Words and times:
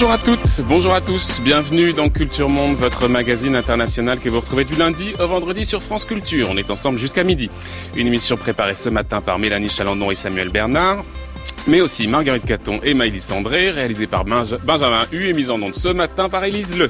Bonjour 0.00 0.14
à 0.14 0.18
toutes, 0.18 0.62
bonjour 0.62 0.94
à 0.94 1.02
tous, 1.02 1.42
bienvenue 1.42 1.92
dans 1.92 2.08
Culture 2.08 2.48
Monde, 2.48 2.74
votre 2.74 3.06
magazine 3.06 3.54
international 3.54 4.18
que 4.18 4.30
vous 4.30 4.40
retrouvez 4.40 4.64
du 4.64 4.74
lundi 4.74 5.12
au 5.20 5.28
vendredi 5.28 5.66
sur 5.66 5.82
France 5.82 6.06
Culture. 6.06 6.48
On 6.50 6.56
est 6.56 6.70
ensemble 6.70 6.98
jusqu'à 6.98 7.22
midi. 7.22 7.50
Une 7.94 8.06
émission 8.06 8.38
préparée 8.38 8.76
ce 8.76 8.88
matin 8.88 9.20
par 9.20 9.38
Mélanie 9.38 9.68
Chalandon 9.68 10.10
et 10.10 10.14
Samuel 10.14 10.48
Bernard 10.48 11.04
mais 11.66 11.82
aussi 11.82 12.06
Marguerite 12.06 12.46
Caton 12.46 12.80
et 12.82 12.94
Maïlis 12.94 13.30
André, 13.30 13.70
réalisée 13.70 14.06
par 14.06 14.24
Benjamin 14.24 15.04
Hu 15.12 15.28
et 15.28 15.34
mise 15.34 15.50
en 15.50 15.60
onde 15.60 15.74
ce 15.74 15.90
matin 15.90 16.30
par 16.30 16.44
Élise 16.44 16.78
Le. 16.78 16.88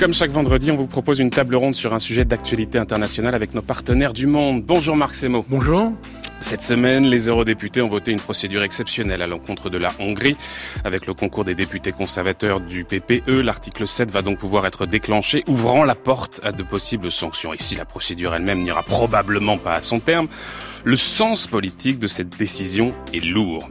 Comme 0.00 0.14
chaque 0.14 0.30
vendredi, 0.30 0.70
on 0.70 0.76
vous 0.76 0.86
propose 0.86 1.18
une 1.18 1.28
table 1.28 1.54
ronde 1.56 1.74
sur 1.74 1.92
un 1.92 1.98
sujet 1.98 2.24
d'actualité 2.24 2.78
internationale 2.78 3.34
avec 3.34 3.52
nos 3.52 3.60
partenaires 3.60 4.14
du 4.14 4.26
monde. 4.26 4.62
Bonjour 4.62 4.96
Marc 4.96 5.14
Semo. 5.14 5.44
Bonjour. 5.46 5.92
Cette 6.40 6.62
semaine, 6.62 7.04
les 7.04 7.28
eurodéputés 7.28 7.82
ont 7.82 7.88
voté 7.88 8.10
une 8.10 8.18
procédure 8.18 8.62
exceptionnelle 8.62 9.20
à 9.20 9.26
l'encontre 9.26 9.68
de 9.68 9.76
la 9.76 9.90
Hongrie. 9.98 10.38
Avec 10.84 11.06
le 11.06 11.12
concours 11.12 11.44
des 11.44 11.54
députés 11.54 11.92
conservateurs 11.92 12.60
du 12.60 12.84
PPE, 12.84 13.42
l'article 13.42 13.86
7 13.86 14.10
va 14.10 14.22
donc 14.22 14.38
pouvoir 14.38 14.64
être 14.64 14.86
déclenché, 14.86 15.44
ouvrant 15.46 15.84
la 15.84 15.94
porte 15.94 16.40
à 16.42 16.52
de 16.52 16.62
possibles 16.62 17.12
sanctions. 17.12 17.52
Et 17.52 17.60
si 17.60 17.76
la 17.76 17.84
procédure 17.84 18.34
elle-même 18.34 18.60
n'ira 18.60 18.82
probablement 18.82 19.58
pas 19.58 19.74
à 19.74 19.82
son 19.82 20.00
terme, 20.00 20.28
le 20.82 20.96
sens 20.96 21.46
politique 21.46 21.98
de 21.98 22.06
cette 22.06 22.38
décision 22.38 22.94
est 23.12 23.22
lourd. 23.22 23.68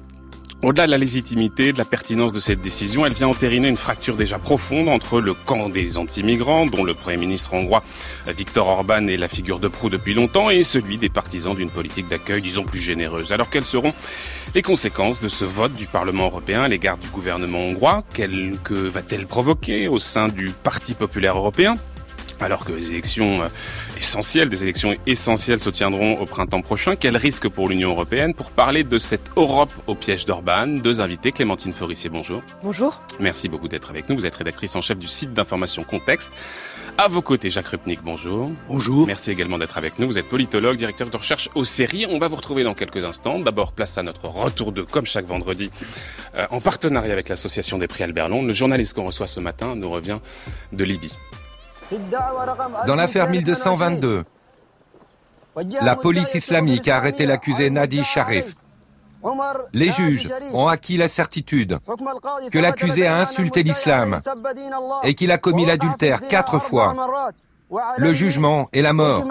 Au-delà 0.62 0.88
de 0.88 0.92
la 0.92 0.98
légitimité, 0.98 1.72
de 1.72 1.78
la 1.78 1.86
pertinence 1.86 2.34
de 2.34 2.42
cette 2.42 2.62
décision, 2.62 3.06
elle 3.06 3.14
vient 3.14 3.30
entériner 3.30 3.70
une 3.70 3.78
fracture 3.78 4.18
déjà 4.18 4.38
profonde 4.40 4.90
entre 4.90 5.22
le 5.22 5.34
camp 5.34 5.70
des 5.70 5.98
anti-migrants, 5.98 6.66
dont 6.66 6.84
le 6.84 6.94
Premier 6.94 7.16
ministre 7.16 7.54
hongrois 7.54 7.82
Viktor 8.28 8.68
Orban 8.68 9.08
est 9.08 9.16
la 9.16 9.30
figure 9.30 9.60
de 9.60 9.70
proue 9.70 9.90
depuis 9.90 10.14
longtemps, 10.14 10.50
et 10.50 10.64
celui 10.64 10.98
des 10.98 11.08
partisans 11.08 11.56
d'une 11.56 11.70
politique 11.70 12.10
d'accueil, 12.10 12.42
disons, 12.42 12.64
plus 12.66 12.82
généreuse. 12.82 13.32
Alors 13.32 13.50
quelles 13.50 13.64
seront 13.64 13.94
les 14.54 14.62
conséquences 14.62 15.22
de 15.22 15.30
ce 15.30 15.46
vote 15.46 15.74
du 15.76 15.86
Parlement 15.86 16.26
européen 16.26 16.64
à 16.64 16.68
l'égard 16.68 16.98
du 16.98 17.08
gouvernement 17.08 17.60
hongrois? 17.60 18.04
Que 18.12 18.74
va-t-elle 18.74 19.28
provoquer 19.28 19.88
au 19.88 20.00
sein 20.00 20.28
du 20.28 20.50
Parti 20.50 20.94
populaire 20.94 21.38
européen? 21.38 21.76
Alors 22.40 22.66
que 22.66 22.72
les 22.72 22.90
élections 22.90 23.44
euh, 23.44 23.48
essentielles, 23.98 24.50
des 24.50 24.64
élections 24.64 24.96
essentielles 25.06 25.60
se 25.60 25.70
tiendront 25.70 26.20
au 26.20 26.26
printemps 26.26 26.62
prochain. 26.62 26.96
Quel 26.96 27.18
risque 27.18 27.48
pour 27.48 27.70
l'Union 27.70 27.92
européenne 27.92 28.34
Pour 28.34 28.52
parler 28.52 28.84
de 28.84 28.98
cette 28.98 29.30
Europe 29.36 29.72
au 29.88 29.96
piège 29.96 30.26
d'Orban, 30.26 30.68
deux 30.68 31.02
invités, 31.02 31.32
Clémentine 31.32 31.74
Forissier, 31.74 32.10
bonjour. 32.10 32.42
Bonjour. 32.64 33.02
Merci 33.20 33.50
beaucoup 33.50 33.68
d'être 33.68 33.90
avec 33.90 34.10
nous. 34.10 34.16
Vous 34.16 34.26
êtes 34.26 34.36
rédactrice 34.36 34.76
en 34.76 34.82
chef 34.82 34.98
du 34.98 35.08
site 35.08 35.34
d'information 35.34 35.84
Contexte. 35.84 36.32
À 36.98 37.08
vos 37.08 37.22
côtés, 37.22 37.50
Jacques 37.50 37.68
Rupnik, 37.68 38.02
bonjour. 38.04 38.52
Bonjour. 38.68 39.08
Merci 39.08 39.32
également 39.32 39.58
d'être 39.58 39.78
avec 39.78 40.00
nous. 40.00 40.08
Vous 40.08 40.18
êtes 40.18 40.28
politologue, 40.28 40.76
directeur 40.76 41.10
de 41.10 41.16
recherche 41.16 41.50
aux 41.56 41.64
séries. 41.64 42.06
On 42.10 42.20
va 42.20 42.28
vous 42.28 42.36
retrouver 42.36 42.64
dans 42.64 42.74
quelques 42.74 43.06
instants. 43.06 43.40
D'abord, 43.40 43.72
place 43.72 43.98
à 43.98 44.04
notre 44.04 44.28
retour 44.28 44.74
de, 44.74 44.82
comme 44.82 45.06
chaque 45.06 45.26
vendredi, 45.26 45.72
euh, 46.36 46.46
en 46.52 46.60
partenariat 46.60 47.14
avec 47.14 47.30
l'association 47.30 47.78
des 47.78 47.88
prix 47.88 48.04
Albert 48.04 48.28
Londres. 48.28 48.48
Le 48.48 48.54
journaliste 48.54 48.96
qu'on 48.96 49.06
reçoit 49.06 49.28
ce 49.28 49.40
matin 49.40 49.76
nous 49.76 49.90
revient 49.90 50.20
de 50.74 50.84
Libye. 50.84 51.14
Dans 52.88 52.96
l'affaire 52.96 53.30
1222, 53.30 54.24
la 55.82 55.96
police 55.96 56.36
islamique 56.36 56.88
a 56.88 56.98
arrêté 56.98 57.26
l'accusé 57.26 57.70
Nadi 57.70 58.04
Sharif. 58.04 58.56
Les 59.74 59.92
juges 59.92 60.30
ont 60.54 60.68
acquis 60.68 60.98
la 60.98 61.10
certitude 61.10 61.80
que 62.52 62.60
l'accusé 62.60 63.08
a 63.08 63.18
insulté 63.18 63.64
l'islam 63.64 64.22
et 65.04 65.14
qu'il 65.14 65.32
a 65.32 65.38
commis 65.38 65.66
l'adultère 65.66 66.22
quatre 66.28 66.60
fois. 66.60 66.96
Le 67.98 68.14
jugement 68.14 68.70
est 68.72 68.82
la 68.82 68.94
mort. 68.94 69.26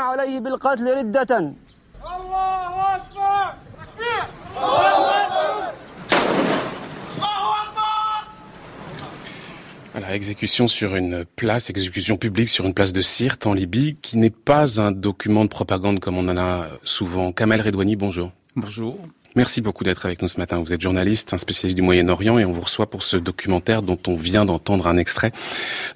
Voilà, 9.98 10.14
exécution 10.14 10.68
sur 10.68 10.94
une 10.94 11.24
place, 11.24 11.70
exécution 11.70 12.16
publique 12.16 12.48
sur 12.48 12.64
une 12.64 12.72
place 12.72 12.92
de 12.92 13.00
Sirte 13.00 13.48
en 13.48 13.52
Libye, 13.52 13.96
qui 14.00 14.16
n'est 14.16 14.30
pas 14.30 14.80
un 14.80 14.92
document 14.92 15.42
de 15.42 15.48
propagande 15.48 15.98
comme 15.98 16.16
on 16.16 16.28
en 16.28 16.36
a 16.36 16.68
souvent. 16.84 17.32
Kamel 17.32 17.60
Redouani, 17.60 17.96
bonjour. 17.96 18.30
Bonjour. 18.54 18.96
Merci 19.34 19.60
beaucoup 19.60 19.82
d'être 19.82 20.06
avec 20.06 20.22
nous 20.22 20.28
ce 20.28 20.38
matin. 20.38 20.62
Vous 20.64 20.72
êtes 20.72 20.80
journaliste, 20.80 21.34
un 21.34 21.38
spécialiste 21.38 21.74
du 21.74 21.82
Moyen-Orient 21.82 22.38
et 22.38 22.44
on 22.44 22.52
vous 22.52 22.60
reçoit 22.60 22.88
pour 22.88 23.02
ce 23.02 23.16
documentaire 23.16 23.82
dont 23.82 23.98
on 24.06 24.14
vient 24.14 24.44
d'entendre 24.44 24.86
un 24.86 24.96
extrait 24.96 25.32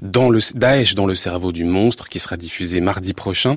dans 0.00 0.30
le 0.30 0.40
Daesh 0.52 0.96
dans 0.96 1.06
le 1.06 1.14
cerveau 1.14 1.52
du 1.52 1.62
monstre 1.62 2.08
qui 2.08 2.18
sera 2.18 2.36
diffusé 2.36 2.80
mardi 2.80 3.14
prochain. 3.14 3.56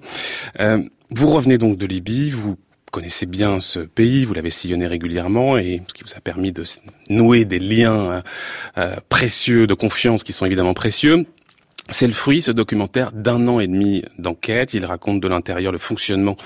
Euh, 0.59 0.83
vous 1.09 1.31
revenez 1.31 1.57
donc 1.57 1.79
de 1.79 1.88
Libye, 1.88 2.29
vous 2.29 2.56
connaissez 2.95 3.25
bien 3.25 3.59
ce 3.59 3.79
pays, 3.79 4.23
vous 4.23 4.33
l'avez 4.33 4.50
sillonné 4.50 4.88
régulièrement 4.88 5.57
et 5.57 5.81
ce 5.85 5.94
qui 5.94 6.03
vous 6.03 6.13
a 6.16 6.22
permis 6.22 6.53
de 6.53 6.63
nouer 7.09 7.44
des 7.44 7.59
liens 7.59 8.00
euh, 8.09 8.22
euh, 8.78 8.95
précieux 9.09 9.67
de 9.67 9.73
confiance 9.73 10.23
qui 10.23 10.31
sont 10.31 10.45
évidemment 10.45 10.73
précieux. 10.73 11.25
C'est 11.89 12.07
le 12.07 12.13
fruit, 12.13 12.41
ce 12.41 12.53
documentaire, 12.53 13.11
d'un 13.11 13.50
an 13.50 13.59
et 13.59 13.67
demi 13.67 14.06
d'enquête. 14.17 14.73
Il 14.73 14.85
raconte 14.85 15.19
de 15.19 15.28
l'intérieur 15.28 15.73
le 15.73 15.78
fonctionnement 15.78 16.38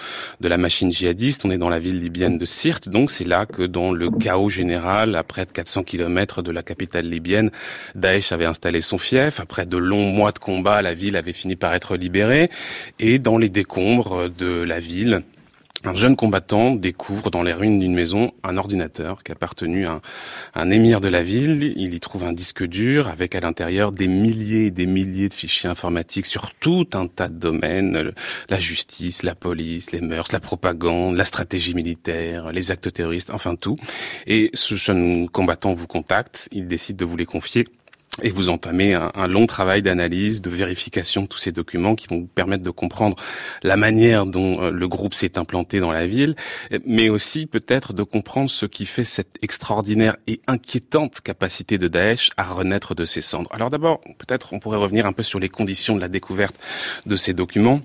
de 0.42 0.48
la 0.48 0.58
machine 0.58 0.92
djihadiste. 0.92 1.46
On 1.46 1.52
est 1.52 1.60
dans 1.60 1.70
la 1.70 1.78
ville 1.78 2.02
libyenne 2.02 2.40
de 2.40 2.46
Sirte, 2.46 2.90
donc 2.90 3.12
c'est 3.12 3.26
là 3.26 3.46
que 3.46 3.62
dans 3.62 3.92
le 3.92 4.10
chaos 4.10 4.50
général, 4.50 5.16
à 5.16 5.24
près 5.24 5.46
de 5.46 5.52
400 5.52 5.84
kilomètres 5.84 6.42
de 6.42 6.52
la 6.52 6.64
capitale 6.64 7.06
libyenne, 7.06 7.52
Daesh 7.94 8.32
avait 8.32 8.46
installé 8.46 8.82
son 8.82 8.98
fief. 8.98 9.40
Après 9.40 9.68
de 9.68 9.78
longs 9.78 10.12
mois 10.12 10.32
de 10.32 10.40
combat, 10.40 10.82
la 10.82 10.96
ville 10.96 11.16
avait 11.16 11.32
fini 11.32 11.56
par 11.56 11.76
être 11.76 11.96
libérée. 11.96 12.50
Et 12.98 13.20
dans 13.20 13.38
les 13.38 13.50
décombres 13.50 14.32
de 14.32 14.64
la 14.64 14.80
ville, 14.80 15.22
un 15.86 15.94
jeune 15.94 16.18
combattant 16.18 16.72
découvre 16.72 17.32
dans 17.32 17.42
les 17.42 17.54
ruines 17.54 17.80
d'une 17.80 17.94
maison 17.94 18.34
un 18.44 18.58
ordinateur 18.58 19.24
qui 19.24 19.32
appartenu 19.32 19.88
à 19.88 20.02
un, 20.54 20.70
émir 20.72 21.00
de 21.00 21.08
la 21.08 21.24
ville. 21.24 21.74
Il 21.78 21.94
y 21.94 22.00
trouve 22.02 22.26
un 22.26 22.34
disque 22.34 22.66
dur 22.66 23.08
avec 23.08 23.34
à 23.34 23.40
l'intérieur 23.40 23.94
des 23.94 24.08
milliers 24.08 24.66
et 24.66 24.72
des 24.72 24.86
milliers 24.86 25.30
de 25.30 25.34
fichiers 25.34 25.70
informatiques 25.70 26.26
sur 26.26 26.52
tout 26.56 26.88
un 26.94 27.08
tas 27.08 27.30
de 27.30 27.40
domaines. 27.40 28.12
La 28.50 28.60
justice, 28.60 29.24
la 29.24 29.36
police, 29.36 29.92
les 29.94 30.02
mœurs, 30.02 30.34
la 30.34 30.42
propagande, 30.42 31.16
la 31.16 31.26
stratégie 31.26 31.74
militaire, 31.74 32.52
les 32.52 32.72
actes 32.72 32.92
terroristes, 32.92 33.30
enfin 33.32 33.56
tout. 33.56 33.78
Et 34.28 34.50
ce 34.54 34.76
jeune 34.76 35.30
combattant 35.30 35.74
vous 35.74 35.88
contacte. 35.88 36.50
Il 36.52 36.68
décide 36.68 36.98
de 36.98 37.06
vous 37.06 37.16
les 37.16 37.26
confier 37.26 37.66
et 38.24 38.32
vous 38.32 38.50
entamez 38.50 38.94
un, 38.94 39.28
long 39.28 39.46
travail 39.46 39.82
d'analyse, 39.82 40.42
de 40.42 40.50
vérification 40.50 41.24
de 41.24 41.28
tous 41.28 41.38
ces 41.38 41.52
documents 41.52 41.96
qui 41.96 42.08
vont 42.08 42.20
vous 42.22 42.28
permettre 42.28 42.64
de 42.64 42.70
comprendre 42.70 43.16
la 43.64 43.78
manière 43.78 44.26
dont 44.26 44.62
euh, 44.62 44.72
le 44.72 44.88
groupe 44.88 45.14
s'est 45.14 45.38
implanté 45.38 45.80
dans 45.80 45.92
la 45.92 46.08
ville, 46.08 46.36
mais 46.86 47.10
aussi 47.10 47.46
peut-être 47.46 47.94
de 47.94 48.04
comprendre 48.04 48.50
ce 48.50 48.66
qui 48.66 48.86
fait 48.86 49.04
cette 49.04 49.38
extraordinaire 49.42 50.18
et 50.28 50.42
inquiétante 50.48 51.22
capacité 51.22 51.78
de 51.78 51.88
Daesh 51.88 52.30
à 52.38 52.44
renaître 52.44 52.96
de 52.96 53.06
ses 53.06 53.22
cendres. 53.22 53.50
Alors 53.54 53.70
d'abord, 53.70 54.02
peut-être 54.18 54.54
on 54.54 54.60
pourrait 54.60 54.78
revenir 54.78 55.06
un 55.06 55.14
peu 55.14 55.24
sur 55.24 55.40
les 55.40 55.50
conditions 55.50 55.96
de 55.96 56.02
la 56.02 56.08
découverte 56.08 56.56
de 57.06 57.16
ces 57.16 57.34
documents 57.34 57.82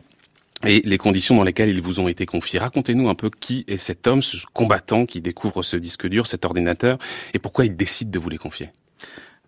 et 0.67 0.81
les 0.85 0.99
conditions 0.99 1.37
dans 1.37 1.43
lesquelles 1.45 1.69
ils 1.69 1.83
vous 1.83 2.01
ont 2.01 2.09
été 2.09 2.27
confiés. 2.27 2.59
Racontez-nous 2.59 3.09
un 3.09 3.15
peu 3.15 3.31
qui 3.31 3.65
est 3.69 3.77
cet 3.77 4.07
homme, 4.07 4.23
ce 4.23 4.37
combattant 4.53 5.07
qui 5.07 5.21
découvre 5.21 5.63
ce 5.63 5.77
disque 5.77 6.07
dur, 6.07 6.27
cet 6.27 6.45
ordinateur, 6.45 6.99
et 7.35 7.39
pourquoi 7.39 7.67
il 7.67 7.77
décide 7.77 8.11
de 8.11 8.19
vous 8.19 8.31
les 8.31 8.39
confier. 8.39 8.71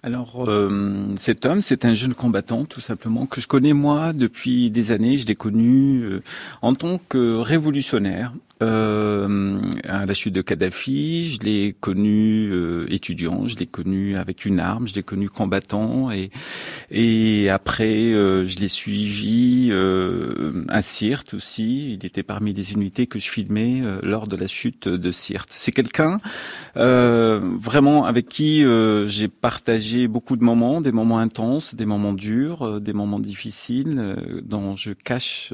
Alors, 0.07 0.45
euh, 0.47 1.17
cet 1.17 1.47
homme, 1.47 1.61
c'est 1.61 1.85
un 1.85 1.95
jeune 1.95 2.15
combattant, 2.15 2.65
tout 2.65 2.81
simplement, 2.81 3.27
que 3.27 3.41
je 3.41 3.49
connais 3.49 3.73
moi 3.73 4.13
depuis 4.13 4.71
des 4.71 4.93
années. 4.93 5.17
Je 5.17 5.27
l'ai 5.27 5.35
connu 5.35 6.01
euh, 6.03 6.23
en 6.63 6.75
tant 6.75 7.01
que 7.09 7.39
révolutionnaire 7.39 8.33
euh, 8.63 9.61
à 9.85 10.07
la 10.07 10.15
chute 10.15 10.35
de 10.35 10.41
Kadhafi, 10.41 11.29
je 11.29 11.41
l'ai 11.45 11.77
connu 11.79 12.51
euh, 12.51 12.87
étudiant, 12.89 13.47
je 13.47 13.57
l'ai 13.57 13.67
connu 13.67 14.17
avec 14.17 14.45
une 14.45 14.61
arme, 14.61 14.89
je 14.89 14.95
l'ai 14.95 15.03
connu 15.03 15.29
combattant 15.29 16.11
et 16.11 16.31
et 16.91 17.51
après 17.51 18.13
euh, 18.13 18.47
je 18.47 18.59
l'ai 18.59 18.69
suivi 18.69 19.69
euh, 19.71 20.65
à 20.69 20.81
Sirte 20.83 21.35
aussi. 21.35 21.93
Il 21.93 22.07
était 22.07 22.23
parmi 22.23 22.55
les 22.55 22.73
unités 22.73 23.07
que 23.07 23.19
je 23.19 23.31
filmais 23.31 23.81
euh, 23.83 24.01
lors 24.03 24.27
de 24.27 24.37
la 24.37 24.47
chute 24.47 24.89
de 24.89 25.11
Sirte. 25.11 25.51
C'est 25.51 25.73
quelqu'un 25.73 26.21
vraiment 26.75 28.05
avec 28.05 28.29
qui 28.29 28.65
j'ai 29.07 29.29
partagé 29.29 30.09
beaucoup 30.09 30.37
de 30.37 30.45
moments, 30.45 30.81
des 30.81 30.93
moments 30.93 31.19
intenses, 31.19 31.75
des 31.75 31.87
moments 31.87 32.13
durs, 32.13 32.81
des 32.81 32.93
moments 32.93 33.19
difficiles, 33.19 34.17
dont 34.45 34.77
je 34.77 34.93
cache 34.93 35.53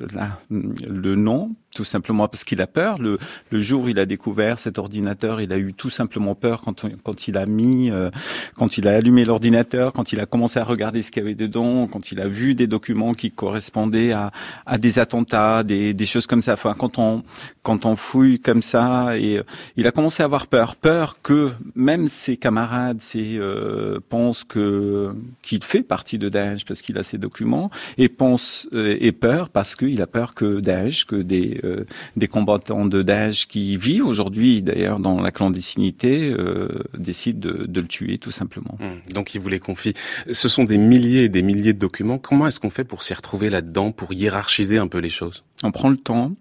le 0.51 1.15
nom 1.15 1.55
tout 1.75 1.85
simplement 1.85 2.29
parce 2.29 2.45
qu'il 2.45 2.61
a 2.61 2.67
peur. 2.67 2.99
Le, 2.99 3.19
le, 3.51 3.61
jour 3.61 3.85
où 3.85 3.89
il 3.89 3.99
a 3.99 4.07
découvert 4.07 4.59
cet 4.59 4.79
ordinateur, 4.79 5.41
il 5.41 5.53
a 5.53 5.59
eu 5.59 5.73
tout 5.73 5.91
simplement 5.91 6.35
peur 6.35 6.61
quand, 6.63 6.85
quand 7.03 7.29
il 7.29 7.39
a 7.39 7.47
mis, 7.47 7.91
euh, 7.91 8.11
quand 8.57 8.77
il 8.79 8.87
a 8.87 8.97
allumé 8.97 9.25
l'ordinateur, 9.25 9.93
quand 9.93 10.13
il 10.13 10.21
a 10.21 10.27
commencé 10.27 10.59
à 10.59 10.65
regarder 10.65 11.03
ce 11.03 11.11
qu'il 11.11 11.23
y 11.23 11.27
avait 11.27 11.35
dedans, 11.35 11.87
quand 11.87 12.13
il 12.13 12.21
a 12.21 12.29
vu 12.29 12.55
des 12.55 12.67
documents 12.67 13.15
qui 13.15 13.31
correspondaient 13.31 14.13
à, 14.13 14.33
à 14.67 14.79
des 14.79 14.99
attentats, 14.99 15.63
des, 15.63 15.95
des, 15.95 16.07
choses 16.07 16.27
comme 16.27 16.43
ça. 16.43 16.55
Enfin, 16.55 16.75
quand 16.79 16.99
on 16.99 17.23
quand 17.63 17.87
on 17.87 17.97
fouille 17.97 18.41
comme 18.41 18.63
ça, 18.63 19.17
et 19.17 19.39
euh, 19.39 19.43
il 19.77 19.87
a 19.87 19.93
commencé 19.93 20.23
à 20.23 20.27
avoir 20.27 20.47
peur, 20.47 20.77
peur 20.77 21.23
que 21.23 21.53
même 21.75 22.09
ses 22.09 22.37
camarades, 22.37 23.01
ses, 23.01 23.39
euh, 23.39 24.01
pensent 24.09 24.45
que 24.45 25.15
qu'il 25.43 25.63
fait 25.65 25.83
partie 25.83 26.19
de 26.19 26.29
Daesh 26.29 26.65
parce 26.65 26.83
qu'il 26.83 26.99
a 26.99 27.03
ses 27.03 27.19
documents, 27.19 27.71
et 27.97 28.09
pense 28.09 28.69
et 28.73 29.13
peur 29.13 29.49
parce 29.49 29.75
qu'il 29.75 30.03
a 30.03 30.07
peur 30.07 30.35
que 30.35 30.61
Daesh, 30.61 31.07
que 31.07 31.17
des 31.17 31.62
euh, 31.65 31.85
des 32.17 32.29
combattants 32.29 32.87
de 32.87 33.03
Daesh 33.03 33.47
qui 33.47 33.77
vivent 33.77 34.07
aujourd'hui 34.07 34.63
d'ailleurs 34.63 34.99
dans 34.99 35.21
la 35.21 35.31
clandestinité 35.31 36.31
euh, 36.31 36.69
décident 36.97 37.39
de, 37.39 37.67
de, 37.67 37.81
le 37.81 37.87
tuer 37.87 38.19
tout 38.19 38.31
simplement. 38.31 38.77
Mmh. 38.81 39.13
Donc 39.13 39.35
il 39.35 39.41
vous 39.41 39.49
les 39.49 39.59
confie. 39.59 39.95
Ce 40.31 40.49
sont 40.49 40.65
des 40.65 40.79
milliers 40.79 41.25
et 41.25 41.29
des 41.29 41.43
milliers 41.43 41.73
de 41.73 41.79
documents. 41.79 42.19
Comment 42.19 42.47
est-ce 42.47 42.61
qu'on 42.61 42.71
fait 42.71 42.85
pour 42.85 43.03
s'y 43.03 43.15
retrouver 43.15 43.51
là-dedans, 43.51 43.93
pour 43.93 44.13
hiérarchiser 44.13 44.79
un 44.79 44.89
peu 44.89 44.99
les 44.99 45.11
choses? 45.11 45.45
On 45.63 45.71
prend 45.71 45.89
le 45.89 45.97
temps. 45.97 46.33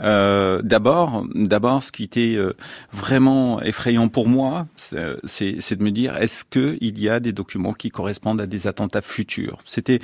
Euh, 0.00 0.60
d'abord, 0.62 1.26
d'abord, 1.34 1.82
ce 1.82 1.90
qui 1.90 2.04
était 2.04 2.36
vraiment 2.92 3.62
effrayant 3.62 4.08
pour 4.08 4.28
moi, 4.28 4.66
c'est 4.76 5.76
de 5.76 5.82
me 5.82 5.90
dire 5.90 6.16
est-ce 6.16 6.44
qu'il 6.44 6.98
y 6.98 7.08
a 7.08 7.20
des 7.20 7.32
documents 7.32 7.72
qui 7.72 7.90
correspondent 7.90 8.40
à 8.40 8.46
des 8.46 8.66
attentats 8.66 9.02
futurs? 9.02 9.58
C'était 9.64 10.00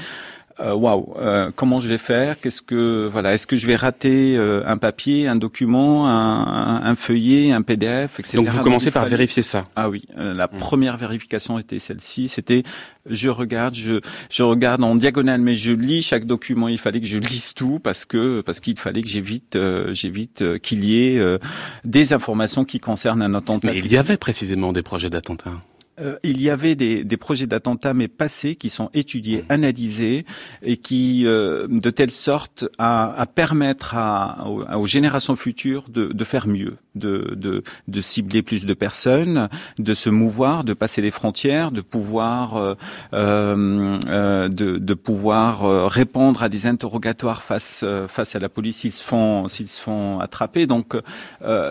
euh, 0.60 0.72
waouh, 0.72 1.14
euh, 1.18 1.50
comment 1.54 1.80
je 1.80 1.88
vais 1.88 1.98
faire? 1.98 2.40
Qu'est-ce 2.40 2.62
que 2.62 3.08
voilà 3.10 3.34
Est-ce 3.34 3.46
que 3.46 3.56
je 3.56 3.66
vais 3.66 3.74
rater 3.74 4.36
euh, 4.36 4.62
un 4.66 4.76
papier, 4.76 5.26
un 5.26 5.34
document, 5.34 6.06
un, 6.06 6.82
un, 6.84 6.94
feuillet, 6.94 7.52
un 7.52 7.62
PDF, 7.62 8.20
etc. 8.20 8.36
Donc 8.36 8.48
vous 8.48 8.62
commencez 8.62 8.92
par 8.92 9.06
vérifier 9.06 9.42
ça. 9.42 9.62
Ah 9.74 9.88
oui, 9.88 10.04
la 10.16 10.46
mmh. 10.46 10.56
première 10.58 10.96
vérification 10.96 11.58
était 11.58 11.80
celle-ci. 11.80 12.28
C'était 12.28 12.62
je 13.06 13.30
regarde, 13.30 13.74
je 13.74 14.00
je 14.30 14.42
regarde 14.44 14.84
en 14.84 14.94
diagonale, 14.94 15.40
mais 15.40 15.56
je 15.56 15.72
lis 15.72 16.02
chaque 16.02 16.24
document. 16.24 16.68
Il 16.68 16.78
fallait 16.78 17.00
que 17.00 17.06
je 17.06 17.18
lise 17.18 17.52
tout 17.52 17.80
parce 17.82 18.04
que 18.04 18.40
parce 18.40 18.60
qu'il 18.60 18.78
fallait 18.78 19.02
que 19.02 19.08
j'évite 19.08 19.58
j'évite 19.90 20.60
qu'il 20.60 20.84
y 20.84 21.04
ait 21.04 21.38
des 21.84 22.12
informations 22.12 22.64
qui 22.64 22.78
concernent 22.78 23.22
un 23.22 23.34
attentat. 23.34 23.72
Mais 23.72 23.78
il 23.78 23.90
y 23.90 23.96
avait 23.96 24.18
précisément 24.18 24.72
des 24.72 24.82
projets 24.82 25.10
d'attentat. 25.10 25.52
Euh, 26.00 26.16
il 26.24 26.40
y 26.40 26.50
avait 26.50 26.74
des, 26.74 27.04
des 27.04 27.16
projets 27.16 27.46
d'attentats 27.46 27.94
mais 27.94 28.08
passés 28.08 28.56
qui 28.56 28.68
sont 28.68 28.90
étudiés, 28.94 29.42
mmh. 29.42 29.52
analysés 29.52 30.24
et 30.62 30.76
qui, 30.76 31.22
euh, 31.26 31.66
de 31.68 31.90
telle 31.90 32.10
sorte, 32.10 32.64
à, 32.78 33.12
à 33.20 33.26
permettre 33.26 33.94
à, 33.94 34.44
aux, 34.48 34.86
générations 34.86 35.36
futures 35.36 35.88
de, 35.88 36.06
de 36.06 36.24
faire 36.24 36.48
mieux, 36.48 36.76
de, 36.94 37.34
de, 37.34 37.62
de, 37.88 38.00
cibler 38.00 38.42
plus 38.42 38.64
de 38.64 38.74
personnes, 38.74 39.48
de 39.78 39.94
se 39.94 40.10
mouvoir, 40.10 40.64
de 40.64 40.74
passer 40.74 41.02
les 41.02 41.10
frontières, 41.10 41.70
de 41.70 41.80
pouvoir, 41.80 42.56
euh, 42.56 42.74
euh 43.12 44.48
de, 44.48 44.78
de, 44.78 44.94
pouvoir 44.94 45.90
répondre 45.90 46.42
à 46.42 46.48
des 46.48 46.66
interrogatoires 46.66 47.42
face 47.42 47.84
face 48.08 48.36
à 48.36 48.38
la 48.38 48.48
police 48.48 48.78
s'ils 48.78 48.92
se 48.92 49.02
font 49.02 49.48
s'ils 49.48 49.68
se 49.68 49.80
font 49.80 50.20
attraper. 50.20 50.66
Donc, 50.66 50.94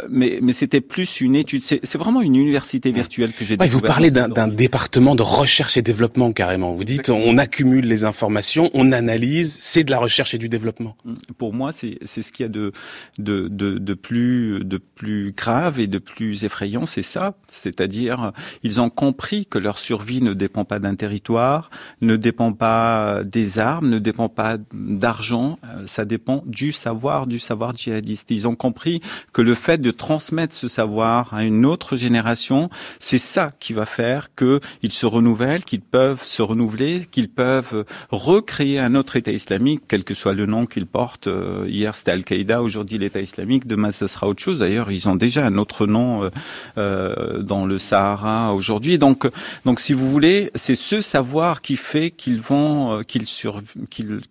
mais 0.09 0.39
mais 0.41 0.53
c'était 0.53 0.81
plus 0.81 1.21
une 1.21 1.35
étude. 1.35 1.63
C'est 1.63 1.97
vraiment 1.97 2.21
une 2.21 2.35
université 2.35 2.91
virtuelle 2.91 3.33
que 3.33 3.45
j'ai 3.45 3.57
ouais, 3.57 3.67
Vous 3.67 3.81
parlez 3.81 4.11
d'un 4.11 4.47
département 4.47 5.15
de 5.15 5.23
recherche 5.23 5.77
et 5.77 5.81
développement 5.81 6.31
carrément. 6.31 6.73
Vous 6.73 6.83
dites, 6.83 7.09
on 7.09 7.37
accumule 7.37 7.85
les 7.85 8.05
informations, 8.05 8.69
on 8.73 8.91
analyse, 8.91 9.57
c'est 9.59 9.83
de 9.83 9.91
la 9.91 9.99
recherche 9.99 10.33
et 10.33 10.37
du 10.37 10.49
développement. 10.49 10.95
Pour 11.37 11.53
moi, 11.53 11.71
c'est 11.71 11.97
ce 12.05 12.31
qu'il 12.31 12.43
y 12.43 12.47
a 12.47 12.49
de, 12.49 12.71
de, 13.19 13.47
de, 13.47 13.77
de, 13.77 13.93
plus, 13.93 14.63
de 14.63 14.77
plus 14.77 15.12
grave 15.35 15.79
et 15.79 15.87
de 15.87 15.97
plus 15.97 16.43
effrayant, 16.43 16.85
c'est 16.85 17.03
ça. 17.03 17.35
C'est-à-dire, 17.47 18.31
ils 18.63 18.81
ont 18.81 18.89
compris 18.89 19.45
que 19.45 19.59
leur 19.59 19.79
survie 19.79 20.21
ne 20.21 20.33
dépend 20.33 20.65
pas 20.65 20.79
d'un 20.79 20.95
territoire, 20.95 21.69
ne 22.01 22.15
dépend 22.15 22.53
pas 22.53 23.23
des 23.23 23.59
armes, 23.59 23.89
ne 23.89 23.99
dépend 23.99 24.29
pas 24.29 24.57
d'argent, 24.73 25.57
euh, 25.65 25.83
ça 25.85 26.05
dépend 26.05 26.43
du 26.45 26.71
savoir, 26.71 27.27
du 27.27 27.39
savoir 27.39 27.75
djihadiste. 27.75 28.31
Ils 28.31 28.47
ont 28.47 28.55
compris 28.55 29.01
que 29.31 29.41
le 29.41 29.55
fait 29.55 29.79
de 29.79 29.91
transmettre 29.91 30.55
ce 30.55 30.67
savoir 30.67 31.33
à 31.33 31.43
une 31.43 31.65
autre 31.65 31.95
génération, 31.97 32.69
c'est 32.99 33.17
ça 33.17 33.49
qui 33.59 33.73
va 33.73 33.85
faire 33.85 34.29
qu'ils 34.35 34.91
se 34.91 35.05
renouvellent, 35.05 35.63
qu'ils 35.63 35.81
peuvent 35.81 36.23
se 36.23 36.41
renouveler, 36.41 37.05
qu'ils 37.09 37.29
peuvent 37.29 37.85
recréer 38.09 38.79
un 38.79 38.95
autre 38.95 39.15
État 39.15 39.31
islamique, 39.31 39.83
quel 39.87 40.03
que 40.03 40.13
soit 40.13 40.33
le 40.33 40.45
nom 40.45 40.65
qu'ils 40.65 40.87
portent. 40.87 41.27
Euh, 41.27 41.65
hier 41.67 41.95
c'était 41.95 42.11
Al-Qaïda, 42.11 42.61
aujourd'hui 42.61 42.97
l'État 42.97 43.21
islamique, 43.21 43.67
demain 43.67 43.91
ce 43.91 44.07
sera 44.07 44.27
autre 44.27 44.41
chose. 44.41 44.59
D'ailleurs, 44.59 44.91
ils 44.91 45.02
ont 45.07 45.15
déjà 45.15 45.45
un 45.45 45.57
autre 45.57 45.87
nom 45.87 46.23
euh, 46.23 46.29
euh, 46.77 47.41
dans 47.41 47.65
le 47.65 47.77
Sahara 47.77 48.53
aujourd'hui. 48.53 48.97
Donc, 48.97 49.29
donc 49.65 49.79
si 49.79 49.93
vous 49.93 50.09
voulez, 50.09 50.51
c'est 50.55 50.75
ce 50.75 51.01
savoir 51.01 51.61
qui 51.61 51.77
fait 51.77 52.11
qu'ils 52.11 52.41
vont, 52.41 53.01
qu'ils 53.03 53.25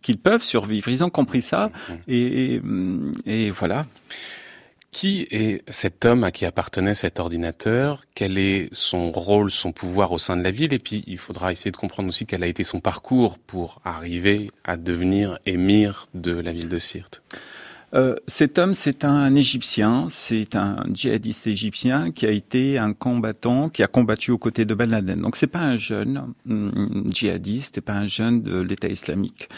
qu'ils 0.01 0.19
peuvent 0.19 0.43
survivre. 0.43 0.89
Ils 0.89 1.05
ont 1.05 1.11
compris 1.11 1.43
ça 1.43 1.71
et, 2.09 2.61
et 3.27 3.51
voilà. 3.51 3.87
Qui 4.93 5.27
est 5.31 5.63
cet 5.73 6.05
homme 6.05 6.23
à 6.23 6.31
qui 6.31 6.45
appartenait 6.45 6.95
cet 6.95 7.19
ordinateur? 7.19 8.05
Quel 8.15 8.37
est 8.37 8.69
son 8.73 9.11
rôle, 9.11 9.51
son 9.51 9.73
pouvoir 9.73 10.13
au 10.13 10.19
sein 10.19 10.37
de 10.37 10.43
la 10.43 10.51
ville? 10.51 10.75
Et 10.75 10.79
puis, 10.79 11.03
il 11.07 11.17
faudra 11.17 11.51
essayer 11.51 11.71
de 11.71 11.79
comprendre 11.79 12.11
aussi 12.11 12.27
quel 12.27 12.43
a 12.43 12.47
été 12.47 12.63
son 12.63 12.79
parcours 12.79 13.39
pour 13.39 13.81
arriver 13.87 14.51
à 14.65 14.77
devenir 14.77 15.39
émir 15.47 16.09
de 16.13 16.33
la 16.33 16.53
ville 16.53 16.69
de 16.69 16.79
Sirte. 16.79 17.23
Euh, 17.94 18.17
cet 18.27 18.59
homme, 18.59 18.73
c'est 18.73 19.05
un 19.05 19.35
Égyptien, 19.35 20.06
c'est 20.09 20.56
un 20.56 20.85
djihadiste 20.93 21.47
égyptien 21.47 22.11
qui 22.11 22.25
a 22.25 22.31
été 22.31 22.79
un 22.79 22.94
combattant, 22.94 23.69
qui 23.69 23.83
a 23.83 23.87
combattu 23.87 24.31
aux 24.31 24.39
côtés 24.39 24.65
de 24.65 24.75
Ben 24.75 24.91
Laden. 24.91 25.21
Donc 25.21 25.37
c'est 25.37 25.47
pas 25.47 25.61
un 25.61 25.77
jeune 25.77 26.33
mm, 26.47 27.11
djihadiste, 27.12 27.75
c'est 27.75 27.81
pas 27.83 27.94
un 27.94 28.06
jeune 28.06 28.43
de 28.43 28.61
l'État 28.61 28.89
islamique. 28.89 29.50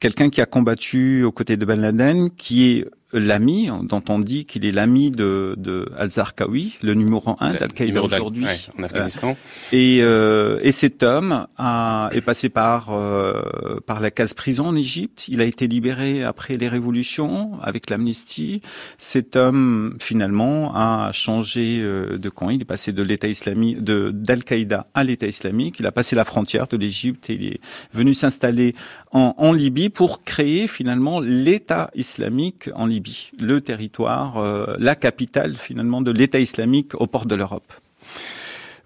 Quelqu'un 0.00 0.30
qui 0.30 0.40
a 0.40 0.46
combattu 0.46 1.24
aux 1.24 1.32
côtés 1.32 1.58
de 1.58 1.64
Ben 1.66 1.78
Laden, 1.78 2.30
qui 2.30 2.70
est 2.70 2.86
l'ami, 3.12 3.68
dont 3.82 4.02
on 4.08 4.18
dit 4.18 4.44
qu'il 4.44 4.64
est 4.64 4.70
l'ami 4.70 5.10
de, 5.10 5.54
de 5.58 5.88
Al-Zarqawi, 5.96 6.78
le 6.82 6.94
numéro 6.94 7.36
un 7.40 7.54
d'Al-Qaïda 7.54 8.02
aujourd'hui 8.02 8.46
en 8.78 8.84
Afghanistan. 8.84 9.36
Euh, 9.72 9.76
et, 9.76 9.98
euh, 10.02 10.60
et 10.62 10.72
cet 10.72 11.02
homme 11.02 11.46
a, 11.58 12.10
est 12.12 12.20
passé 12.20 12.48
par 12.48 12.90
euh, 12.90 13.80
par 13.86 14.00
la 14.00 14.10
case 14.10 14.32
prison 14.34 14.66
en 14.66 14.76
Égypte. 14.76 15.26
Il 15.28 15.40
a 15.40 15.44
été 15.44 15.66
libéré 15.66 16.22
après 16.22 16.54
les 16.54 16.68
révolutions 16.68 17.60
avec 17.62 17.90
l'amnistie. 17.90 18.62
Cet 18.98 19.36
homme 19.36 19.96
finalement 19.98 20.72
a 20.74 21.10
changé 21.12 21.80
euh, 21.80 22.16
de 22.16 22.28
camp. 22.28 22.50
Il 22.50 22.62
est 22.62 22.64
passé 22.64 22.92
de 22.92 23.02
l'État 23.02 23.28
islamique, 23.28 23.82
de 23.82 24.10
d'Al-Qaïda 24.12 24.86
à 24.94 25.04
l'État 25.04 25.26
islamique. 25.26 25.80
Il 25.80 25.86
a 25.86 25.92
passé 25.92 26.14
la 26.14 26.24
frontière 26.24 26.68
de 26.68 26.76
l'Égypte 26.76 27.28
et 27.28 27.34
il 27.34 27.44
est 27.46 27.60
venu 27.92 28.14
s'installer 28.14 28.74
en, 29.10 29.34
en 29.36 29.52
Libye 29.52 29.89
pour 29.90 30.24
créer 30.24 30.66
finalement 30.66 31.20
l'État 31.20 31.90
islamique 31.94 32.70
en 32.74 32.86
Libye 32.86 33.30
le 33.38 33.60
territoire, 33.60 34.38
euh, 34.38 34.74
la 34.78 34.94
capitale 34.94 35.56
finalement 35.56 36.00
de 36.00 36.10
l'État 36.10 36.40
islamique 36.40 36.94
aux 37.00 37.06
portes 37.06 37.28
de 37.28 37.34
l'Europe. 37.34 37.72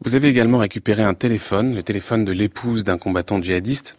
Vous 0.04 0.16
avez 0.16 0.28
également 0.28 0.58
récupéré 0.58 1.02
un 1.02 1.14
téléphone, 1.14 1.74
le 1.74 1.82
téléphone 1.82 2.24
de 2.24 2.32
l'épouse 2.32 2.84
d'un 2.84 2.98
combattant 2.98 3.40
djihadiste, 3.40 3.96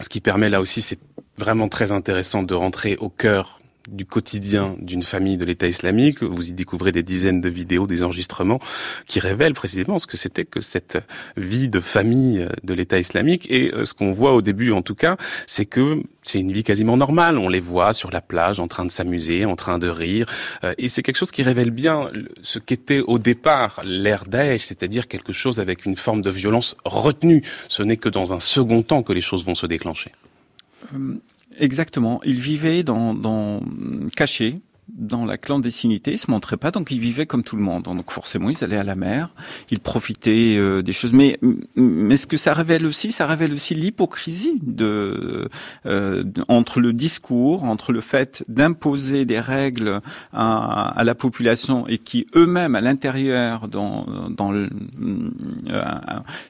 ce 0.00 0.08
qui 0.08 0.20
permet 0.20 0.48
là 0.48 0.60
aussi, 0.60 0.80
c'est 0.80 0.98
vraiment 1.38 1.68
très 1.68 1.92
intéressant 1.92 2.42
de 2.42 2.54
rentrer 2.54 2.96
au 3.00 3.08
cœur 3.08 3.60
du 3.90 4.04
quotidien 4.04 4.76
d'une 4.80 5.02
famille 5.02 5.36
de 5.36 5.44
l'État 5.44 5.66
islamique. 5.66 6.22
Vous 6.22 6.48
y 6.48 6.52
découvrez 6.52 6.92
des 6.92 7.02
dizaines 7.02 7.40
de 7.40 7.48
vidéos, 7.48 7.86
des 7.86 8.02
enregistrements 8.02 8.60
qui 9.06 9.20
révèlent 9.20 9.54
précisément 9.54 9.98
ce 9.98 10.06
que 10.06 10.16
c'était 10.16 10.44
que 10.44 10.60
cette 10.60 10.98
vie 11.36 11.68
de 11.68 11.80
famille 11.80 12.46
de 12.62 12.74
l'État 12.74 12.98
islamique. 12.98 13.46
Et 13.50 13.72
euh, 13.72 13.84
ce 13.84 13.94
qu'on 13.94 14.12
voit 14.12 14.34
au 14.34 14.42
début, 14.42 14.72
en 14.72 14.82
tout 14.82 14.94
cas, 14.94 15.16
c'est 15.46 15.64
que 15.64 16.02
c'est 16.22 16.40
une 16.40 16.52
vie 16.52 16.64
quasiment 16.64 16.96
normale. 16.96 17.38
On 17.38 17.48
les 17.48 17.60
voit 17.60 17.92
sur 17.92 18.10
la 18.10 18.20
plage 18.20 18.60
en 18.60 18.68
train 18.68 18.84
de 18.84 18.90
s'amuser, 18.90 19.44
en 19.44 19.56
train 19.56 19.78
de 19.78 19.88
rire. 19.88 20.26
Euh, 20.64 20.74
et 20.78 20.88
c'est 20.88 21.02
quelque 21.02 21.16
chose 21.16 21.30
qui 21.30 21.42
révèle 21.42 21.70
bien 21.70 22.06
ce 22.42 22.58
qu'était 22.58 23.00
au 23.00 23.18
départ 23.18 23.80
l'ère 23.84 24.26
Daesh, 24.26 24.62
c'est-à-dire 24.62 25.08
quelque 25.08 25.32
chose 25.32 25.58
avec 25.58 25.86
une 25.86 25.96
forme 25.96 26.22
de 26.22 26.30
violence 26.30 26.76
retenue. 26.84 27.42
Ce 27.68 27.82
n'est 27.82 27.96
que 27.96 28.08
dans 28.08 28.32
un 28.32 28.40
second 28.40 28.82
temps 28.82 29.02
que 29.02 29.12
les 29.12 29.20
choses 29.20 29.44
vont 29.44 29.54
se 29.54 29.66
déclencher. 29.66 30.12
Euh, 30.94 31.14
Exactement. 31.58 32.20
Il 32.24 32.40
vivait 32.40 32.82
dans, 32.82 33.14
dans 33.14 33.60
caché 34.14 34.54
dans 34.98 35.24
la 35.24 35.38
clandestinité, 35.38 36.12
ils 36.12 36.18
se 36.18 36.30
montraient 36.30 36.56
pas, 36.56 36.70
donc 36.70 36.90
ils 36.90 36.98
vivaient 36.98 37.26
comme 37.26 37.42
tout 37.42 37.56
le 37.56 37.62
monde. 37.62 37.84
Donc 37.84 38.10
forcément, 38.10 38.50
ils 38.50 38.62
allaient 38.64 38.76
à 38.76 38.84
la 38.84 38.96
mer, 38.96 39.30
ils 39.70 39.80
profitaient 39.80 40.56
euh, 40.58 40.82
des 40.82 40.92
choses. 40.92 41.12
Mais 41.12 41.38
mais 41.76 42.16
ce 42.16 42.26
que 42.26 42.36
ça 42.36 42.52
révèle 42.52 42.84
aussi, 42.84 43.12
ça 43.12 43.26
révèle 43.26 43.52
aussi 43.52 43.74
l'hypocrisie 43.74 44.58
de, 44.62 45.48
euh, 45.86 46.24
entre 46.48 46.80
le 46.80 46.92
discours, 46.92 47.64
entre 47.64 47.92
le 47.92 48.00
fait 48.00 48.44
d'imposer 48.48 49.24
des 49.24 49.40
règles 49.40 50.00
à, 50.32 50.88
à, 50.88 51.04
la 51.04 51.14
population 51.14 51.86
et 51.86 51.98
qui 51.98 52.26
eux-mêmes 52.34 52.74
à 52.74 52.80
l'intérieur, 52.80 53.68
dans 53.68 54.06
dans 54.28 54.52
euh, 54.52 54.66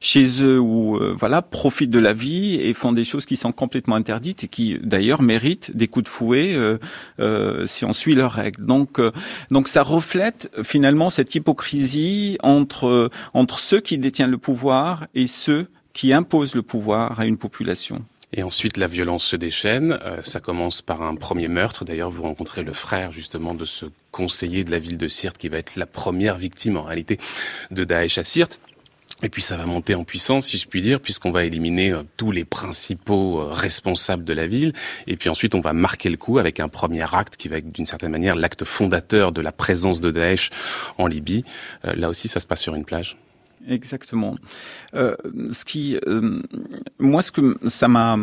chez 0.00 0.42
eux 0.42 0.58
ou 0.58 0.96
euh, 0.96 1.14
voilà, 1.18 1.42
profitent 1.42 1.90
de 1.90 1.98
la 1.98 2.14
vie 2.14 2.54
et 2.54 2.72
font 2.74 2.92
des 2.92 3.04
choses 3.04 3.26
qui 3.26 3.36
sont 3.36 3.52
complètement 3.52 3.96
interdites 3.96 4.44
et 4.44 4.48
qui 4.48 4.78
d'ailleurs 4.82 5.22
méritent 5.22 5.76
des 5.76 5.86
coups 5.86 6.04
de 6.04 6.08
fouet 6.08 6.56
si 7.66 7.84
on 7.84 7.92
suit 7.92 8.14
leur 8.14 8.37
Donc, 8.58 9.00
donc 9.50 9.68
ça 9.68 9.82
reflète 9.82 10.50
finalement 10.64 11.10
cette 11.10 11.34
hypocrisie 11.34 12.38
entre 12.42 13.10
entre 13.34 13.60
ceux 13.60 13.80
qui 13.80 13.98
détiennent 13.98 14.30
le 14.30 14.38
pouvoir 14.38 15.06
et 15.14 15.26
ceux 15.26 15.68
qui 15.92 16.12
imposent 16.12 16.54
le 16.54 16.62
pouvoir 16.62 17.18
à 17.18 17.26
une 17.26 17.38
population. 17.38 18.04
Et 18.32 18.42
ensuite, 18.42 18.76
la 18.76 18.86
violence 18.86 19.24
se 19.24 19.36
déchaîne. 19.36 19.98
Euh, 20.04 20.22
ça 20.22 20.38
commence 20.40 20.82
par 20.82 21.02
un 21.02 21.14
premier 21.14 21.48
meurtre. 21.48 21.84
D'ailleurs, 21.84 22.10
vous 22.10 22.22
rencontrez 22.22 22.62
le 22.62 22.72
frère 22.72 23.10
justement 23.10 23.54
de 23.54 23.64
ce 23.64 23.86
conseiller 24.12 24.64
de 24.64 24.70
la 24.70 24.78
ville 24.78 24.98
de 24.98 25.08
Sirte 25.08 25.38
qui 25.38 25.48
va 25.48 25.58
être 25.58 25.76
la 25.76 25.86
première 25.86 26.36
victime 26.36 26.76
en 26.76 26.82
réalité 26.82 27.18
de 27.70 27.84
Daesh 27.84 28.18
à 28.18 28.24
Sirte. 28.24 28.60
Et 29.22 29.28
puis 29.28 29.42
ça 29.42 29.56
va 29.56 29.66
monter 29.66 29.94
en 29.94 30.04
puissance, 30.04 30.46
si 30.46 30.58
je 30.58 30.68
puis 30.68 30.80
dire, 30.80 31.00
puisqu'on 31.00 31.32
va 31.32 31.44
éliminer 31.44 31.92
euh, 31.92 32.02
tous 32.16 32.30
les 32.30 32.44
principaux 32.44 33.40
euh, 33.40 33.48
responsables 33.50 34.24
de 34.24 34.32
la 34.32 34.46
ville. 34.46 34.72
Et 35.06 35.16
puis 35.16 35.28
ensuite, 35.28 35.54
on 35.54 35.60
va 35.60 35.72
marquer 35.72 36.08
le 36.08 36.16
coup 36.16 36.38
avec 36.38 36.60
un 36.60 36.68
premier 36.68 37.04
acte 37.14 37.36
qui 37.36 37.48
va 37.48 37.58
être 37.58 37.70
d'une 37.72 37.86
certaine 37.86 38.10
manière 38.10 38.36
l'acte 38.36 38.64
fondateur 38.64 39.32
de 39.32 39.40
la 39.40 39.52
présence 39.52 40.00
de 40.00 40.10
Daesh 40.10 40.50
en 40.98 41.06
Libye. 41.06 41.44
là 41.82 42.08
aussi, 42.08 42.28
ça 42.28 42.40
se 42.40 42.46
passe 42.46 42.60
sur 42.60 42.74
une 42.74 42.84
plage. 42.84 43.16
Exactement. 43.66 44.36
Euh, 44.94 45.16
ce 45.50 45.64
qui, 45.64 45.98
euh, 46.06 46.42
moi, 46.98 47.22
ce 47.22 47.32
que 47.32 47.56
ça 47.66 47.88
m'a, 47.88 48.16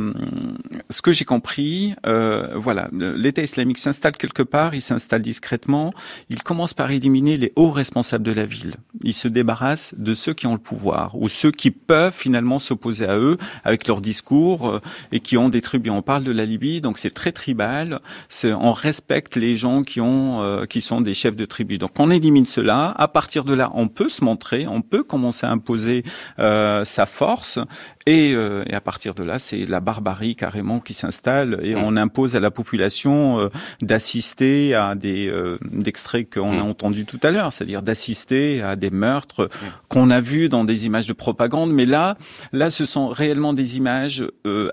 ce 0.90 1.02
que 1.02 1.12
j'ai 1.12 1.26
compris, 1.26 1.94
euh, 2.06 2.54
voilà, 2.56 2.90
l'État 2.92 3.42
islamique 3.42 3.78
s'installe 3.78 4.18
quelque 4.18 4.44
part, 4.44 4.76
il 4.76 4.82
s'installe 4.82 5.22
discrètement, 5.22 5.94
il 6.30 6.44
commence 6.44 6.74
par 6.74 6.92
éliminer 6.92 7.38
les 7.38 7.52
hauts 7.56 7.72
responsables 7.72 8.24
de 8.24 8.32
la 8.32 8.46
ville. 8.46 8.76
Il 9.04 9.14
se 9.14 9.28
débarrasse 9.28 9.94
de 9.98 10.14
ceux 10.14 10.34
qui 10.34 10.48
ont 10.48 10.54
le 10.54 10.60
pouvoir 10.60 11.16
ou 11.20 11.30
ceux 11.30 11.52
qui 11.52 11.72
peuvent 11.72 12.14
finalement 12.14 12.60
s'opposer 12.60 13.08
à 13.08 13.18
eux 13.18 13.38
avec 13.64 13.88
leurs 13.88 14.02
discours 14.02 14.70
euh, 14.70 14.80
et 15.12 15.20
qui 15.20 15.38
ont 15.38 15.50
des 15.50 15.62
tribus. 15.62 15.92
On 15.92 16.02
parle 16.02 16.24
de 16.24 16.32
la 16.32 16.46
Libye, 16.46 16.82
donc 16.82 16.98
c'est 16.98 17.14
très 17.14 17.32
tribal. 17.32 18.00
On 18.44 18.72
respecte 18.72 19.36
les 19.36 19.58
gens 19.58 19.84
qui 19.84 20.02
ont, 20.02 20.42
euh, 20.42 20.66
qui 20.66 20.82
sont 20.82 21.02
des 21.02 21.14
chefs 21.14 21.36
de 21.36 21.46
tribu. 21.46 21.78
Donc 21.78 21.92
on 22.00 22.10
élimine 22.10 22.46
cela. 22.46 22.94
À 22.98 23.08
partir 23.08 23.44
de 23.44 23.54
là, 23.54 23.72
on 23.74 23.88
peut 23.88 24.10
se 24.10 24.24
montrer, 24.24 24.68
on 24.68 24.82
peut 24.82 25.04
commencer 25.04 25.25
à 25.44 25.50
imposer 25.50 26.04
euh, 26.40 26.86
sa 26.86 27.06
force. 27.06 27.60
Et, 28.08 28.34
euh, 28.36 28.64
et, 28.70 28.74
à 28.74 28.82
partir 28.82 29.16
de 29.16 29.24
là, 29.24 29.40
c'est 29.40 29.66
la 29.66 29.80
barbarie 29.80 30.36
carrément 30.36 30.80
qui 30.80 30.94
s'installe 30.94 31.60
et 31.64 31.74
mm. 31.74 31.84
on 31.84 31.98
impose 31.98 32.36
à 32.36 32.40
la 32.40 32.52
population 32.52 33.40
euh, 33.40 33.50
d'assister 33.82 34.76
à 34.76 34.94
des 34.94 35.28
euh, 35.28 35.58
d'extraits 35.72 36.32
qu'on 36.32 36.60
a 36.60 36.64
mm. 36.64 36.70
entendu 36.70 37.06
tout 37.06 37.20
à 37.24 37.32
l'heure, 37.32 37.52
c'est-à-dire 37.52 37.82
d'assister 37.82 38.62
à 38.62 38.76
des 38.76 38.92
meurtres 38.92 39.46
mm. 39.46 39.68
qu'on 39.90 40.12
a 40.12 40.22
vus 40.22 40.50
dans 40.50 40.66
des 40.66 40.86
images 40.86 41.08
de 41.08 41.14
propagande. 41.14 41.74
Mais 41.74 41.88
là, 41.88 42.16
là, 42.54 42.70
ce 42.70 42.86
sont 42.86 43.08
réellement 43.08 43.54
des 43.54 43.78
images 43.78 44.24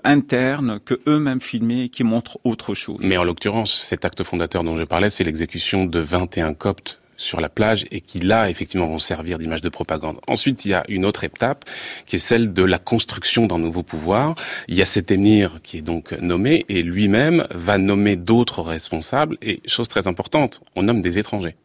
internes 0.03 0.79
que 0.85 0.99
eux-mêmes 1.07 1.41
filmés 1.41 1.89
qui 1.89 2.03
montrent 2.03 2.37
autre 2.43 2.75
chose. 2.75 2.99
Mais 3.01 3.17
en 3.17 3.23
l'occurrence, 3.23 3.73
cet 3.73 4.05
acte 4.05 4.23
fondateur 4.23 4.63
dont 4.63 4.75
je 4.75 4.83
parlais, 4.83 5.09
c'est 5.09 5.23
l'exécution 5.23 5.85
de 5.85 5.99
21 5.99 6.53
coptes 6.53 6.99
sur 7.23 7.39
la 7.39 7.49
plage 7.49 7.85
et 7.91 8.01
qui 8.01 8.19
là 8.19 8.49
effectivement 8.49 8.87
vont 8.87 8.99
servir 8.99 9.39
d'image 9.39 9.61
de 9.61 9.69
propagande. 9.69 10.19
Ensuite, 10.27 10.65
il 10.65 10.71
y 10.71 10.73
a 10.73 10.83
une 10.89 11.05
autre 11.05 11.23
étape 11.23 11.65
qui 12.05 12.17
est 12.17 12.19
celle 12.19 12.53
de 12.53 12.63
la 12.63 12.77
construction 12.77 13.47
d'un 13.47 13.59
nouveau 13.59 13.81
pouvoir. 13.83 14.35
Il 14.67 14.75
y 14.75 14.81
a 14.81 14.85
cet 14.85 15.09
émir 15.09 15.59
qui 15.63 15.77
est 15.77 15.81
donc 15.81 16.11
nommé 16.13 16.65
et 16.69 16.83
lui-même 16.83 17.47
va 17.51 17.77
nommer 17.77 18.15
d'autres 18.15 18.61
responsables 18.61 19.37
et 19.41 19.61
chose 19.65 19.87
très 19.87 20.07
importante, 20.07 20.61
on 20.75 20.83
nomme 20.83 21.01
des 21.01 21.17
étrangers. 21.19 21.55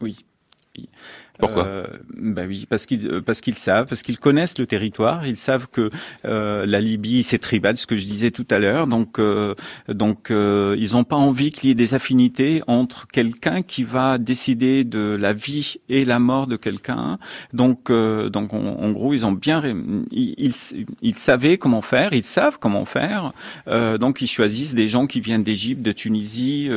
Oui. 0.00 0.16
Pourquoi? 1.38 1.66
Euh, 1.66 1.86
Bah 2.16 2.42
oui, 2.48 2.66
parce 2.68 2.86
qu'ils 2.86 3.06
euh, 3.08 3.20
parce 3.20 3.40
qu'ils 3.40 3.56
savent, 3.56 3.86
parce 3.86 4.02
qu'ils 4.02 4.18
connaissent 4.18 4.58
le 4.58 4.66
territoire, 4.66 5.26
ils 5.26 5.38
savent 5.38 5.68
que 5.70 5.90
euh, 6.24 6.64
la 6.66 6.80
Libye 6.80 7.22
c'est 7.22 7.38
tribal, 7.38 7.76
ce 7.76 7.86
que 7.86 7.96
je 7.98 8.06
disais 8.06 8.30
tout 8.30 8.46
à 8.50 8.58
l'heure, 8.58 8.86
donc 8.86 9.18
euh, 9.18 9.54
donc 9.88 10.30
euh, 10.30 10.74
ils 10.78 10.92
n'ont 10.92 11.04
pas 11.04 11.16
envie 11.16 11.50
qu'il 11.50 11.68
y 11.68 11.72
ait 11.72 11.74
des 11.74 11.92
affinités 11.92 12.62
entre 12.66 13.06
quelqu'un 13.06 13.60
qui 13.62 13.84
va 13.84 14.16
décider 14.18 14.84
de 14.84 15.14
la 15.14 15.32
vie 15.34 15.76
et 15.88 16.04
la 16.06 16.18
mort 16.18 16.46
de 16.46 16.56
quelqu'un. 16.56 17.18
Donc 17.52 17.90
donc 17.90 18.54
en 18.54 18.90
gros 18.92 19.12
ils 19.12 19.26
ont 19.26 19.32
bien 19.32 19.62
ils, 20.10 20.34
ils, 20.38 20.54
ils 21.02 21.16
savaient 21.16 21.58
comment 21.58 21.82
faire, 21.82 22.14
ils 22.14 22.24
savent 22.24 22.58
comment 22.58 22.86
faire, 22.86 23.32
donc 24.00 24.22
ils 24.22 24.26
choisissent 24.26 24.74
des 24.74 24.88
gens 24.88 25.06
qui 25.06 25.20
viennent 25.20 25.44
d'Égypte, 25.44 25.82
de 25.82 25.92
Tunisie, 25.92 26.70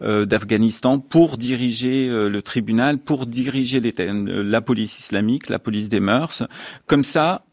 d'Afghanistan 0.00 0.98
pour 0.98 1.38
diriger 1.38 2.08
le 2.08 2.42
tribunal, 2.42 2.98
pour 2.98 3.26
diriger 3.26 3.80
les 3.80 3.93
la 3.98 4.60
police 4.60 4.98
islamique, 4.98 5.48
la 5.48 5.58
police 5.58 5.88
des 5.88 6.00
mœurs. 6.00 6.42
Comme 6.86 7.04
ça, 7.04 7.44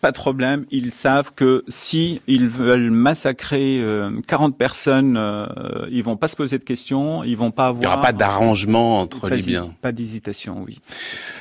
pas 0.00 0.12
de 0.12 0.16
problème. 0.16 0.66
Ils 0.70 0.92
savent 0.92 1.32
que 1.34 1.64
si 1.68 2.20
ils 2.26 2.48
veulent 2.48 2.90
massacrer 2.90 3.82
40 4.26 4.52
euh, 4.52 4.56
personnes, 4.56 5.16
euh, 5.16 5.46
ils 5.90 6.02
vont 6.02 6.16
pas 6.16 6.28
se 6.28 6.36
poser 6.36 6.58
de 6.58 6.64
questions, 6.64 7.24
ils 7.24 7.36
vont 7.36 7.50
pas 7.50 7.66
avoir. 7.66 7.82
Il 7.82 7.86
n'y 7.86 7.92
aura 7.92 8.02
pas 8.02 8.12
d'arrangement 8.12 9.00
entre 9.00 9.28
les 9.28 9.42
biens. 9.42 9.72
Pas 9.80 9.92
d'hésitation, 9.92 10.62
oui. 10.66 10.80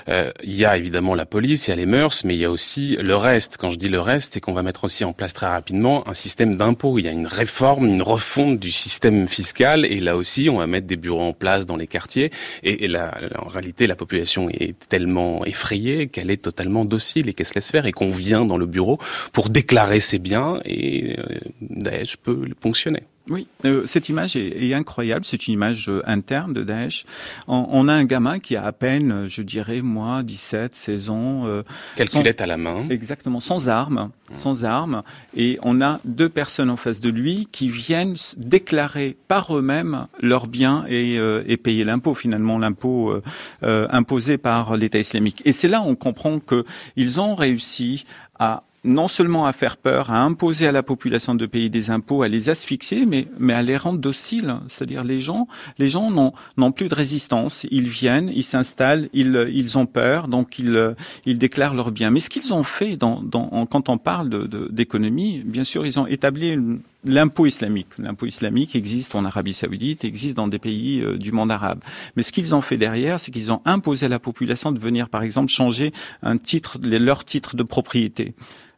Euh, 0.08 0.32
il 0.44 0.56
y 0.56 0.66
a 0.66 0.78
évidemment 0.78 1.16
la 1.16 1.26
police, 1.26 1.68
il 1.68 1.72
y 1.72 1.74
a 1.74 1.76
les 1.76 1.86
mœurs, 1.86 2.24
mais 2.24 2.36
il 2.36 2.40
y 2.40 2.46
a 2.46 2.52
aussi 2.52 2.96
le 2.96 3.16
reste. 3.16 3.58
Quand 3.58 3.72
je 3.72 3.78
dis 3.78 3.90
le 3.90 4.00
reste, 4.00 4.34
c'est 4.34 4.40
qu'on 4.40 4.54
va 4.54 4.64
mettre 4.64 4.84
aussi 4.86 5.04
en 5.04 5.14
place 5.14 5.34
très 5.34 5.48
rapidement 5.48 6.08
un 6.08 6.14
système 6.14 6.56
d'impôt. 6.56 6.98
Il 7.00 7.06
y 7.06 7.08
a 7.08 7.12
une 7.12 7.28
réforme, 7.28 7.88
une 7.88 8.04
refonte 8.04 8.60
du 8.60 8.72
système 8.72 9.28
fiscal, 9.28 9.86
et 9.86 10.00
là 10.00 10.16
aussi, 10.16 10.50
on 10.50 10.58
va 10.58 10.68
mettre 10.68 10.88
des 10.88 10.96
bureaux 10.96 11.22
en 11.22 11.34
place 11.34 11.66
dans 11.66 11.76
les 11.76 11.88
quartiers. 11.88 12.32
Et, 12.64 12.86
et 12.86 12.98
en 12.98 13.50
réalité, 13.50 13.88
la 13.88 13.96
population 13.96 14.50
est 14.50 14.76
tellement 14.88 15.44
effrayée 15.46 16.08
qu'elle 16.08 16.32
est 16.32 16.42
totalement 16.42 16.86
docile 16.86 17.28
et 17.28 17.34
qu'elle 17.34 17.46
se 17.46 17.56
laisse 17.56 17.70
faire, 17.70 17.86
et 17.86 17.92
qu'on 17.92 18.12
vient 18.12 18.46
dans 18.46 18.55
le 18.58 18.66
bureau 18.66 19.00
pour 19.34 19.50
déclarer 19.50 20.00
ses 20.00 20.20
biens, 20.20 20.60
et 20.66 21.18
euh, 21.20 21.24
Daesh 21.62 22.18
peut 22.18 22.46
le 22.46 22.56
ponctionner. 22.56 23.04
Oui, 23.30 23.48
euh, 23.66 23.84
cette 23.86 24.10
image 24.10 24.36
est, 24.36 24.74
incroyable. 24.74 25.26
C'est 25.26 25.48
une 25.48 25.56
image 25.56 25.90
euh, 25.90 26.02
interne 26.06 26.54
de 26.54 26.64
Daesh. 26.64 27.06
On, 27.48 27.88
a 27.88 27.94
un 27.94 28.04
gamin 28.04 28.38
qui 28.38 28.56
a 28.56 28.64
à 28.64 28.72
peine, 28.72 29.26
je 29.28 29.42
dirais, 29.42 29.82
moi, 29.82 30.22
17, 30.22 30.76
16 30.76 31.10
ans. 31.10 31.42
Euh, 31.46 31.64
Calculette 31.96 32.42
à 32.42 32.46
la 32.46 32.58
main. 32.58 32.86
Exactement, 32.90 33.40
sans 33.40 33.68
armes, 33.68 34.12
sans 34.32 34.64
armes. 34.64 35.02
Et 35.36 35.58
on 35.64 35.82
a 35.82 36.00
deux 36.06 36.30
personnes 36.30 36.70
en 36.70 36.78
face 36.78 37.00
de 37.00 37.10
lui 37.10 37.48
qui 37.52 37.68
viennent 37.68 38.16
déclarer 38.38 39.18
par 39.28 39.58
eux-mêmes 39.58 40.06
leurs 40.22 40.46
biens 40.46 40.86
et, 40.88 41.16
et 41.16 41.58
payer 41.58 41.84
l'impôt, 41.84 42.14
finalement, 42.14 42.60
l'impôt 42.60 43.14
imposé 43.62 44.38
par 44.38 44.78
l'État 44.78 45.00
islamique. 45.00 45.42
Et 45.46 45.54
c'est 45.54 45.68
là 45.68 45.82
on 45.82 45.96
comprend 45.96 46.40
que 46.40 46.66
ils 46.96 47.20
ont 47.20 47.36
réussi 47.36 48.06
à 48.40 48.64
non 48.86 49.08
seulement 49.08 49.48
à 49.48 49.52
faire 49.54 49.78
peur, 49.78 50.12
à 50.12 50.22
imposer 50.22 50.68
à 50.68 50.72
la 50.72 50.84
population 50.84 51.36
de 51.36 51.46
payer 51.48 51.70
des 51.70 51.90
impôts, 51.90 52.22
à 52.22 52.28
les 52.28 52.50
asphyxier, 52.50 53.06
mais, 53.06 53.28
mais 53.40 53.54
à 53.54 53.64
les 53.64 53.78
rendre 53.78 54.00
dociles. 54.00 54.56
C'est-à-dire 54.68 55.04
les 55.04 55.20
gens, 55.20 55.48
les 55.80 55.90
gens 55.90 56.12
n'ont, 56.12 56.72
plus 56.72 56.88
de 56.88 56.96
résistance. 56.96 57.66
Ils 57.72 57.90
viennent, 57.90 58.32
ils 58.34 58.44
s'installent, 58.44 59.10
ils, 59.12 59.50
ils 59.52 59.78
ont 59.78 59.88
peur, 59.88 60.28
donc 60.28 60.60
ils, 60.60 60.96
ils 61.26 61.38
déclarent 61.38 61.74
leurs 61.74 61.92
biens. 61.92 62.12
Mais 62.12 62.20
ce 62.20 62.30
qu'ils 62.30 62.54
ont 62.54 62.64
fait 62.64 62.96
dans, 62.96 63.22
dans, 63.22 63.66
quand 63.66 63.90
on 63.90 63.98
parle 63.98 64.30
de, 64.30 64.68
d'économie, 64.72 65.42
bien 65.44 65.64
sûr, 65.64 65.86
ils 65.86 66.00
ont 66.00 66.06
établi 66.06 66.58
l'impôt 67.06 67.46
islamique. 67.46 67.88
L'impôt 67.98 68.26
islamique 68.26 68.76
existe 68.76 69.16
en 69.16 69.26
Arabie 69.26 69.54
Saoudite, 69.54 70.04
existe 70.04 70.36
dans 70.36 70.48
des 70.48 70.60
pays 70.60 71.02
euh, 71.02 71.18
du 71.18 71.32
monde 71.32 71.52
arabe. 71.52 71.80
Mais 72.16 72.24
ce 72.24 72.32
qu'ils 72.32 72.56
ont 72.56 72.62
fait 72.62 72.78
derrière, 72.78 73.20
c'est 73.20 73.32
qu'ils 73.32 73.52
ont 73.52 73.62
imposé 73.66 74.08
à 74.08 74.10
la 74.10 74.20
population 74.20 74.72
de 74.72 74.80
venir, 74.80 75.10
par 75.10 75.24
exemple, 75.24 75.52
changer 75.52 75.94
un 76.24 76.38
titre, 76.38 76.78
leur 76.82 77.24
titre 77.24 77.56
de 77.56 77.64
propriété 77.64 78.34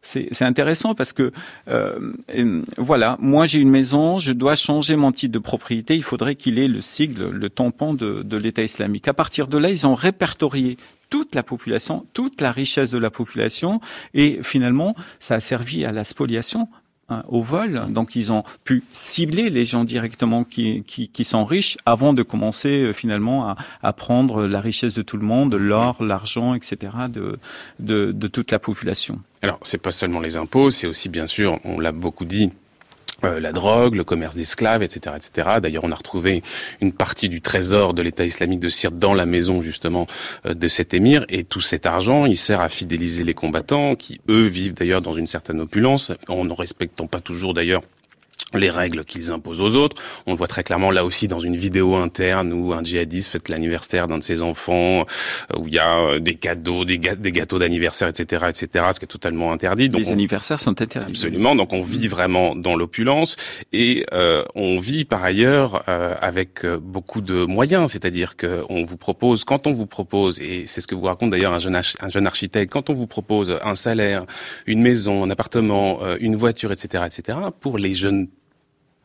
c'est 0.07 0.43
intéressant 0.43 0.95
parce 0.95 1.13
que 1.13 1.31
euh, 1.67 2.13
voilà, 2.77 3.17
moi 3.19 3.45
j'ai 3.45 3.59
une 3.59 3.69
maison, 3.69 4.19
je 4.19 4.31
dois 4.31 4.55
changer 4.55 4.95
mon 4.95 5.11
titre 5.11 5.33
de 5.33 5.39
propriété, 5.39 5.95
il 5.95 6.03
faudrait 6.03 6.35
qu'il 6.35 6.59
ait 6.59 6.67
le 6.67 6.81
sigle, 6.81 7.29
le 7.29 7.49
tampon 7.49 7.93
de, 7.93 8.21
de 8.23 8.37
l'État 8.37 8.63
islamique. 8.63 9.07
À 9.07 9.13
partir 9.13 9.47
de 9.47 9.57
là, 9.57 9.69
ils 9.69 9.85
ont 9.85 9.95
répertorié 9.95 10.77
toute 11.09 11.35
la 11.35 11.43
population, 11.43 12.05
toute 12.13 12.41
la 12.41 12.51
richesse 12.51 12.89
de 12.89 12.97
la 12.97 13.09
population, 13.09 13.79
et 14.13 14.39
finalement, 14.43 14.95
ça 15.19 15.35
a 15.35 15.39
servi 15.39 15.85
à 15.85 15.91
la 15.91 16.03
spoliation 16.03 16.69
au 17.27 17.41
vol. 17.41 17.85
Donc 17.89 18.15
ils 18.15 18.31
ont 18.31 18.43
pu 18.63 18.83
cibler 18.91 19.49
les 19.49 19.65
gens 19.65 19.83
directement 19.83 20.43
qui, 20.43 20.83
qui, 20.83 21.07
qui 21.07 21.23
sont 21.23 21.45
riches 21.45 21.77
avant 21.85 22.13
de 22.13 22.21
commencer 22.21 22.83
euh, 22.83 22.93
finalement 22.93 23.49
à, 23.49 23.55
à, 23.81 23.93
prendre 23.93 24.45
la 24.45 24.59
richesse 24.59 24.93
de 24.93 25.01
tout 25.01 25.17
le 25.17 25.25
monde, 25.25 25.55
l'or, 25.55 26.03
l'argent, 26.03 26.53
etc. 26.53 26.93
De, 27.09 27.39
de, 27.79 28.11
de 28.11 28.27
toute 28.27 28.51
la 28.51 28.59
population. 28.59 29.21
Alors 29.41 29.59
c'est 29.63 29.77
pas 29.77 29.91
seulement 29.91 30.19
les 30.19 30.35
impôts, 30.37 30.71
c'est 30.71 30.87
aussi 30.87 31.09
bien 31.09 31.27
sûr, 31.27 31.59
on 31.63 31.79
l'a 31.79 31.91
beaucoup 31.91 32.25
dit, 32.25 32.51
euh, 33.23 33.39
la 33.39 33.51
drogue, 33.51 33.95
le 33.95 34.03
commerce 34.03 34.35
d'esclaves, 34.35 34.83
etc., 34.83 35.15
etc. 35.15 35.57
D'ailleurs, 35.61 35.83
on 35.83 35.91
a 35.91 35.95
retrouvé 35.95 36.43
une 36.81 36.93
partie 36.93 37.29
du 37.29 37.41
trésor 37.41 37.93
de 37.93 38.01
l'État 38.01 38.25
islamique 38.25 38.59
de 38.59 38.69
Sirte 38.69 38.97
dans 38.97 39.13
la 39.13 39.25
maison 39.25 39.61
justement 39.61 40.07
euh, 40.45 40.53
de 40.53 40.67
cet 40.67 40.93
émir, 40.93 41.25
et 41.29 41.43
tout 41.43 41.61
cet 41.61 41.85
argent, 41.85 42.25
il 42.25 42.37
sert 42.37 42.61
à 42.61 42.69
fidéliser 42.69 43.23
les 43.23 43.33
combattants, 43.33 43.95
qui 43.95 44.19
eux 44.29 44.47
vivent 44.47 44.73
d'ailleurs 44.73 45.01
dans 45.01 45.15
une 45.15 45.27
certaine 45.27 45.61
opulence, 45.61 46.11
en 46.27 46.45
ne 46.45 46.53
respectant 46.53 47.07
pas 47.07 47.21
toujours 47.21 47.53
d'ailleurs 47.53 47.81
les 48.53 48.69
règles 48.69 49.03
qu'ils 49.03 49.31
imposent 49.31 49.61
aux 49.61 49.75
autres. 49.75 50.01
On 50.25 50.31
le 50.31 50.37
voit 50.37 50.47
très 50.47 50.63
clairement 50.63 50.91
là 50.91 51.03
aussi 51.03 51.27
dans 51.27 51.39
une 51.39 51.55
vidéo 51.55 51.95
interne 51.95 52.53
où 52.53 52.73
un 52.73 52.83
djihadiste 52.83 53.31
fête 53.31 53.49
l'anniversaire 53.49 54.07
d'un 54.07 54.17
de 54.17 54.23
ses 54.23 54.41
enfants, 54.41 55.05
euh, 55.51 55.59
où 55.59 55.67
il 55.67 55.73
y 55.73 55.79
a 55.79 55.97
euh, 55.97 56.19
des 56.19 56.35
cadeaux, 56.35 56.85
des, 56.85 56.97
gâteaux 56.97 57.59
d'anniversaire, 57.59 58.07
etc., 58.07 58.45
etc., 58.49 58.85
ce 58.93 58.99
qui 58.99 59.05
est 59.05 59.09
totalement 59.09 59.51
interdit. 59.51 59.89
Donc 59.89 60.01
les 60.01 60.11
anniversaires 60.11 60.59
sont 60.59 60.81
interdits. 60.81 61.11
Absolument. 61.11 61.55
Donc 61.55 61.73
on 61.73 61.81
vit 61.81 62.07
vraiment 62.07 62.55
dans 62.55 62.75
l'opulence 62.75 63.35
et 63.73 64.05
euh, 64.13 64.43
on 64.55 64.79
vit 64.79 65.05
par 65.05 65.23
ailleurs 65.23 65.83
avec 65.87 66.65
beaucoup 66.65 67.21
de 67.21 67.45
moyens, 67.45 67.91
c'est-à-dire 67.91 68.35
que 68.35 68.63
on 68.69 68.83
vous 68.83 68.97
propose, 68.97 69.43
quand 69.43 69.67
on 69.67 69.73
vous 69.73 69.85
propose, 69.85 70.39
et 70.39 70.65
c'est 70.65 70.81
ce 70.81 70.87
que 70.87 70.95
vous 70.95 71.03
raconte 71.03 71.31
d'ailleurs 71.31 71.53
un 71.53 71.59
jeune, 71.59 71.75
un 71.75 72.09
jeune 72.09 72.27
architecte, 72.27 72.71
quand 72.71 72.89
on 72.89 72.93
vous 72.93 73.07
propose 73.07 73.57
un 73.63 73.75
salaire, 73.75 74.25
une 74.65 74.81
maison, 74.81 75.23
un 75.23 75.29
appartement, 75.29 75.99
une 76.19 76.35
voiture, 76.35 76.71
etc., 76.71 77.03
etc., 77.05 77.37
pour 77.59 77.77
les 77.77 77.93
jeunes 77.93 78.26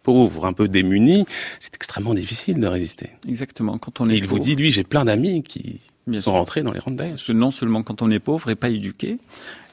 pauvre, 0.02 0.46
un 0.46 0.52
peu 0.52 0.68
démuni, 0.68 1.24
c'est 1.58 1.74
extrêmement 1.74 2.14
difficile 2.14 2.60
de 2.60 2.66
résister. 2.66 3.10
Exactement. 3.28 3.78
Quand 3.78 4.00
on 4.00 4.08
est 4.08 4.14
et 4.14 4.18
il 4.18 4.26
vous 4.26 4.38
dit, 4.38 4.56
lui, 4.56 4.72
j'ai 4.72 4.84
plein 4.84 5.04
d'amis 5.04 5.42
qui 5.42 5.80
sont 6.20 6.32
rentrés 6.32 6.62
dans 6.62 6.72
les 6.72 6.80
rangs 6.80 6.90
de 6.90 6.96
Parce 6.96 7.22
que 7.22 7.32
non 7.32 7.50
seulement 7.50 7.82
quand 7.82 8.02
on 8.02 8.10
est 8.10 8.18
pauvre 8.18 8.50
et 8.50 8.56
pas 8.56 8.70
éduqué, 8.70 9.18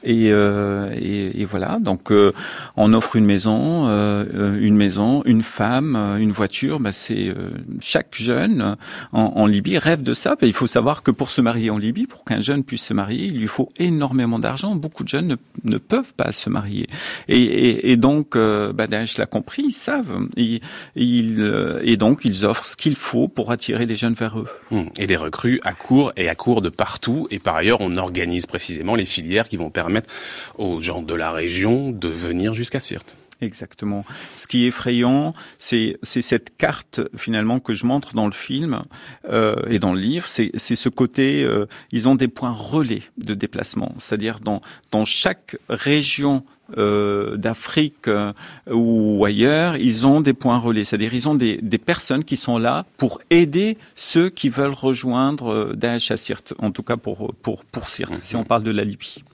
et, 0.02 0.32
euh, 0.32 0.94
et, 0.98 1.42
et, 1.42 1.44
voilà, 1.44 1.78
donc 1.78 2.10
euh, 2.10 2.32
on 2.76 2.94
offre 2.94 3.16
une 3.16 3.26
maison, 3.26 3.86
euh, 3.86 4.58
une 4.58 4.76
maison, 4.76 5.22
une 5.26 5.42
femme, 5.42 5.94
une 6.18 6.32
voiture. 6.32 6.80
Bah, 6.80 6.92
c'est 6.92 7.34
chaque 7.80 8.14
jeune 8.14 8.76
en, 9.12 9.20
en, 9.36 9.46
Libye 9.46 9.76
rêve 9.76 10.02
de 10.02 10.14
ça. 10.14 10.36
Bah, 10.40 10.46
il 10.46 10.54
faut 10.54 10.66
savoir 10.66 11.02
que 11.02 11.10
pour 11.10 11.30
se 11.30 11.40
marier 11.40 11.70
en 11.70 11.76
Libye, 11.76 12.06
pour 12.06 12.24
qu'un 12.24 12.40
jeune 12.40 12.64
puisse 12.64 12.84
se 12.84 12.94
marier, 12.94 13.26
il 13.26 13.38
lui 13.38 13.46
faut 13.46 13.68
énormément 13.78 14.38
d'argent. 14.38 14.74
Beaucoup 14.74 15.04
de 15.04 15.08
jeunes 15.08 15.26
ne, 15.26 15.36
ne, 15.64 15.78
peuvent 15.78 16.14
pas 16.14 16.32
se 16.32 16.48
marier. 16.48 16.86
Et, 17.28 17.92
et 17.92 17.96
donc, 17.96 18.36
bah, 18.36 18.86
Daesh 18.86 19.18
l'a 19.18 19.26
compris, 19.26 19.64
ils 19.66 19.72
savent. 19.72 20.28
Et, 20.36 20.60
et 20.96 21.96
donc, 21.96 22.24
ils 22.24 22.46
offrent 22.46 22.64
ce 22.64 22.76
qu'il 22.76 22.96
faut 22.96 23.28
pour 23.28 23.50
attirer 23.50 23.84
les 23.84 23.96
jeunes 23.96 24.14
vers 24.14 24.38
eux. 24.38 24.46
Hum. 24.70 24.88
Et 24.98 25.06
les 25.06 25.16
recrues 25.16 25.60
à 25.64 25.72
court 25.72 26.12
et 26.16 26.28
à 26.28 26.34
court 26.34 26.62
de 26.62 26.70
partout. 26.70 27.28
Et 27.30 27.38
par 27.38 27.56
ailleurs, 27.56 27.80
on 27.80 27.96
organise 27.96 28.46
précisément 28.46 28.94
les 28.94 29.04
filières 29.04 29.48
qui 29.48 29.58
vont 29.58 29.70
permettre 29.70 29.89
permettre 29.90 30.08
aux 30.56 30.80
gens 30.80 31.02
de 31.02 31.14
la 31.14 31.32
région 31.32 31.90
de 31.90 32.08
venir 32.08 32.54
jusqu'à 32.54 32.80
Sirte. 32.80 33.16
Exactement. 33.40 34.04
Ce 34.36 34.46
qui 34.46 34.64
est 34.64 34.68
effrayant, 34.68 35.32
c'est 35.58 35.98
cette 36.02 36.56
carte 36.58 37.00
finalement 37.16 37.58
que 37.58 37.72
je 37.72 37.86
montre 37.86 38.14
dans 38.14 38.26
le 38.26 38.32
film 38.32 38.82
euh, 39.30 39.56
et 39.68 39.78
dans 39.78 39.94
le 39.94 40.00
livre. 40.00 40.26
C'est 40.28 40.52
ce 40.54 40.88
côté, 40.90 41.42
euh, 41.42 41.64
ils 41.90 42.06
ont 42.06 42.14
des 42.14 42.28
points 42.28 42.52
relais 42.52 43.02
de 43.16 43.32
déplacement, 43.32 43.94
c'est-à-dire 43.96 44.40
dans 44.40 44.60
dans 44.92 45.06
chaque 45.06 45.56
région 45.70 46.44
euh, 46.78 47.36
d'Afrique 47.36 48.06
euh, 48.06 48.32
ou 48.70 49.24
ailleurs, 49.24 49.76
ils 49.76 50.06
ont 50.06 50.20
des 50.20 50.34
points 50.34 50.58
relais, 50.58 50.84
c'est-à-dire 50.84 51.12
ils 51.14 51.28
ont 51.28 51.34
des, 51.34 51.56
des, 51.56 51.78
personnes 51.78 52.22
qui 52.22 52.36
sont 52.36 52.58
là 52.58 52.86
pour 52.96 53.20
aider 53.30 53.76
ceux 53.96 54.30
qui 54.30 54.48
veulent 54.48 54.72
rejoindre 54.72 55.52
euh, 55.52 55.72
Daesh 55.74 56.12
à 56.12 56.16
Sirte, 56.16 56.54
en 56.58 56.70
tout 56.70 56.84
cas 56.84 56.96
pour 56.96 57.34
pour 57.42 57.64
pour 57.64 57.88
Sirte, 57.88 58.20
si 58.20 58.36
on 58.36 58.44
parle 58.44 58.62
de 58.62 58.70
la 58.70 58.84
Libye. 58.84 59.24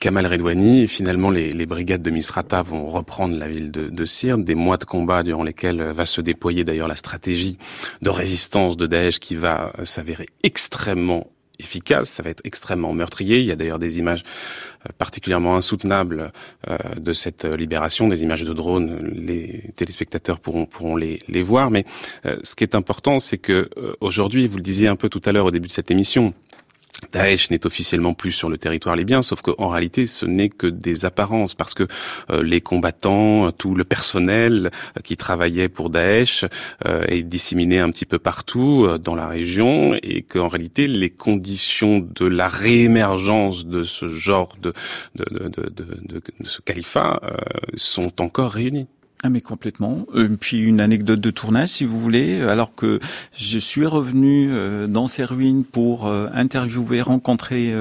Kamal 0.00 0.26
Redouani, 0.26 0.88
finalement, 0.88 1.30
les, 1.30 1.66
brigades 1.66 2.02
de 2.02 2.10
Misrata 2.10 2.62
vont 2.62 2.86
reprendre 2.86 3.38
la 3.38 3.46
ville 3.46 3.70
de, 3.70 3.88
de 3.88 4.36
des 4.42 4.54
mois 4.56 4.76
de 4.76 4.84
combat 4.84 5.22
durant 5.22 5.44
lesquels 5.44 5.80
va 5.80 6.06
se 6.06 6.20
déployer 6.20 6.64
d'ailleurs 6.64 6.88
la 6.88 6.96
stratégie 6.96 7.56
de 8.00 8.10
résistance 8.10 8.76
de 8.76 8.86
Daesh 8.86 9.20
qui 9.20 9.36
va 9.36 9.72
s'avérer 9.84 10.26
extrêmement 10.42 11.28
efficace, 11.62 12.10
ça 12.10 12.22
va 12.22 12.30
être 12.30 12.40
extrêmement 12.44 12.92
meurtrier. 12.92 13.38
Il 13.38 13.46
y 13.46 13.50
a 13.50 13.56
d'ailleurs 13.56 13.78
des 13.78 13.98
images 13.98 14.24
euh, 14.86 14.90
particulièrement 14.98 15.56
insoutenables 15.56 16.32
euh, 16.68 16.76
de 16.96 17.12
cette 17.12 17.44
libération, 17.44 18.08
des 18.08 18.22
images 18.22 18.42
de 18.42 18.52
drones. 18.52 18.98
Les 19.14 19.72
téléspectateurs 19.76 20.40
pourront 20.40 20.96
les, 20.96 21.20
les 21.28 21.42
voir. 21.42 21.70
Mais 21.70 21.84
euh, 22.26 22.38
ce 22.42 22.54
qui 22.56 22.64
est 22.64 22.74
important, 22.74 23.18
c'est 23.18 23.38
que 23.38 23.70
aujourd'hui, 24.00 24.48
vous 24.48 24.56
le 24.56 24.62
disiez 24.62 24.88
un 24.88 24.96
peu 24.96 25.08
tout 25.08 25.22
à 25.24 25.32
l'heure 25.32 25.46
au 25.46 25.50
début 25.50 25.68
de 25.68 25.72
cette 25.72 25.90
émission, 25.90 26.34
Daesh 27.12 27.50
n'est 27.50 27.66
officiellement 27.66 28.14
plus 28.14 28.32
sur 28.32 28.48
le 28.48 28.58
territoire 28.58 28.96
libyen, 28.96 29.22
sauf 29.22 29.42
qu'en 29.42 29.68
réalité, 29.68 30.06
ce 30.06 30.26
n'est 30.26 30.48
que 30.48 30.66
des 30.66 31.04
apparences, 31.04 31.54
parce 31.54 31.74
que 31.74 31.86
euh, 32.30 32.42
les 32.42 32.60
combattants, 32.60 33.52
tout 33.52 33.74
le 33.74 33.84
personnel 33.84 34.70
euh, 34.96 35.00
qui 35.02 35.16
travaillait 35.16 35.68
pour 35.68 35.90
Daesh 35.90 36.44
euh, 36.86 37.04
est 37.08 37.22
disséminé 37.22 37.78
un 37.78 37.90
petit 37.90 38.06
peu 38.06 38.18
partout 38.18 38.88
dans 38.98 39.14
la 39.14 39.28
région, 39.28 39.94
et 40.02 40.22
qu'en 40.22 40.48
réalité, 40.48 40.86
les 40.86 41.10
conditions 41.10 41.98
de 41.98 42.26
la 42.26 42.48
réémergence 42.48 43.66
de 43.66 43.82
ce 43.82 44.08
genre 44.08 44.56
de, 44.60 44.72
de, 45.14 45.48
de, 45.48 45.68
de 45.68 46.22
ce 46.44 46.60
califat 46.60 47.20
sont 47.76 48.20
encore 48.20 48.52
réunies. 48.52 48.88
Ah 49.24 49.30
mais 49.30 49.40
complètement. 49.40 50.04
Euh, 50.16 50.36
puis 50.38 50.58
une 50.58 50.80
anecdote 50.80 51.20
de 51.20 51.30
tournage, 51.30 51.68
si 51.68 51.84
vous 51.84 52.00
voulez, 52.00 52.40
alors 52.40 52.74
que 52.74 52.98
je 53.32 53.58
suis 53.58 53.86
revenu 53.86 54.50
euh, 54.50 54.88
dans 54.88 55.06
ces 55.06 55.22
ruines 55.22 55.62
pour 55.64 56.08
euh, 56.08 56.26
interviewer, 56.34 57.02
rencontrer 57.02 57.72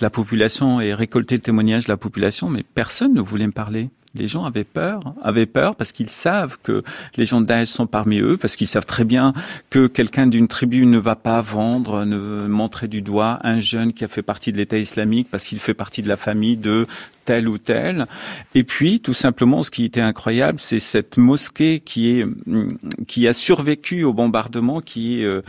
la 0.00 0.10
population 0.10 0.80
et 0.80 0.94
récolter 0.94 1.34
le 1.34 1.42
témoignage 1.42 1.84
de 1.84 1.90
la 1.90 1.98
population, 1.98 2.48
mais 2.48 2.64
personne 2.74 3.12
ne 3.12 3.20
voulait 3.20 3.46
me 3.46 3.52
parler 3.52 3.90
les 4.14 4.28
gens 4.28 4.44
avaient 4.44 4.64
peur, 4.64 5.14
avaient 5.22 5.46
peur 5.46 5.76
parce 5.76 5.92
qu'ils 5.92 6.10
savent 6.10 6.58
que 6.62 6.82
les 7.16 7.24
gens 7.24 7.40
de 7.40 7.46
Daesh 7.46 7.68
sont 7.68 7.86
parmi 7.86 8.18
eux, 8.18 8.36
parce 8.36 8.56
qu'ils 8.56 8.66
savent 8.66 8.86
très 8.86 9.04
bien 9.04 9.32
que 9.70 9.86
quelqu'un 9.86 10.26
d'une 10.26 10.48
tribu 10.48 10.86
ne 10.86 10.98
va 10.98 11.16
pas 11.16 11.40
vendre, 11.40 12.04
ne 12.04 12.46
montrer 12.46 12.88
du 12.88 13.02
doigt 13.02 13.38
un 13.42 13.60
jeune 13.60 13.92
qui 13.92 14.04
a 14.04 14.08
fait 14.08 14.22
partie 14.22 14.52
de 14.52 14.56
l'État 14.56 14.78
islamique 14.78 15.28
parce 15.30 15.44
qu'il 15.44 15.58
fait 15.58 15.74
partie 15.74 16.02
de 16.02 16.08
la 16.08 16.16
famille 16.16 16.56
de 16.56 16.86
tel 17.24 17.48
ou 17.48 17.58
tel. 17.58 18.06
Et 18.54 18.64
puis, 18.64 19.00
tout 19.00 19.14
simplement, 19.14 19.62
ce 19.62 19.70
qui 19.70 19.84
était 19.84 20.00
incroyable, 20.00 20.58
c'est 20.58 20.80
cette 20.80 21.18
mosquée 21.18 21.80
qui 21.80 22.08
est 22.08 22.26
qui 23.06 23.28
a 23.28 23.34
survécu 23.34 24.04
au 24.04 24.14
bombardement, 24.14 24.80
qui 24.80 25.20
est 25.20 25.24
euh, 25.24 25.42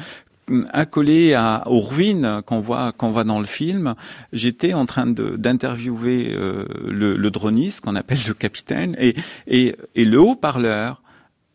accolé 0.72 1.34
à, 1.34 1.64
aux 1.68 1.82
ruines 1.82 2.42
qu'on 2.46 2.60
voit 2.60 2.94
dans 3.26 3.40
le 3.40 3.46
film, 3.46 3.96
j'étais 4.34 4.74
en 4.74 4.86
train 4.86 5.08
d'interviewer 5.08 6.32
euh, 6.32 6.66
le, 6.88 7.16
le 7.16 7.32
droniste 7.32 7.82
qu'on 7.82 7.96
appelle 7.96 8.20
le 8.28 8.34
capitaine 8.34 8.96
et, 9.00 9.16
et, 9.48 9.76
et 9.96 10.06
le 10.06 10.20
haut-parleur 10.20 11.02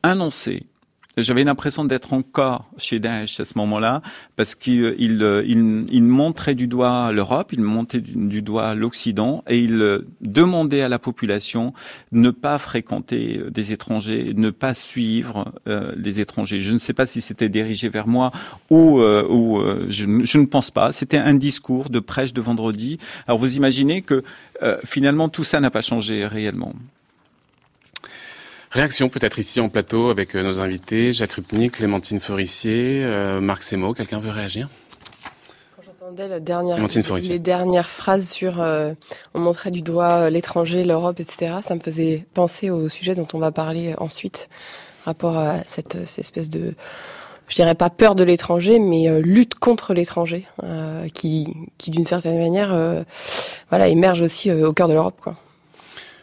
annonçait 0.03 0.65
j'avais 1.17 1.45
l'impression 1.45 1.85
d'être 1.85 2.13
encore 2.13 2.69
chez 2.77 2.99
Daesh 2.99 3.41
à 3.41 3.45
ce 3.45 3.57
moment-là, 3.57 4.03
parce 4.37 4.55
qu'il 4.55 4.95
il, 4.99 5.45
il, 5.89 6.03
montrait 6.03 6.55
du 6.55 6.67
doigt 6.67 7.13
l'Europe, 7.13 7.53
il 7.53 7.61
montait 7.61 8.01
du, 8.01 8.43
doigt 8.43 8.75
l'Occident, 8.75 9.45
et 9.49 9.59
il 9.59 10.03
demandait 10.21 10.83
à 10.83 10.89
la 10.89 10.99
population 10.99 11.73
de 12.13 12.19
ne 12.19 12.31
pas 12.31 12.59
fréquenter 12.59 13.41
des 13.51 13.73
étrangers, 13.73 14.33
ne 14.35 14.51
pas 14.51 14.75
suivre 14.75 15.53
euh, 15.69 15.93
les 15.97 16.21
étrangers. 16.21 16.61
Je 16.61 16.73
ne 16.73 16.79
sais 16.79 16.93
pas 16.93 17.07
si 17.07 17.21
c'était 17.21 17.49
dirigé 17.49 17.89
vers 17.89 18.07
moi 18.07 18.33
ou, 18.71 19.01
euh, 19.01 19.27
ou 19.29 19.59
euh, 19.59 19.87
je, 19.89 20.07
ne 20.07 20.47
pense 20.47 20.71
pas. 20.71 20.93
C'était 20.93 21.19
un 21.19 21.35
discours 21.35 21.91
de 21.91 22.01
prêche 22.01 22.33
de 22.33 22.41
vendredi. 22.41 22.99
Alors 23.27 23.39
vous 23.39 23.57
imaginez 23.57 24.03
que 24.03 24.23
finalement 24.85 25.29
tout 25.29 25.45
ça 25.45 25.61
n'a 25.61 25.71
pas 25.71 25.83
changé 25.83 26.27
réellement. 26.27 26.75
Réaction 28.75 29.09
peut-être 29.09 29.39
ici 29.39 29.61
en 29.61 29.69
plateau 29.69 30.11
avec 30.11 30.35
euh, 30.35 30.43
nos 30.43 30.59
invités, 30.59 31.13
Jacques 31.13 31.35
Rupnik, 31.35 31.75
Clémentine 31.75 32.19
Forissier, 32.19 33.05
euh, 33.05 33.41
Marc 33.41 33.63
Semo. 33.63 33.95
Quelqu'un 33.95 34.19
veut 34.19 34.31
réagir? 34.31 34.69
Quand 35.77 35.83
j'entendais 35.87 36.27
la 36.27 36.41
dernière, 36.41 36.77
les 37.23 37.39
dernières 37.39 37.89
phrases 37.89 38.29
sur 38.29 38.61
euh, 38.61 38.93
on 39.33 39.39
montrait 39.39 39.71
du 39.71 39.83
doigt 39.83 40.29
l'étranger, 40.29 40.83
l'Europe, 40.83 41.21
etc., 41.21 41.59
ça 41.63 41.77
me 41.77 41.81
faisait 41.81 42.27
penser 42.35 42.69
au 42.69 42.89
sujet 42.89 43.15
dont 43.15 43.29
on 43.33 43.39
va 43.39 43.53
parler 43.53 43.95
ensuite, 43.99 44.49
rapport 45.05 45.39
à 45.39 45.63
cette, 45.67 45.95
espèce 46.19 46.51
de 46.51 46.75
je 47.47 47.55
dirais 47.55 47.77
pas 47.77 47.91
peur 47.91 48.17
de 48.17 48.25
l'étranger, 48.25 48.81
mais 48.81 49.21
lutte 49.21 49.55
contre 49.55 49.95
l'étranger, 49.95 50.49
qui, 51.13 51.55
qui 51.79 51.91
d'une 51.93 52.07
certaine 52.07 52.39
manière, 52.39 52.75
voilà, 53.69 53.87
émerge 53.87 54.23
aussi 54.23 54.51
au 54.51 54.73
cœur 54.73 54.89
de 54.89 54.95
l'Europe, 54.95 55.19
quoi. 55.21 55.37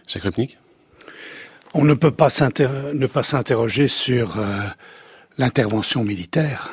Jacques 0.08 0.24
Rupnik 0.24 0.58
on 1.74 1.84
ne 1.84 1.94
peut 1.94 2.12
pas 2.12 2.30
ne 2.30 3.08
pas 3.08 3.24
s'interroger 3.24 3.88
sur 3.88 4.40
euh, 4.40 4.62
l'intervention 5.38 6.04
militaire 6.04 6.72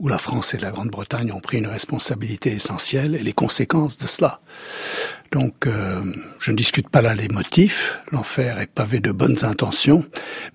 où 0.00 0.06
la 0.06 0.18
France 0.18 0.54
et 0.54 0.58
la 0.58 0.70
Grande-Bretagne 0.70 1.32
ont 1.32 1.40
pris 1.40 1.58
une 1.58 1.66
responsabilité 1.66 2.52
essentielle 2.52 3.16
et 3.16 3.22
les 3.22 3.32
conséquences 3.32 3.98
de 3.98 4.06
cela. 4.06 4.40
Donc, 5.32 5.66
euh, 5.66 6.02
je 6.38 6.52
ne 6.52 6.56
discute 6.56 6.88
pas 6.88 7.02
là 7.02 7.14
les 7.14 7.28
motifs. 7.28 7.98
L'enfer 8.12 8.60
est 8.60 8.68
pavé 8.68 9.00
de 9.00 9.10
bonnes 9.10 9.44
intentions, 9.44 10.04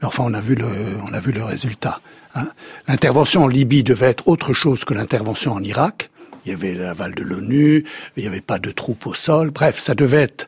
mais 0.02 0.08
enfin, 0.08 0.24
on 0.26 0.34
a 0.34 0.40
vu 0.40 0.56
le, 0.56 0.68
on 1.06 1.14
a 1.14 1.20
vu 1.20 1.34
le 1.34 1.44
résultat. 1.44 2.00
Hein. 2.36 2.48
L'intervention 2.88 3.44
en 3.44 3.48
Libye 3.48 3.84
devait 3.84 4.08
être 4.08 4.30
autre 4.30 4.54
chose 4.54 4.86
que 4.86 4.94
l'intervention 4.94 5.52
en 5.52 5.62
Irak. 5.62 6.10
Il 6.46 6.52
y 6.52 6.56
avait 6.56 6.74
l'aval 6.74 7.14
de 7.14 7.24
l'ONU, 7.24 7.86
il 8.16 8.24
n'y 8.24 8.28
avait 8.28 8.42
pas 8.42 8.60
de 8.60 8.72
troupes 8.72 9.08
au 9.08 9.14
sol. 9.14 9.52
Bref, 9.52 9.78
ça 9.80 9.94
devait 9.94 10.24
être 10.24 10.48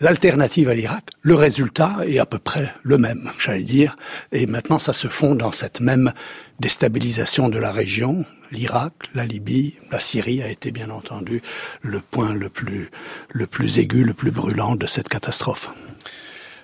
l'alternative 0.00 0.68
à 0.68 0.74
l'Irak, 0.74 1.04
le 1.22 1.34
résultat 1.34 1.98
est 2.06 2.18
à 2.18 2.26
peu 2.26 2.38
près 2.38 2.72
le 2.82 2.98
même, 2.98 3.30
j'allais 3.38 3.62
dire. 3.62 3.96
Et 4.32 4.46
maintenant, 4.46 4.78
ça 4.78 4.92
se 4.92 5.08
fond 5.08 5.34
dans 5.34 5.52
cette 5.52 5.80
même 5.80 6.12
déstabilisation 6.60 7.48
de 7.48 7.58
la 7.58 7.72
région. 7.72 8.24
L'Irak, 8.52 8.92
la 9.14 9.24
Libye, 9.24 9.76
la 9.90 10.00
Syrie 10.00 10.42
a 10.42 10.48
été 10.48 10.70
bien 10.70 10.90
entendu 10.90 11.42
le 11.82 12.00
point 12.00 12.32
le 12.32 12.48
plus, 12.48 12.90
le 13.30 13.46
plus 13.46 13.78
aigu, 13.78 14.04
le 14.04 14.14
plus 14.14 14.30
brûlant 14.30 14.76
de 14.76 14.86
cette 14.86 15.08
catastrophe. 15.08 15.70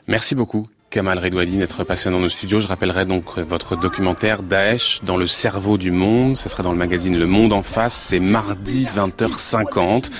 Merci 0.07 0.35
beaucoup. 0.35 0.69
Kamal 0.93 1.19
Redouadi 1.19 1.57
d'être 1.57 1.85
passé 1.85 2.11
dans 2.11 2.21
nos 2.21 2.29
studios. 2.29 2.61
Je 2.61 2.69
rappellerai 2.69 3.07
donc 3.07 3.39
votre 3.39 3.77
documentaire 3.77 4.43
Daesh 4.43 5.01
dans 5.03 5.17
le 5.17 5.27
cerveau 5.27 5.79
du 5.79 5.91
monde. 5.91 6.37
Ça 6.37 6.51
sera 6.51 6.63
dans 6.63 6.71
le 6.71 6.77
magazine 6.77 7.19
Le 7.19 7.25
Monde 7.25 7.55
en 7.55 7.63
face. 7.63 7.95
C'est 7.95 8.21
mardi 8.21 8.85
20h50. 8.95 10.11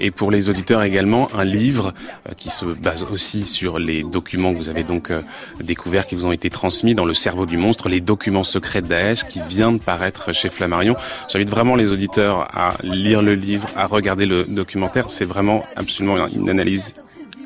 Et 0.00 0.10
pour 0.10 0.30
les 0.30 0.48
auditeurs 0.48 0.82
également, 0.82 1.28
un 1.34 1.44
livre 1.44 1.92
euh, 2.26 2.32
qui 2.36 2.48
se 2.48 2.64
base 2.64 3.02
aussi 3.02 3.44
sur 3.44 3.78
les 3.78 4.02
documents 4.02 4.52
que 4.52 4.56
vous 4.56 4.70
avez 4.70 4.82
donc 4.82 5.10
euh, 5.10 5.20
découverts, 5.62 6.06
qui 6.06 6.14
vous 6.14 6.24
ont 6.24 6.32
été 6.32 6.48
transmis 6.48 6.94
dans 6.94 7.04
le 7.04 7.14
cerveau 7.14 7.44
du 7.44 7.58
monstre, 7.58 7.90
les 7.90 8.00
documents 8.00 8.44
secrets 8.44 8.80
de 8.80 8.88
Daesh, 8.88 9.24
qui 9.24 9.40
vient 9.46 9.72
de 9.72 9.78
paraître 9.78 10.32
chez 10.32 10.48
Flammarion. 10.48 10.96
J'invite 11.30 11.50
vraiment 11.50 11.76
les 11.76 11.92
auditeurs 11.92 12.48
à 12.56 12.70
lire 12.82 13.20
le 13.20 13.34
livre, 13.34 13.68
à 13.76 13.86
regarder 13.86 14.24
le 14.24 14.44
documentaire. 14.44 15.10
C'est 15.10 15.26
vraiment 15.26 15.64
absolument 15.76 16.16
une 16.34 16.48
analyse 16.48 16.94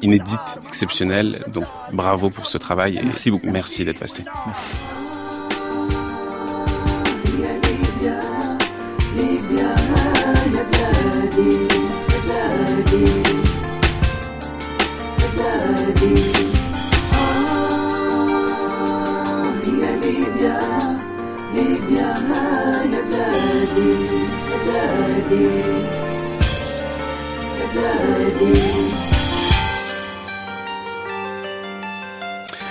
inédite, 0.03 0.61
exceptionnelle. 0.67 1.43
Donc 1.49 1.65
bravo 1.93 2.31
pour 2.31 2.47
ce 2.47 2.59
travail 2.59 2.99
et 2.99 3.03
merci 3.03 3.31
beaucoup. 3.31 3.51
Merci 3.51 3.85
d'être 3.85 3.99
passé. 4.01 4.25
Merci. 4.47 4.99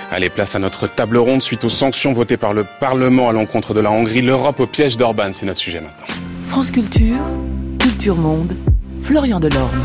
Allez, 0.09 0.29
place 0.29 0.55
à 0.55 0.59
notre 0.59 0.87
table 0.87 1.17
ronde 1.17 1.43
suite 1.43 1.65
aux 1.65 1.69
sanctions 1.69 2.13
votées 2.13 2.37
par 2.37 2.53
le 2.53 2.65
Parlement 2.79 3.27
à 3.27 3.33
l'encontre 3.33 3.73
de 3.73 3.81
la 3.81 3.91
Hongrie. 3.91 4.21
L'Europe 4.21 4.61
au 4.61 4.65
piège 4.65 4.95
d'Orban, 4.95 5.33
c'est 5.33 5.45
notre 5.45 5.59
sujet 5.59 5.81
maintenant. 5.81 6.05
France 6.45 6.71
Culture, 6.71 7.19
Culture 7.77 8.15
Monde, 8.15 8.55
Florian 9.01 9.41
Delorme. 9.41 9.83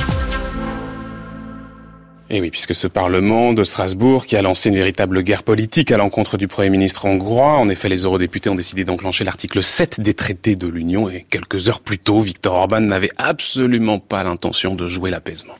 Et 2.31 2.41
oui, 2.41 2.51
puisque 2.51 2.75
ce 2.75 2.87
Parlement 2.87 3.53
de 3.53 3.65
Strasbourg, 3.65 4.25
qui 4.25 4.37
a 4.37 4.43
lancé 4.43 4.69
une 4.69 4.77
véritable 4.77 5.23
guerre 5.23 5.43
politique 5.43 5.91
à 5.91 5.97
l'encontre 5.97 6.39
du 6.39 6.47
Premier 6.47 6.71
ministre 6.71 7.05
hongrois, 7.05 7.59
en 7.59 7.69
effet, 7.69 7.89
les 7.89 8.05
eurodéputés 8.05 8.49
ont 8.49 8.55
décidé 8.55 8.85
d'enclencher 8.85 9.25
l'article 9.25 9.61
7 9.63 10.01
des 10.01 10.15
traités 10.15 10.55
de 10.55 10.69
l'Union, 10.69 11.11
et 11.11 11.27
quelques 11.29 11.69
heures 11.69 11.81
plus 11.81 11.99
tôt, 11.99 12.21
Viktor 12.21 12.55
Orban 12.55 12.81
n'avait 12.81 13.11
absolument 13.19 13.99
pas 13.99 14.23
l'intention 14.23 14.77
de 14.77 14.89
jouer 14.89 15.11
l'apaisement. 15.11 15.55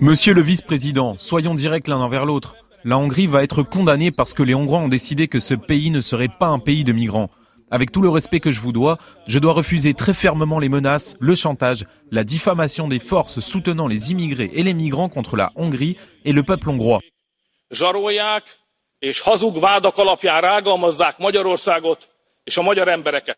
Monsieur 0.00 0.34
le 0.34 0.42
vice-président, 0.42 1.16
soyons 1.16 1.54
directs 1.54 1.88
l'un 1.88 1.98
envers 1.98 2.26
l'autre. 2.26 2.56
La 2.84 2.98
Hongrie 2.98 3.26
va 3.26 3.42
être 3.42 3.62
condamnée 3.62 4.10
parce 4.10 4.34
que 4.34 4.42
les 4.42 4.54
Hongrois 4.54 4.78
ont 4.80 4.88
décidé 4.88 5.26
que 5.28 5.40
ce 5.40 5.54
pays 5.54 5.90
ne 5.90 6.00
serait 6.00 6.28
pas 6.28 6.46
un 6.46 6.58
pays 6.58 6.84
de 6.84 6.92
migrants. 6.92 7.30
Avec 7.70 7.92
tout 7.92 8.02
le 8.02 8.08
respect 8.08 8.40
que 8.40 8.50
je 8.50 8.60
vous 8.60 8.72
dois, 8.72 8.98
je 9.26 9.38
dois 9.38 9.52
refuser 9.52 9.94
très 9.94 10.12
fermement 10.12 10.58
les 10.58 10.68
menaces, 10.68 11.14
le 11.20 11.34
chantage, 11.34 11.84
la 12.10 12.24
diffamation 12.24 12.88
des 12.88 12.98
forces 12.98 13.40
soutenant 13.40 13.86
les 13.86 14.10
immigrés 14.10 14.50
et 14.52 14.62
les 14.62 14.74
migrants 14.74 15.08
contre 15.08 15.36
la 15.36 15.52
Hongrie 15.56 15.96
et 16.24 16.32
le 16.32 16.42
peuple 16.42 16.68
hongrois. 16.68 17.00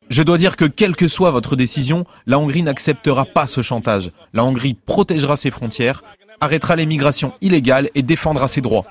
Je 0.09 0.23
dois 0.23 0.39
dire 0.39 0.57
que 0.57 0.65
quelle 0.65 0.97
que 0.97 1.09
soit 1.09 1.31
votre 1.31 1.57
décision, 1.57 2.05
la 2.27 2.39
Hongrie 2.39 2.63
n'acceptera 2.63 3.25
pas 3.25 3.47
ce 3.47 3.63
chantage. 3.63 4.11
La 4.33 4.45
Hongrie 4.45 4.75
protégera 4.75 5.37
ses 5.37 5.51
frontières, 5.51 6.03
arrêtera 6.41 6.77
les 6.77 6.87
migrations 6.87 7.33
illégales 7.41 7.91
et 7.95 8.03
défendra 8.03 8.49
ses 8.49 8.61
droits. 8.61 8.87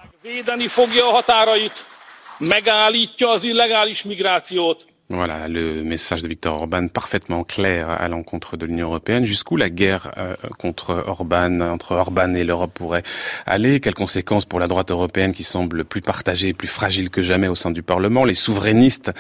Voilà 5.13 5.50
le 5.50 5.84
message 5.84 6.21
de 6.21 6.28
Viktor 6.30 6.56
Orban 6.56 6.88
parfaitement 6.88 7.43
clair 7.43 7.89
à 7.89 8.08
l'encontre 8.08 8.56
de 8.56 8.65
l'Union 8.65 8.88
européenne. 8.88 9.26
Jusqu'où 9.26 9.58
la 9.58 9.69
guerre 9.69 10.10
euh, 10.17 10.36
contre 10.58 11.04
Orban, 11.06 11.60
entre 11.60 11.95
Orban 11.95 12.34
et 12.34 12.45
l'Europe 12.45 12.71
pourrait 12.74 13.04
aller? 13.45 13.82
Quelles 13.82 13.93
conséquences 13.93 14.45
pour 14.45 14.58
la 14.58 14.67
droite 14.67 14.89
européenne 14.89 15.34
qui 15.34 15.43
semble 15.43 15.84
plus 15.84 16.00
partagée 16.00 16.50
et 16.50 16.54
plus 16.54 16.69
fragile 16.69 17.10
que 17.10 17.24
jamais 17.24 17.50
au 17.50 17.56
sein 17.56 17.71
du 17.71 17.84
Parlement? 17.84 18.24
Les 18.24 18.34
souverainistes 18.34 19.12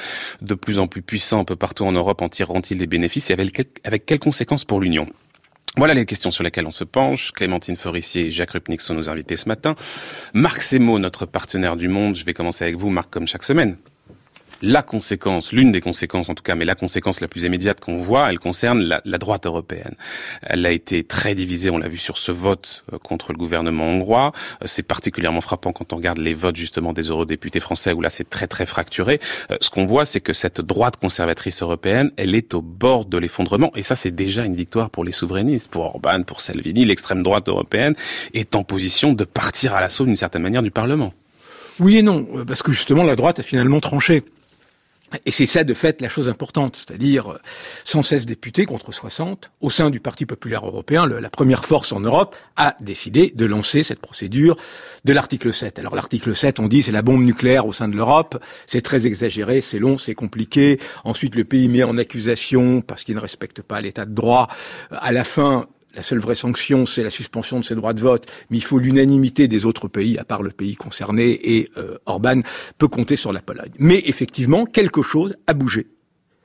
de 0.41 0.53
plus 0.53 0.79
en 0.79 0.87
plus 0.87 1.01
puissants 1.01 1.41
un 1.41 1.45
peu 1.45 1.57
partout 1.57 1.83
en 1.83 1.91
Europe 1.91 2.21
en 2.21 2.29
tireront-ils 2.29 2.77
des 2.77 2.87
bénéfices? 2.87 3.29
Et 3.29 3.33
avec, 3.33 4.05
quelles 4.05 4.19
conséquences 4.19 4.63
pour 4.63 4.79
l'Union? 4.79 5.07
Voilà 5.75 5.93
les 5.93 6.05
questions 6.05 6.31
sur 6.31 6.45
lesquelles 6.45 6.67
on 6.67 6.71
se 6.71 6.85
penche. 6.85 7.33
Clémentine 7.33 7.75
Forissier 7.75 8.27
et 8.27 8.31
Jacques 8.31 8.51
Rupnik 8.51 8.79
sont 8.79 8.93
nos 8.93 9.09
invités 9.09 9.35
ce 9.35 9.49
matin. 9.49 9.75
Marc 10.33 10.61
Semo, 10.61 10.99
notre 10.99 11.25
partenaire 11.25 11.75
du 11.75 11.89
Monde. 11.89 12.15
Je 12.15 12.23
vais 12.23 12.33
commencer 12.33 12.63
avec 12.63 12.77
vous, 12.77 12.89
Marc, 12.89 13.09
comme 13.09 13.27
chaque 13.27 13.43
semaine 13.43 13.75
la 14.61 14.83
conséquence, 14.83 15.51
l'une 15.51 15.71
des 15.71 15.81
conséquences 15.81 16.29
en 16.29 16.35
tout 16.35 16.43
cas, 16.43 16.55
mais 16.55 16.65
la 16.65 16.75
conséquence 16.75 17.21
la 17.21 17.27
plus 17.27 17.43
immédiate 17.43 17.79
qu'on 17.79 17.97
voit, 17.97 18.29
elle 18.29 18.39
concerne 18.39 18.79
la, 18.81 19.01
la, 19.05 19.17
droite 19.17 19.45
européenne. 19.45 19.95
Elle 20.41 20.65
a 20.65 20.71
été 20.71 21.03
très 21.03 21.35
divisée, 21.35 21.69
on 21.69 21.77
l'a 21.77 21.87
vu 21.87 21.97
sur 21.97 22.17
ce 22.17 22.31
vote 22.31 22.83
euh, 22.93 22.97
contre 22.99 23.31
le 23.31 23.37
gouvernement 23.37 23.85
hongrois. 23.85 24.31
Euh, 24.61 24.65
c'est 24.65 24.83
particulièrement 24.83 25.41
frappant 25.41 25.73
quand 25.73 25.93
on 25.93 25.95
regarde 25.97 26.19
les 26.19 26.33
votes 26.33 26.55
justement 26.55 26.93
des 26.93 27.03
eurodéputés 27.03 27.59
français 27.59 27.93
où 27.93 28.01
là 28.01 28.09
c'est 28.09 28.29
très 28.29 28.47
très 28.47 28.65
fracturé. 28.65 29.19
Euh, 29.49 29.57
ce 29.61 29.69
qu'on 29.69 29.85
voit, 29.85 30.05
c'est 30.05 30.21
que 30.21 30.33
cette 30.33 30.61
droite 30.61 30.97
conservatrice 30.97 31.61
européenne, 31.61 32.11
elle 32.17 32.35
est 32.35 32.53
au 32.53 32.61
bord 32.61 33.05
de 33.05 33.17
l'effondrement 33.17 33.71
et 33.75 33.83
ça 33.83 33.95
c'est 33.95 34.11
déjà 34.11 34.45
une 34.45 34.55
victoire 34.55 34.89
pour 34.89 35.03
les 35.03 35.11
souverainistes, 35.11 35.69
pour 35.69 35.83
Orban, 35.83 36.23
pour 36.23 36.41
Salvini. 36.41 36.85
L'extrême 36.85 37.23
droite 37.23 37.49
européenne 37.49 37.95
est 38.33 38.55
en 38.55 38.63
position 38.63 39.13
de 39.13 39.23
partir 39.23 39.73
à 39.73 39.81
l'assaut 39.81 40.05
d'une 40.05 40.17
certaine 40.17 40.41
manière 40.41 40.63
du 40.63 40.71
Parlement. 40.71 41.13
Oui 41.79 41.97
et 41.97 42.03
non, 42.03 42.27
parce 42.45 42.61
que 42.61 42.71
justement 42.71 43.03
la 43.03 43.15
droite 43.15 43.39
a 43.39 43.43
finalement 43.43 43.79
tranché. 43.79 44.23
Et 45.25 45.31
c'est 45.31 45.45
ça, 45.45 45.63
de 45.63 45.73
fait, 45.73 46.01
la 46.01 46.09
chose 46.09 46.29
importante, 46.29 46.75
c'est-à-dire 46.77 47.37
116 47.83 48.25
députés 48.25 48.65
contre 48.65 48.91
60 48.93 49.51
au 49.59 49.69
sein 49.69 49.89
du 49.89 49.99
Parti 49.99 50.25
populaire 50.25 50.65
européen, 50.65 51.05
la 51.05 51.29
première 51.29 51.65
force 51.65 51.91
en 51.91 51.99
Europe, 51.99 52.35
a 52.55 52.75
décidé 52.79 53.33
de 53.35 53.45
lancer 53.45 53.83
cette 53.83 53.99
procédure 53.99 54.55
de 55.03 55.13
l'article 55.13 55.53
7. 55.53 55.79
Alors 55.79 55.95
l'article 55.95 56.35
7, 56.35 56.59
on 56.59 56.67
dit, 56.67 56.81
c'est 56.81 56.91
la 56.91 57.01
bombe 57.01 57.23
nucléaire 57.23 57.65
au 57.65 57.73
sein 57.73 57.87
de 57.87 57.95
l'Europe, 57.95 58.41
c'est 58.65 58.81
très 58.81 59.05
exagéré, 59.05 59.61
c'est 59.61 59.79
long, 59.79 59.97
c'est 59.97 60.15
compliqué. 60.15 60.79
Ensuite, 61.03 61.35
le 61.35 61.43
pays 61.43 61.67
met 61.67 61.83
en 61.83 61.97
accusation 61.97 62.81
parce 62.81 63.03
qu'il 63.03 63.15
ne 63.15 63.21
respecte 63.21 63.61
pas 63.61 63.81
l'état 63.81 64.05
de 64.05 64.13
droit. 64.13 64.47
À 64.91 65.11
la 65.11 65.23
fin, 65.23 65.67
la 65.95 66.03
seule 66.03 66.19
vraie 66.19 66.35
sanction, 66.35 66.85
c'est 66.85 67.03
la 67.03 67.09
suspension 67.09 67.59
de 67.59 67.65
ses 67.65 67.75
droits 67.75 67.93
de 67.93 68.01
vote, 68.01 68.27
mais 68.49 68.57
il 68.57 68.63
faut 68.63 68.79
l'unanimité 68.79 69.47
des 69.47 69.65
autres 69.65 69.87
pays, 69.87 70.17
à 70.17 70.23
part 70.23 70.43
le 70.43 70.51
pays 70.51 70.75
concerné, 70.75 71.57
et 71.57 71.69
euh, 71.77 71.97
Orban 72.05 72.41
peut 72.77 72.87
compter 72.87 73.15
sur 73.15 73.33
la 73.33 73.41
Pologne. 73.41 73.71
Mais 73.79 74.01
effectivement, 74.05 74.65
quelque 74.65 75.01
chose 75.01 75.35
a 75.47 75.53
bougé 75.53 75.87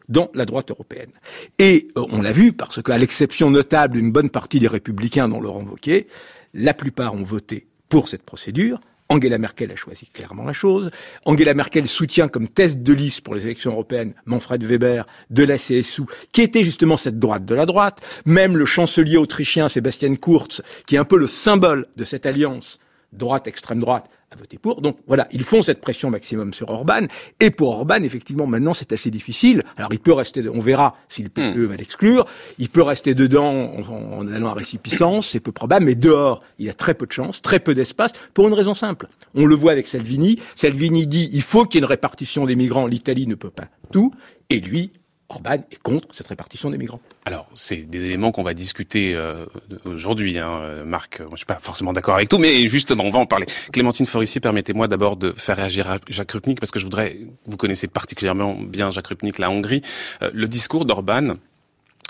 dans 0.08 0.30
la 0.34 0.44
droite 0.44 0.70
européenne. 0.70 1.10
Et 1.58 1.88
euh, 1.96 2.04
on 2.10 2.22
l'a 2.22 2.32
vu, 2.32 2.52
parce 2.52 2.82
qu'à 2.82 2.98
l'exception 2.98 3.50
notable 3.50 3.94
d'une 3.94 4.12
bonne 4.12 4.30
partie 4.30 4.60
des 4.60 4.68
républicains 4.68 5.28
dont 5.28 5.40
Laurent 5.40 5.64
Wauquiez, 5.64 6.06
la 6.54 6.74
plupart 6.74 7.14
ont 7.14 7.24
voté 7.24 7.66
pour 7.88 8.08
cette 8.08 8.22
procédure, 8.22 8.80
Angela 9.08 9.38
Merkel 9.38 9.70
a 9.70 9.76
choisi 9.76 10.06
clairement 10.06 10.44
la 10.44 10.52
chose. 10.52 10.90
Angela 11.24 11.54
Merkel 11.54 11.86
soutient 11.86 12.28
comme 12.28 12.48
test 12.48 12.78
de 12.78 12.92
liste 12.92 13.20
pour 13.20 13.34
les 13.34 13.44
élections 13.44 13.72
européennes 13.72 14.14
Manfred 14.24 14.62
Weber 14.64 15.06
de 15.30 15.44
la 15.44 15.56
CSU, 15.56 16.02
qui 16.32 16.42
était 16.42 16.64
justement 16.64 16.96
cette 16.96 17.18
droite 17.18 17.44
de 17.44 17.54
la 17.54 17.66
droite. 17.66 18.22
Même 18.26 18.56
le 18.56 18.66
chancelier 18.66 19.16
autrichien 19.16 19.68
Sébastien 19.68 20.14
Kurz, 20.16 20.62
qui 20.86 20.96
est 20.96 20.98
un 20.98 21.04
peu 21.04 21.18
le 21.18 21.28
symbole 21.28 21.86
de 21.96 22.04
cette 22.04 22.26
alliance 22.26 22.80
droite-extrême 23.12 23.78
droite, 23.78 24.10
à 24.30 24.36
voter 24.36 24.58
pour. 24.58 24.80
Donc 24.80 24.98
voilà, 25.06 25.28
ils 25.30 25.44
font 25.44 25.62
cette 25.62 25.80
pression 25.80 26.10
maximum 26.10 26.52
sur 26.52 26.70
Orban. 26.70 27.06
Et 27.40 27.50
pour 27.50 27.70
Orban, 27.70 28.02
effectivement, 28.02 28.46
maintenant, 28.46 28.74
c'est 28.74 28.92
assez 28.92 29.10
difficile. 29.10 29.62
Alors 29.76 29.92
il 29.92 29.98
peut 29.98 30.12
rester, 30.12 30.48
on 30.48 30.60
verra 30.60 30.96
si 31.08 31.22
le 31.22 31.28
PPE 31.28 31.58
va 31.60 31.76
l'exclure. 31.76 32.26
Il 32.58 32.68
peut 32.68 32.82
rester 32.82 33.14
dedans 33.14 33.46
en, 33.46 34.26
allant 34.28 34.48
à 34.48 34.54
récipicence, 34.54 35.28
c'est 35.28 35.40
peu 35.40 35.52
probable. 35.52 35.86
Mais 35.86 35.94
dehors, 35.94 36.42
il 36.58 36.66
y 36.66 36.70
a 36.70 36.74
très 36.74 36.94
peu 36.94 37.06
de 37.06 37.12
chance, 37.12 37.42
très 37.42 37.60
peu 37.60 37.74
d'espace, 37.74 38.12
pour 38.34 38.48
une 38.48 38.54
raison 38.54 38.74
simple. 38.74 39.08
On 39.34 39.46
le 39.46 39.54
voit 39.54 39.72
avec 39.72 39.86
Salvini. 39.86 40.40
Salvini 40.54 41.06
dit, 41.06 41.30
il 41.32 41.42
faut 41.42 41.64
qu'il 41.64 41.76
y 41.76 41.78
ait 41.78 41.84
une 41.84 41.90
répartition 41.90 42.46
des 42.46 42.56
migrants. 42.56 42.86
L'Italie 42.86 43.26
ne 43.26 43.34
peut 43.34 43.50
pas 43.50 43.68
tout. 43.92 44.12
Et 44.50 44.60
lui, 44.60 44.92
Orban 45.28 45.64
est 45.70 45.82
contre 45.82 46.08
cette 46.12 46.28
répartition 46.28 46.70
des 46.70 46.78
migrants. 46.78 47.00
Alors, 47.24 47.48
c'est 47.54 47.78
des 47.78 48.04
éléments 48.04 48.30
qu'on 48.30 48.44
va 48.44 48.54
discuter 48.54 49.14
euh, 49.14 49.46
aujourd'hui, 49.84 50.38
hein, 50.38 50.58
euh, 50.60 50.84
Marc. 50.84 51.20
Je 51.32 51.36
suis 51.36 51.46
pas 51.46 51.58
forcément 51.60 51.92
d'accord 51.92 52.14
avec 52.14 52.28
tout, 52.28 52.38
mais 52.38 52.68
justement, 52.68 53.04
on 53.04 53.10
va 53.10 53.18
en 53.18 53.26
parler. 53.26 53.46
Clémentine 53.72 54.06
Forissier, 54.06 54.40
permettez-moi 54.40 54.86
d'abord 54.86 55.16
de 55.16 55.32
faire 55.36 55.56
réagir 55.56 55.98
Jacques 56.08 56.32
Rupnik, 56.32 56.60
parce 56.60 56.70
que 56.70 56.78
je 56.78 56.84
voudrais, 56.84 57.18
vous 57.46 57.56
connaissez 57.56 57.88
particulièrement 57.88 58.54
bien 58.54 58.90
Jacques 58.90 59.08
Rupnik, 59.08 59.38
la 59.38 59.50
Hongrie. 59.50 59.82
Euh, 60.22 60.30
le 60.32 60.46
discours 60.46 60.84
d'Orban, 60.84 61.36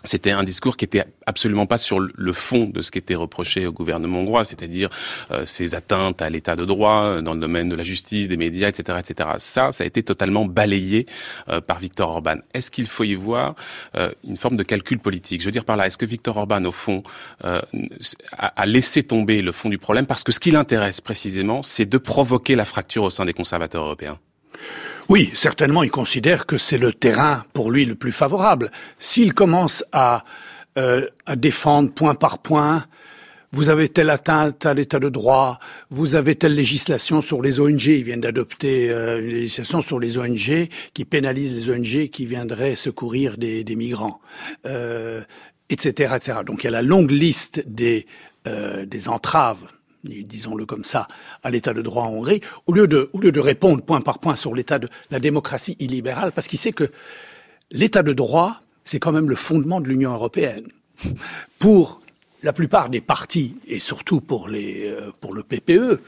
c'était 0.05 0.31
un 0.31 0.45
discours 0.45 0.77
qui 0.77 0.85
était 0.85 1.05
absolument 1.27 1.67
pas 1.67 1.79
sur 1.79 1.99
le 1.99 2.33
fond 2.33 2.71
de 2.73 2.83
ce 2.83 2.91
qui 2.91 2.99
était 2.99 3.15
reproché 3.15 3.67
au 3.67 3.73
gouvernement 3.73 4.21
hongrois, 4.21 4.45
c'est-à-dire 4.45 4.91
euh, 5.31 5.45
ces 5.45 5.75
atteintes 5.75 6.23
à 6.23 6.31
l'état 6.31 6.55
de 6.55 6.65
droit 6.65 7.03
euh, 7.03 7.23
dans 7.23 7.35
le 7.35 7.41
domaine 7.41 7.69
de 7.69 7.75
la 7.75 7.83
justice, 7.83 8.29
des 8.29 8.37
médias, 8.37 8.69
etc., 8.69 8.99
etc. 9.01 9.31
Ça, 9.39 9.73
ça 9.73 9.85
a 9.85 9.87
été 9.87 10.03
totalement 10.03 10.45
balayé 10.45 11.07
euh, 11.49 11.61
par 11.61 11.81
Viktor 11.81 12.11
Orban. 12.11 12.37
Est-ce 12.55 12.71
qu'il 12.71 12.87
faut 12.87 13.05
y 13.05 13.15
voir 13.15 13.55
une 14.25 14.37
forme 14.37 14.57
de 14.57 14.63
calcul 14.63 14.99
politique? 14.99 15.41
Je 15.41 15.47
veux 15.47 15.53
dire 15.53 15.65
par 15.65 15.77
là, 15.77 15.87
est-ce 15.87 15.99
que 15.99 16.07
Viktor 16.07 16.37
Orban, 16.37 16.65
au 16.65 16.73
fond, 16.73 17.03
a, 17.43 17.63
a, 18.37 18.67
laissé 18.67 19.03
tomber 19.03 19.43
le 19.43 19.53
fond 19.53 19.69
du 19.69 19.79
problème? 19.79 20.07
Parce 20.07 20.23
que 20.23 20.33
ce 20.33 20.41
qui 20.41 20.51
l'intéresse 20.51 21.01
précisément, 21.01 21.63
c'est 21.63 21.87
de 21.87 21.99
provoquer 21.99 22.55
la 22.55 22.65
fracture 22.65 23.05
au 23.05 23.11
sein 23.11 23.25
des 23.25 23.33
conservateurs 23.33 23.85
européens 23.85 24.19
oui, 25.09 25.31
certainement, 25.35 25.85
il 25.85 25.91
considère 25.91 26.47
que 26.47 26.59
c'est 26.59 26.79
le 26.79 26.93
terrain 26.93 27.45
pour 27.53 27.71
lui 27.71 27.85
le 27.85 27.95
plus 27.95 28.13
favorable. 28.13 28.71
S'il 28.99 29.35
commence 29.35 29.85
à, 29.93 30.25
euh, 30.79 31.09
à 31.27 31.37
défendre 31.37 31.93
point 31.93 32.17
par 32.17 32.39
point, 32.39 32.85
vous 33.53 33.71
avez 33.71 33.89
telle 33.89 34.11
atteinte 34.11 34.67
à 34.67 34.75
l'état 34.75 34.99
de 34.99 35.09
droit, 35.09 35.61
vous 35.91 36.17
avez 36.17 36.35
telle 36.35 36.55
législation 36.55 37.21
sur 37.21 37.41
les 37.41 37.61
ONG, 37.61 37.87
ils 37.87 38.03
viennent 38.03 38.21
d'adopter 38.21 38.91
euh, 38.91 39.21
une 39.21 39.29
législation 39.29 39.81
sur 39.81 40.01
les 40.01 40.19
ONG 40.19 40.69
qui 40.93 41.05
pénalise 41.05 41.55
les 41.55 41.73
ONG 41.73 42.11
qui 42.11 42.27
viendraient 42.27 42.75
secourir 42.75 43.39
des, 43.39 43.65
migrants, 43.77 44.21
euh, 44.67 45.23
etc., 45.71 46.15
etc. 46.17 46.39
Donc 46.45 46.65
il 46.65 46.67
y 46.67 46.69
a 46.69 46.73
la 46.73 46.83
longue 46.83 47.13
liste 47.13 47.63
des 47.67 48.07
entraves 49.07 49.65
disons-le 50.07 50.67
comme 50.67 50.85
ça, 50.85 51.09
à 51.43 51.51
l'état 51.51 51.73
de 51.75 51.83
droit 51.83 52.05
en 52.05 52.11
Hongrie, 52.11 52.41
au 52.67 52.73
lieu 52.73 52.89
de, 52.89 53.11
au 53.13 53.21
lieu 53.21 53.33
de 53.33 53.41
répondre 53.41 53.83
point 53.83 54.01
par 54.01 54.19
point 54.19 54.37
sur 54.37 54.55
l'état 54.55 54.79
de 54.79 54.89
la 55.11 55.19
démocratie 55.19 55.77
illibérale, 55.79 56.33
parce 56.33 56.49
qu'il 56.49 56.59
sait 56.59 56.73
que 56.73 56.91
l'état 57.71 58.03
de 58.03 58.13
droit, 58.13 58.63
c'est 58.85 58.99
quand 58.99 59.13
même 59.13 59.29
le 59.29 59.37
fondement 59.37 59.81
de 59.81 59.89
l'Union 59.89 60.13
européenne. 60.13 60.69
Pour 61.59 62.01
la 62.43 62.53
plupart 62.53 62.89
des 62.89 63.01
partis, 63.01 63.57
et 63.67 63.79
surtout 63.79 64.21
pour, 64.21 64.49
les, 64.49 64.89
euh, 64.89 65.11
pour 65.21 65.35
le 65.35 65.43
PPE, 65.43 66.01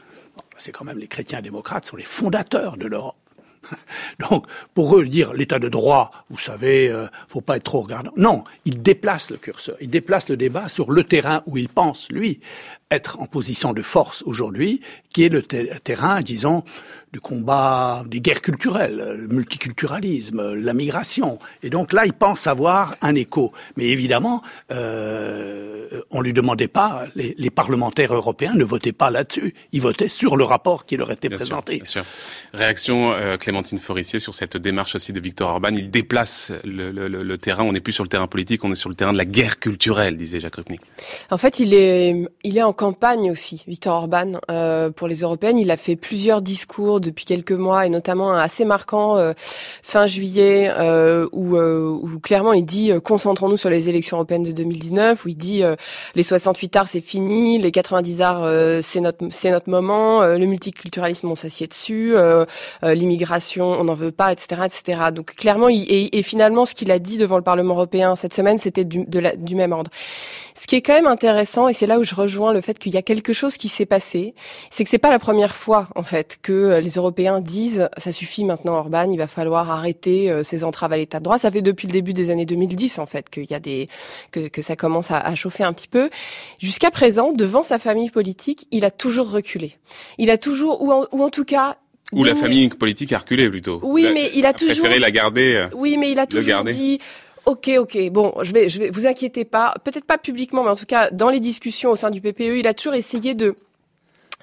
c'est 0.57 0.71
quand 0.71 0.85
même 0.85 0.97
les 0.97 1.07
chrétiens 1.07 1.41
démocrates, 1.41 1.85
sont 1.85 1.97
les 1.97 2.03
fondateurs 2.03 2.77
de 2.77 2.87
l'Europe. 2.87 3.15
Donc, 4.29 4.45
pour 4.73 4.97
eux, 4.97 5.05
dire 5.05 5.33
l'état 5.33 5.59
de 5.59 5.69
droit, 5.69 6.11
vous 6.29 6.37
savez, 6.37 6.89
euh, 6.89 7.07
faut 7.27 7.41
pas 7.41 7.57
être 7.57 7.63
trop 7.63 7.81
regardant. 7.81 8.11
Non, 8.15 8.43
ils 8.65 8.81
déplacent 8.81 9.31
le 9.31 9.37
curseur, 9.37 9.75
ils 9.81 9.89
déplacent 9.89 10.29
le 10.29 10.37
débat 10.37 10.69
sur 10.69 10.91
le 10.91 11.03
terrain 11.03 11.43
où 11.45 11.57
il 11.57 11.69
pense, 11.69 12.09
lui, 12.09 12.39
être 12.91 13.19
en 13.19 13.27
position 13.27 13.73
de 13.73 13.81
force 13.81 14.23
aujourd'hui, 14.25 14.81
qui 15.13 15.23
est 15.23 15.29
le 15.29 15.43
terrain, 15.43 16.21
disons, 16.21 16.63
du 17.11 17.19
combat 17.19 18.03
des 18.05 18.21
guerres 18.21 18.41
culturelles, 18.41 19.15
le 19.17 19.27
multiculturalisme, 19.27 20.53
la 20.53 20.73
migration. 20.73 21.39
Et 21.63 21.69
donc 21.69 21.91
là, 21.93 22.05
il 22.05 22.13
pense 22.13 22.45
avoir 22.45 22.95
un 23.01 23.15
écho. 23.15 23.51
Mais 23.77 23.85
évidemment, 23.85 24.43
euh, 24.71 26.01
on 26.11 26.21
lui 26.21 26.33
demandait 26.33 26.67
pas, 26.67 27.05
les, 27.15 27.35
les, 27.37 27.49
parlementaires 27.49 28.13
européens 28.13 28.53
ne 28.53 28.63
votaient 28.63 28.91
pas 28.91 29.09
là-dessus. 29.09 29.55
Ils 29.71 29.81
votaient 29.81 30.07
sur 30.07 30.37
le 30.37 30.43
rapport 30.43 30.85
qui 30.85 30.97
leur 30.97 31.11
était 31.11 31.29
présenté. 31.29 31.77
bien 31.77 31.85
sûr. 31.85 32.03
Réaction 32.53 33.11
euh, 33.13 33.37
Clémentine 33.37 33.79
Forissier 33.79 34.19
sur 34.19 34.35
cette 34.35 34.57
démarche 34.57 34.95
aussi 34.95 35.11
de 35.11 35.19
Victor 35.19 35.49
Orban. 35.49 35.69
Il 35.73 35.89
déplace 35.89 36.53
le, 36.63 36.91
le, 36.91 37.07
le 37.07 37.37
terrain. 37.39 37.63
On 37.63 37.73
n'est 37.73 37.79
plus 37.79 37.93
sur 37.93 38.03
le 38.03 38.09
terrain 38.09 38.27
politique, 38.27 38.63
on 38.63 38.71
est 38.71 38.75
sur 38.75 38.89
le 38.89 38.95
terrain 38.95 39.13
de 39.13 39.17
la 39.17 39.25
guerre 39.25 39.59
culturelle, 39.59 40.17
disait 40.17 40.39
Jacques 40.39 40.55
Rupnik. 40.55 40.81
En 41.31 41.37
fait, 41.39 41.59
il 41.59 41.73
est, 41.73 42.15
il 42.43 42.57
est 42.57 42.63
en 42.63 42.73
campagne 42.79 43.29
aussi, 43.29 43.61
Victor 43.67 43.93
Orban, 43.93 44.39
euh, 44.49 44.89
pour 44.89 45.09
les 45.09 45.19
européennes. 45.19 45.59
Il 45.59 45.69
a 45.69 45.75
fait 45.75 45.97
plusieurs 45.97 46.41
discours 46.41 47.01
depuis 47.01 47.25
quelques 47.25 47.51
mois 47.51 47.85
et 47.85 47.89
notamment 47.89 48.31
un 48.31 48.39
assez 48.39 48.63
marquant 48.63 49.17
euh, 49.17 49.33
fin 49.83 50.07
juillet 50.07 50.71
euh, 50.79 51.27
où, 51.33 51.57
euh, 51.57 51.89
où, 51.89 52.19
clairement 52.19 52.53
il 52.53 52.63
dit 52.63 52.93
concentrons-nous 53.03 53.57
sur 53.57 53.69
les 53.69 53.89
élections 53.89 54.15
européennes 54.15 54.43
de 54.43 54.53
2019 54.53 55.25
où 55.25 55.27
il 55.27 55.35
dit 55.35 55.61
les 56.15 56.23
68 56.23 56.75
arts 56.77 56.87
c'est 56.87 57.01
fini, 57.01 57.59
les 57.59 57.71
90 57.71 58.21
arts 58.21 58.81
c'est 58.81 59.01
notre 59.01 59.25
c'est 59.29 59.51
notre 59.51 59.69
moment, 59.69 60.21
le 60.21 60.45
multiculturalisme 60.45 61.29
on 61.29 61.35
s'assied 61.35 61.67
dessus, 61.67 62.15
l'immigration 62.81 63.71
on 63.71 63.83
n'en 63.83 63.93
veut 63.93 64.11
pas, 64.13 64.31
etc., 64.31 64.61
etc. 64.65 65.01
Donc 65.13 65.35
clairement 65.35 65.67
il, 65.67 65.85
et, 65.89 66.23
finalement 66.23 66.63
ce 66.63 66.73
qu'il 66.73 66.91
a 66.91 66.99
dit 66.99 67.17
devant 67.17 67.35
le 67.35 67.43
Parlement 67.43 67.73
européen 67.73 68.15
cette 68.15 68.33
semaine 68.33 68.57
c'était 68.57 68.85
du, 68.85 69.05
du 69.05 69.55
même 69.55 69.73
ordre. 69.73 69.91
Ce 70.55 70.67
qui 70.67 70.75
est 70.75 70.81
quand 70.81 70.93
même 70.93 71.07
intéressant 71.07 71.67
et 71.67 71.73
c'est 71.73 71.87
là 71.87 71.99
où 71.99 72.03
je 72.03 72.15
rejoins 72.15 72.53
le 72.53 72.61
fait 72.61 72.68
qu'il 72.77 72.93
y 72.93 72.97
a 72.97 73.01
quelque 73.01 73.33
chose 73.33 73.57
qui 73.57 73.67
s'est 73.67 73.85
passé, 73.85 74.35
c'est 74.69 74.83
que 74.83 74.89
c'est 74.89 74.97
pas 74.99 75.09
la 75.09 75.19
première 75.19 75.55
fois 75.55 75.89
en 75.95 76.03
fait 76.03 76.37
que 76.41 76.79
les 76.79 76.91
Européens 76.91 77.41
disent 77.41 77.89
ça 77.97 78.11
suffit 78.11 78.43
maintenant 78.43 78.73
Orban, 78.73 79.09
il 79.09 79.17
va 79.17 79.27
falloir 79.27 79.71
arrêter 79.71 80.29
euh, 80.29 80.43
ces 80.43 80.63
entraves 80.63 80.93
à 80.93 80.97
l'état 80.97 81.19
de 81.19 81.23
droit. 81.23 81.39
Ça 81.39 81.49
fait 81.49 81.61
depuis 81.61 81.87
le 81.87 81.93
début 81.93 82.13
des 82.13 82.29
années 82.29 82.45
2010 82.45 82.99
en 82.99 83.05
fait 83.05 83.29
qu'il 83.29 83.49
y 83.49 83.53
a 83.53 83.59
des 83.59 83.87
que, 84.31 84.47
que 84.47 84.61
ça 84.61 84.75
commence 84.75 85.09
à, 85.11 85.19
à 85.19 85.35
chauffer 85.35 85.63
un 85.63 85.73
petit 85.73 85.87
peu. 85.87 86.09
Jusqu'à 86.59 86.91
présent, 86.91 87.31
devant 87.31 87.63
sa 87.63 87.79
famille 87.79 88.09
politique, 88.09 88.67
il 88.71 88.85
a 88.85 88.91
toujours 88.91 89.31
reculé. 89.31 89.73
Il 90.17 90.29
a 90.29 90.37
toujours 90.37 90.81
ou 90.81 90.91
en, 90.91 91.05
ou 91.11 91.23
en 91.23 91.29
tout 91.29 91.45
cas 91.45 91.77
ou 92.11 92.23
la 92.23 92.35
famille 92.35 92.69
politique 92.69 93.13
a 93.13 93.19
reculé 93.19 93.49
plutôt. 93.49 93.79
Oui, 93.83 94.07
mais 94.11 94.31
il 94.33 94.45
a, 94.45 94.53
toujours 94.53 94.73
préféré 94.73 94.99
la 94.99 95.11
garder. 95.11 95.53
Euh, 95.55 95.67
oui, 95.75 95.97
mais 95.97 96.11
il 96.11 96.17
a 96.17 96.25
toujours 96.25 96.63
dit 96.63 96.99
Ok, 97.49 97.71
ok. 97.79 98.09
Bon, 98.11 98.31
je 98.43 98.53
vais, 98.53 98.69
je 98.69 98.77
vais. 98.77 98.91
Vous 98.91 99.07
inquiétez 99.07 99.43
pas. 99.43 99.73
Peut-être 99.83 100.05
pas 100.05 100.19
publiquement, 100.19 100.63
mais 100.63 100.69
en 100.69 100.75
tout 100.75 100.85
cas 100.85 101.09
dans 101.09 101.31
les 101.31 101.39
discussions 101.39 101.89
au 101.89 101.95
sein 101.95 102.11
du 102.11 102.21
PPE, 102.21 102.59
il 102.59 102.67
a 102.67 102.75
toujours 102.75 102.93
essayé 102.93 103.33
de 103.33 103.55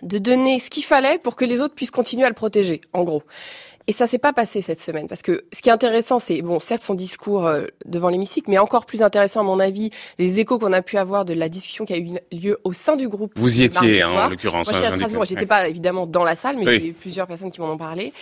de 0.02 0.18
donner 0.18 0.58
ce 0.58 0.68
qu'il 0.68 0.82
fallait 0.82 1.18
pour 1.18 1.36
que 1.36 1.44
les 1.44 1.60
autres 1.60 1.74
puissent 1.74 1.92
continuer 1.92 2.24
à 2.24 2.28
le 2.28 2.34
protéger, 2.34 2.80
en 2.92 3.04
gros. 3.04 3.22
Et 3.86 3.92
ça 3.92 4.08
s'est 4.08 4.18
pas 4.18 4.32
passé 4.32 4.60
cette 4.60 4.80
semaine 4.80 5.06
parce 5.06 5.22
que 5.22 5.44
ce 5.52 5.62
qui 5.62 5.68
est 5.68 5.72
intéressant, 5.72 6.18
c'est 6.18 6.42
bon, 6.42 6.58
certes 6.58 6.82
son 6.82 6.94
discours 6.94 7.46
euh, 7.46 7.66
devant 7.84 8.08
l'hémicycle, 8.08 8.50
mais 8.50 8.58
encore 8.58 8.84
plus 8.84 9.02
intéressant 9.02 9.40
à 9.40 9.44
mon 9.44 9.60
avis, 9.60 9.90
les 10.18 10.40
échos 10.40 10.58
qu'on 10.58 10.72
a 10.72 10.82
pu 10.82 10.98
avoir 10.98 11.24
de 11.24 11.32
la 11.32 11.48
discussion 11.48 11.84
qui 11.84 11.92
a 11.92 11.98
eu 11.98 12.10
lieu 12.32 12.58
au 12.64 12.72
sein 12.72 12.96
du 12.96 13.08
groupe. 13.08 13.34
Vous 13.36 13.60
y 13.60 13.62
étiez, 13.62 14.02
hein, 14.02 14.10
en 14.10 14.28
l'occurrence. 14.30 14.66
Moi, 14.66 14.74
j'étais 14.74 14.90
à 14.90 14.94
hein, 14.94 14.96
Strasbourg. 14.96 15.24
J'étais 15.24 15.46
pas 15.46 15.68
évidemment 15.68 16.08
dans 16.08 16.24
la 16.24 16.34
salle, 16.34 16.56
mais 16.56 16.64
il 16.64 16.82
y 16.82 16.86
a 16.86 16.88
eu 16.88 16.92
plusieurs 16.94 17.28
personnes 17.28 17.52
qui 17.52 17.60
m'en 17.60 17.70
ont 17.70 17.78
parlé. 17.78 18.12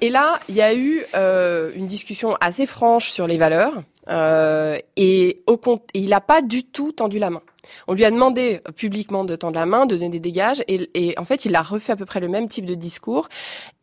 Et 0.00 0.10
là, 0.10 0.40
il 0.48 0.56
y 0.56 0.62
a 0.62 0.74
eu 0.74 1.04
euh, 1.14 1.70
une 1.76 1.86
discussion 1.86 2.36
assez 2.40 2.66
franche 2.66 3.12
sur 3.12 3.28
les 3.28 3.38
valeurs. 3.38 3.84
Euh, 4.08 4.78
et, 4.96 5.42
au 5.46 5.56
compte, 5.56 5.82
il 5.94 6.10
n'a 6.10 6.20
pas 6.20 6.42
du 6.42 6.64
tout 6.64 6.92
tendu 6.92 7.18
la 7.18 7.30
main. 7.30 7.42
On 7.88 7.94
lui 7.94 8.04
a 8.04 8.10
demandé 8.10 8.60
publiquement 8.76 9.24
de 9.24 9.36
tendre 9.36 9.58
la 9.58 9.64
main, 9.64 9.86
de 9.86 9.96
donner 9.96 10.20
des 10.20 10.32
gages, 10.32 10.62
et, 10.68 11.14
en 11.16 11.24
fait, 11.24 11.46
il 11.46 11.54
a 11.54 11.62
refait 11.62 11.92
à 11.92 11.96
peu 11.96 12.04
près 12.04 12.20
le 12.20 12.28
même 12.28 12.48
type 12.48 12.66
de 12.66 12.74
discours. 12.74 13.28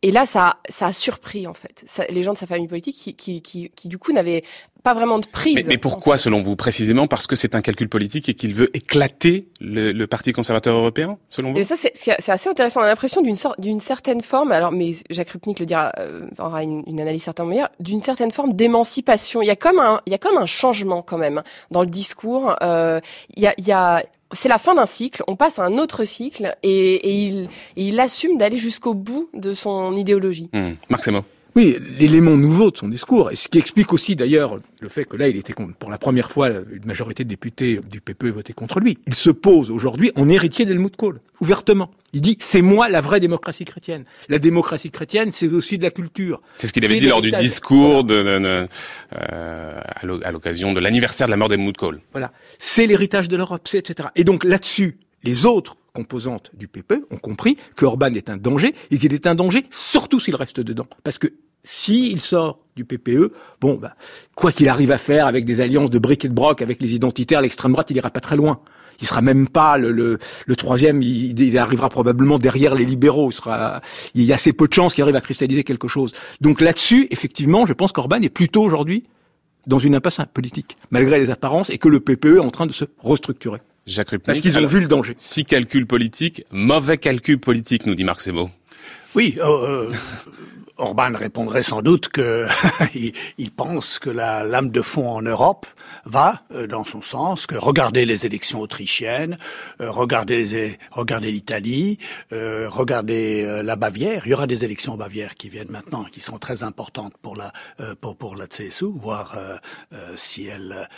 Et 0.02 0.10
là, 0.12 0.26
ça, 0.26 0.58
a 0.80 0.92
surpris 0.92 1.46
en 1.46 1.54
fait 1.54 1.84
les 2.10 2.22
gens 2.22 2.32
de 2.32 2.38
sa 2.38 2.46
famille 2.46 2.68
politique 2.68 2.96
qui, 2.96 3.14
qui, 3.14 3.42
qui, 3.42 3.70
qui 3.70 3.88
du 3.88 3.98
coup 3.98 4.12
n'avaient 4.12 4.44
pas 4.82 4.94
vraiment 4.94 5.18
de 5.18 5.26
prise. 5.26 5.66
Mais, 5.66 5.78
pourquoi, 5.78 6.18
selon 6.18 6.42
vous, 6.42 6.56
précisément 6.56 7.06
parce 7.06 7.26
que 7.26 7.36
c'est 7.36 7.54
un 7.54 7.60
calcul 7.60 7.88
politique 7.88 8.28
et 8.28 8.34
qu'il 8.34 8.54
veut 8.54 8.74
éclater 8.76 9.48
le, 9.60 9.92
le, 9.92 10.06
Parti 10.06 10.32
conservateur 10.32 10.76
européen, 10.76 11.18
selon 11.28 11.52
vous? 11.52 11.58
Et 11.58 11.64
ça, 11.64 11.76
c'est 11.76 12.30
assez 12.30 12.48
intéressant. 12.48 12.80
On 12.80 12.84
a 12.84 12.88
l'impression 12.88 13.22
d'une 13.22 13.36
sorte, 13.36 13.60
d'une 13.60 13.80
certaine 13.80 14.20
forme. 14.20 14.52
Alors, 14.52 14.72
mais 14.72 14.90
Jacques 15.10 15.30
Rupnik 15.30 15.60
le 15.60 15.66
dira, 15.66 15.92
euh, 15.98 16.26
aura 16.38 16.62
une, 16.62 16.82
une, 16.86 17.00
analyse 17.00 17.22
certainement 17.22 17.50
meilleure, 17.50 17.70
d'une 17.80 18.02
certaine 18.02 18.32
forme 18.32 18.54
d'émancipation. 18.54 19.42
Il 19.42 19.46
y 19.46 19.50
a 19.50 19.56
comme 19.56 19.78
un, 19.78 20.00
il 20.06 20.12
y 20.12 20.14
a 20.14 20.18
comme 20.18 20.36
un 20.36 20.46
changement 20.46 21.02
quand 21.02 21.18
même 21.18 21.42
dans 21.70 21.80
le 21.80 21.86
discours. 21.86 22.56
Euh, 22.62 23.00
il 23.36 23.42
y 23.42 23.46
a, 23.46 23.54
il 23.58 23.66
y 23.66 23.72
a 23.72 24.02
c'est 24.32 24.48
la 24.48 24.58
fin 24.58 24.74
d'un 24.74 24.86
cycle, 24.86 25.22
on 25.28 25.36
passe 25.36 25.58
à 25.58 25.64
un 25.64 25.78
autre 25.78 26.04
cycle 26.04 26.56
et, 26.62 26.94
et 26.94 27.12
il, 27.12 27.42
et 27.76 27.84
il 27.88 28.00
assume 28.00 28.38
d'aller 28.38 28.56
jusqu'au 28.56 28.94
bout 28.94 29.28
de 29.34 29.52
son 29.52 29.94
idéologie. 29.94 30.48
Mmh. 30.52 30.70
Marc 30.88 31.04
oui, 31.54 31.76
l'élément 31.98 32.36
nouveau 32.36 32.70
de 32.70 32.78
son 32.78 32.88
discours, 32.88 33.30
et 33.30 33.36
ce 33.36 33.48
qui 33.48 33.58
explique 33.58 33.92
aussi 33.92 34.16
d'ailleurs 34.16 34.58
le 34.80 34.88
fait 34.88 35.04
que 35.04 35.16
là, 35.16 35.28
il 35.28 35.36
était 35.36 35.54
pour 35.78 35.90
la 35.90 35.98
première 35.98 36.30
fois, 36.30 36.48
une 36.48 36.84
majorité 36.86 37.24
de 37.24 37.28
députés 37.28 37.80
du 37.90 38.00
PPE 38.00 38.28
voté 38.28 38.52
contre 38.52 38.80
lui. 38.80 38.98
Il 39.06 39.14
se 39.14 39.30
pose 39.30 39.70
aujourd'hui 39.70 40.12
en 40.16 40.28
héritier 40.28 40.64
d'Helmut 40.64 40.96
Kohl, 40.96 41.20
ouvertement. 41.40 41.90
Il 42.14 42.20
dit, 42.20 42.36
c'est 42.40 42.62
moi 42.62 42.88
la 42.88 43.00
vraie 43.00 43.20
démocratie 43.20 43.64
chrétienne. 43.64 44.04
La 44.28 44.38
démocratie 44.38 44.90
chrétienne, 44.90 45.30
c'est 45.30 45.48
aussi 45.48 45.78
de 45.78 45.82
la 45.82 45.90
culture. 45.90 46.40
C'est 46.58 46.66
ce 46.66 46.72
qu'il 46.72 46.84
avait 46.84 46.98
dit 46.98 47.06
lors 47.06 47.22
du 47.22 47.32
discours 47.32 48.04
de, 48.04 48.22
de, 48.22 48.66
euh, 49.14 49.80
à 50.22 50.32
l'occasion 50.32 50.72
de 50.72 50.80
l'anniversaire 50.80 51.26
de 51.26 51.32
la 51.32 51.36
mort 51.36 51.48
d'Helmut 51.48 51.76
Kohl. 51.76 52.00
Voilà. 52.12 52.32
C'est 52.58 52.86
l'héritage 52.86 53.28
de 53.28 53.36
l'Europe, 53.36 53.62
c'est 53.66 53.78
etc. 53.78 54.08
Et 54.16 54.24
donc 54.24 54.44
là-dessus, 54.44 54.96
les 55.22 55.46
autres 55.46 55.76
composantes 55.92 56.50
du 56.54 56.68
PPE 56.68 57.06
ont 57.10 57.18
compris 57.18 57.56
que 57.76 57.84
Orban 57.84 58.12
est 58.14 58.30
un 58.30 58.36
danger 58.36 58.74
et 58.90 58.98
qu'il 58.98 59.12
est 59.14 59.26
un 59.26 59.34
danger 59.34 59.66
surtout 59.70 60.20
s'il 60.20 60.36
reste 60.36 60.60
dedans. 60.60 60.86
Parce 61.04 61.18
que 61.18 61.28
s'il 61.64 62.20
sort 62.20 62.58
du 62.76 62.84
PPE, 62.84 63.32
bon, 63.60 63.74
bah, 63.74 63.94
quoi 64.34 64.50
qu'il 64.50 64.68
arrive 64.68 64.90
à 64.90 64.98
faire 64.98 65.26
avec 65.26 65.44
des 65.44 65.60
alliances 65.60 65.90
de 65.90 65.98
briques 65.98 66.24
et 66.24 66.28
de 66.28 66.34
broc 66.34 66.62
avec 66.62 66.80
les 66.82 66.94
identitaires, 66.94 67.40
l'extrême 67.40 67.72
droite, 67.72 67.90
il 67.90 67.96
ira 67.96 68.10
pas 68.10 68.20
très 68.20 68.36
loin. 68.36 68.60
Il 69.00 69.06
sera 69.06 69.20
même 69.20 69.48
pas 69.48 69.78
le, 69.78 69.90
le, 69.90 70.56
troisième, 70.56 71.02
il, 71.02 71.58
arrivera 71.58 71.88
probablement 71.88 72.38
derrière 72.38 72.74
les 72.74 72.84
libéraux. 72.84 73.30
Il, 73.30 73.34
sera, 73.34 73.80
il 74.14 74.22
y 74.22 74.32
a 74.32 74.36
assez 74.36 74.52
peu 74.52 74.68
de 74.68 74.72
chances 74.72 74.94
qu'il 74.94 75.02
arrive 75.02 75.16
à 75.16 75.20
cristalliser 75.20 75.64
quelque 75.64 75.88
chose. 75.88 76.14
Donc 76.40 76.60
là-dessus, 76.60 77.08
effectivement, 77.10 77.66
je 77.66 77.72
pense 77.72 77.90
qu'Orban 77.90 78.20
est 78.20 78.28
plutôt 78.28 78.62
aujourd'hui 78.62 79.04
dans 79.66 79.78
une 79.78 79.94
impasse 79.94 80.18
politique, 80.32 80.76
malgré 80.90 81.18
les 81.18 81.30
apparences, 81.30 81.70
et 81.70 81.78
que 81.78 81.88
le 81.88 82.00
PPE 82.00 82.36
est 82.36 82.40
en 82.40 82.50
train 82.50 82.66
de 82.66 82.72
se 82.72 82.84
restructurer. 82.98 83.60
Jacques 83.86 84.16
Parce 84.18 84.40
qu'ils 84.40 84.58
ont 84.58 84.66
vu 84.66 84.80
le 84.80 84.86
danger. 84.86 85.14
Si 85.16 85.44
calcul 85.44 85.86
politique, 85.86 86.44
mauvais 86.50 86.98
calcul 86.98 87.38
politique, 87.38 87.86
nous 87.86 87.94
dit 87.94 88.04
Marc 88.04 88.20
Sebo. 88.20 88.50
Oui, 89.14 89.36
euh, 89.40 89.90
Orban 90.82 91.12
répondrait 91.14 91.62
sans 91.62 91.80
doute 91.80 92.08
que 92.08 92.46
il, 93.38 93.50
pense 93.52 94.00
que 94.00 94.10
la 94.10 94.42
lame 94.42 94.70
de 94.70 94.82
fond 94.82 95.08
en 95.08 95.22
Europe 95.22 95.64
va 96.06 96.42
euh, 96.52 96.66
dans 96.66 96.84
son 96.84 97.02
sens, 97.02 97.46
que 97.46 97.54
regardez 97.54 98.04
les 98.04 98.26
élections 98.26 98.60
autrichiennes, 98.60 99.36
euh, 99.80 99.92
regardez 99.92 100.44
les, 100.44 100.78
regardez 100.90 101.30
l'Italie, 101.30 101.98
euh, 102.32 102.68
regardez 102.68 103.62
la 103.62 103.76
Bavière. 103.76 104.22
Il 104.26 104.30
y 104.30 104.34
aura 104.34 104.48
des 104.48 104.64
élections 104.64 104.94
en 104.94 104.96
Bavière 104.96 105.36
qui 105.36 105.48
viennent 105.48 105.70
maintenant, 105.70 106.04
qui 106.04 106.18
sont 106.18 106.38
très 106.38 106.64
importantes 106.64 107.14
pour 107.22 107.36
la 107.36 107.52
pour, 108.00 108.16
pour 108.16 108.34
la 108.34 108.48
CSU, 108.48 108.86
voir 108.86 109.38
si 110.16 110.46
elle 110.46 110.88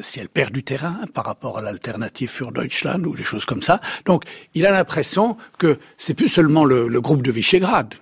si 0.00 0.20
elle 0.20 0.28
perd 0.28 0.52
du 0.52 0.62
terrain 0.62 1.00
par 1.14 1.24
rapport 1.24 1.58
à 1.58 1.62
l'alternative 1.62 2.28
für 2.28 2.52
Deutschland 2.52 3.06
ou 3.06 3.14
des 3.14 3.22
choses 3.22 3.46
comme 3.46 3.62
ça. 3.62 3.80
Donc, 4.04 4.24
il 4.54 4.66
a 4.66 4.70
l'impression 4.70 5.36
que 5.58 5.78
c'est 5.96 6.14
plus 6.14 6.28
seulement 6.28 6.64
le, 6.64 6.88
le 6.88 7.00
groupe 7.00 7.22
de 7.22 7.30
Visegrad 7.30 7.94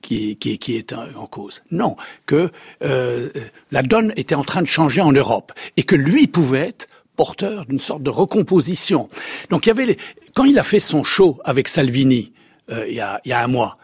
qui, 0.00 0.36
qui, 0.36 0.58
qui 0.58 0.76
est 0.76 0.92
en 0.92 1.26
cause. 1.26 1.62
Non, 1.70 1.96
que 2.26 2.50
euh, 2.82 3.30
la 3.70 3.82
donne 3.82 4.12
était 4.16 4.34
en 4.34 4.44
train 4.44 4.62
de 4.62 4.66
changer 4.66 5.00
en 5.00 5.12
Europe 5.12 5.52
et 5.76 5.82
que 5.82 5.94
lui 5.96 6.26
pouvait 6.26 6.68
être 6.68 6.88
porteur 7.16 7.66
d'une 7.66 7.80
sorte 7.80 8.02
de 8.02 8.10
recomposition. 8.10 9.08
Donc 9.50 9.66
il 9.66 9.68
y 9.68 9.72
avait 9.72 9.86
les... 9.86 9.98
quand 10.34 10.44
il 10.44 10.58
a 10.58 10.62
fait 10.62 10.80
son 10.80 11.04
show 11.04 11.40
avec 11.44 11.68
Salvini 11.68 12.32
euh, 12.70 12.86
il, 12.88 12.94
y 12.94 13.00
a, 13.00 13.20
il 13.24 13.28
y 13.28 13.32
a 13.32 13.42
un 13.42 13.48
mois, 13.48 13.76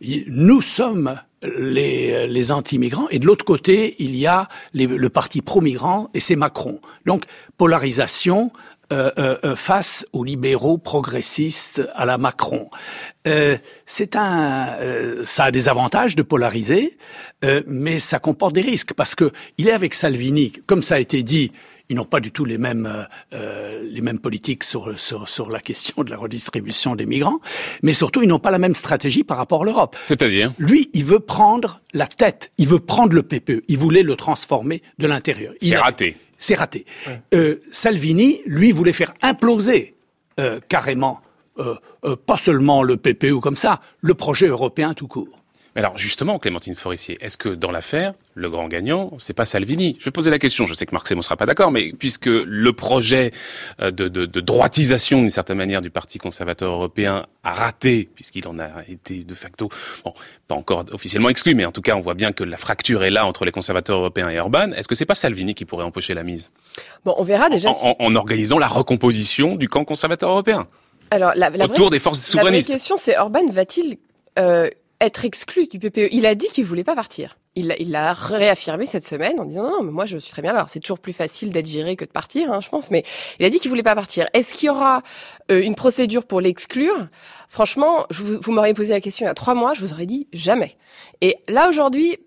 nous 0.00 0.60
sommes 0.60 1.20
les, 1.42 2.26
les 2.26 2.52
anti-migrants 2.52 3.08
et 3.10 3.18
de 3.18 3.26
l'autre 3.26 3.44
côté 3.44 3.94
il 3.98 4.16
y 4.16 4.26
a 4.26 4.48
les, 4.72 4.86
le 4.86 5.08
parti 5.08 5.40
pro-migrant 5.40 6.10
et 6.14 6.20
c'est 6.20 6.36
Macron. 6.36 6.80
Donc 7.06 7.24
polarisation 7.56 8.50
euh, 8.92 9.10
euh, 9.18 9.36
euh, 9.44 9.56
face 9.56 10.06
aux 10.12 10.24
libéraux 10.24 10.76
progressistes 10.76 11.82
à 11.94 12.04
la 12.04 12.18
Macron. 12.18 12.68
c'est 13.86 14.14
un, 14.14 14.76
ça 15.24 15.44
a 15.44 15.50
des 15.50 15.70
avantages 15.70 16.16
de 16.16 16.22
polariser, 16.22 16.98
mais 17.66 17.98
ça 17.98 18.18
comporte 18.18 18.54
des 18.54 18.60
risques 18.60 18.92
parce 18.92 19.14
que 19.14 19.32
il 19.56 19.68
est 19.68 19.72
avec 19.72 19.94
Salvini, 19.94 20.52
comme 20.66 20.82
ça 20.82 20.96
a 20.96 20.98
été 20.98 21.22
dit. 21.22 21.52
Ils 21.90 21.96
n'ont 21.96 22.06
pas 22.06 22.20
du 22.20 22.32
tout 22.32 22.44
les 22.44 22.58
mêmes 22.58 23.06
les 23.32 24.00
mêmes 24.02 24.18
politiques 24.18 24.64
sur, 24.64 24.98
sur, 24.98 25.28
sur 25.28 25.50
la 25.50 25.60
question 25.60 26.02
de 26.02 26.10
la 26.10 26.18
redistribution 26.18 26.94
des 26.94 27.06
migrants, 27.06 27.40
mais 27.82 27.94
surtout 27.94 28.22
ils 28.22 28.28
n'ont 28.28 28.38
pas 28.38 28.50
la 28.50 28.58
même 28.58 28.74
stratégie 28.74 29.24
par 29.24 29.38
rapport 29.38 29.62
à 29.62 29.64
l'Europe. 29.64 29.96
C'est-à-dire? 30.04 30.52
Lui, 30.58 30.90
il 30.92 31.04
veut 31.04 31.20
prendre 31.20 31.80
la 31.94 32.06
tête, 32.06 32.52
il 32.58 32.68
veut 32.68 32.80
prendre 32.80 33.14
le 33.14 33.22
PPE, 33.22 33.64
il 33.68 33.78
voulait 33.78 34.02
le 34.02 34.16
transformer 34.16 34.82
de 34.98 35.06
l'intérieur. 35.06 35.54
C'est 35.60 35.76
raté 35.76 36.16
c'est 36.38 36.54
raté. 36.54 36.84
Euh, 37.34 37.56
Salvini, 37.70 38.40
lui, 38.46 38.72
voulait 38.72 38.92
faire 38.92 39.14
imploser 39.22 39.94
euh, 40.40 40.60
carrément, 40.68 41.20
euh, 41.58 41.76
pas 42.26 42.36
seulement 42.36 42.82
le 42.82 42.96
PPE 42.96 43.32
ou 43.32 43.40
comme 43.40 43.56
ça, 43.56 43.80
le 44.00 44.14
projet 44.14 44.46
européen 44.46 44.94
tout 44.94 45.06
court. 45.06 45.43
Alors 45.76 45.98
justement, 45.98 46.38
Clémentine 46.38 46.76
Forissier, 46.76 47.18
est-ce 47.20 47.36
que 47.36 47.48
dans 47.48 47.72
l'affaire, 47.72 48.14
le 48.34 48.48
grand 48.48 48.68
gagnant, 48.68 49.12
c'est 49.18 49.32
pas 49.32 49.44
Salvini? 49.44 49.96
Je 49.98 50.04
vais 50.04 50.12
poser 50.12 50.30
la 50.30 50.38
question. 50.38 50.66
Je 50.66 50.74
sais 50.74 50.86
que 50.86 50.94
Marc 50.94 51.10
ne 51.10 51.20
sera 51.20 51.36
pas 51.36 51.46
d'accord, 51.46 51.72
mais 51.72 51.92
puisque 51.92 52.26
le 52.26 52.72
projet 52.72 53.32
de, 53.80 53.90
de, 53.90 54.08
de 54.08 54.40
droitisation 54.40 55.20
d'une 55.20 55.30
certaine 55.30 55.56
manière 55.56 55.80
du 55.80 55.90
Parti 55.90 56.18
conservateur 56.18 56.72
européen 56.72 57.26
a 57.42 57.52
raté, 57.52 58.08
puisqu'il 58.14 58.46
en 58.46 58.58
a 58.60 58.68
été 58.88 59.24
de 59.24 59.34
facto, 59.34 59.68
bon, 60.04 60.14
pas 60.46 60.54
encore 60.54 60.84
officiellement 60.92 61.28
exclu, 61.28 61.56
mais 61.56 61.64
en 61.64 61.72
tout 61.72 61.82
cas, 61.82 61.96
on 61.96 62.00
voit 62.00 62.14
bien 62.14 62.30
que 62.30 62.44
la 62.44 62.56
fracture 62.56 63.02
est 63.02 63.10
là 63.10 63.26
entre 63.26 63.44
les 63.44 63.50
conservateurs 63.50 63.98
européens 63.98 64.28
et 64.28 64.38
Orban. 64.38 64.70
Est-ce 64.72 64.86
que 64.86 64.94
c'est 64.94 65.06
pas 65.06 65.16
Salvini 65.16 65.54
qui 65.54 65.64
pourrait 65.64 65.84
empocher 65.84 66.14
la 66.14 66.22
mise? 66.22 66.52
Bon, 67.04 67.14
on 67.18 67.24
verra 67.24 67.50
déjà. 67.50 67.70
En, 67.70 67.96
en, 67.98 68.14
organisant 68.14 68.58
la 68.58 68.68
recomposition 68.68 69.56
du 69.56 69.68
camp 69.68 69.84
conservateur 69.84 70.30
européen. 70.30 70.68
Alors, 71.10 71.32
la, 71.34 71.50
la 71.50 71.64
autour 71.64 71.90
des 71.90 71.98
forces 71.98 72.20
souverainistes. 72.20 72.68
La 72.68 72.74
vraie 72.74 72.78
question, 72.78 72.96
c'est 72.96 73.18
Orban 73.18 73.44
va-t-il 73.50 73.98
euh, 74.38 74.70
être 75.00 75.24
exclu 75.24 75.66
du 75.66 75.78
PPE. 75.78 76.08
Il 76.12 76.26
a 76.26 76.34
dit 76.34 76.48
qu'il 76.48 76.64
voulait 76.64 76.84
pas 76.84 76.94
partir. 76.94 77.38
Il 77.56 77.68
l'a 77.90 78.12
réaffirmé 78.14 78.84
cette 78.84 79.06
semaine 79.06 79.38
en 79.38 79.44
disant 79.44 79.62
non, 79.62 79.70
non, 79.70 79.82
mais 79.84 79.92
moi 79.92 80.06
je 80.06 80.18
suis 80.18 80.30
très 80.30 80.42
bien 80.42 80.52
là. 80.52 80.58
Alors 80.58 80.68
c'est 80.68 80.80
toujours 80.80 80.98
plus 80.98 81.12
facile 81.12 81.52
d'être 81.52 81.68
viré 81.68 81.94
que 81.94 82.04
de 82.04 82.10
partir, 82.10 82.52
hein, 82.52 82.60
je 82.60 82.68
pense. 82.68 82.90
Mais 82.90 83.04
il 83.38 83.46
a 83.46 83.50
dit 83.50 83.60
qu'il 83.60 83.68
voulait 83.68 83.84
pas 83.84 83.94
partir. 83.94 84.26
Est-ce 84.34 84.54
qu'il 84.54 84.66
y 84.66 84.70
aura 84.70 85.02
euh, 85.52 85.62
une 85.62 85.76
procédure 85.76 86.24
pour 86.24 86.40
l'exclure? 86.40 87.06
Franchement, 87.48 88.06
vous, 88.10 88.40
vous 88.40 88.52
m'auriez 88.52 88.74
posé 88.74 88.92
la 88.92 89.00
question 89.00 89.24
il 89.24 89.28
y 89.28 89.30
a 89.30 89.34
trois 89.34 89.54
mois, 89.54 89.74
je 89.74 89.80
vous 89.82 89.92
aurais 89.92 90.06
dit 90.06 90.26
jamais. 90.32 90.76
Et 91.20 91.36
là 91.48 91.68
aujourd'hui, 91.68 92.18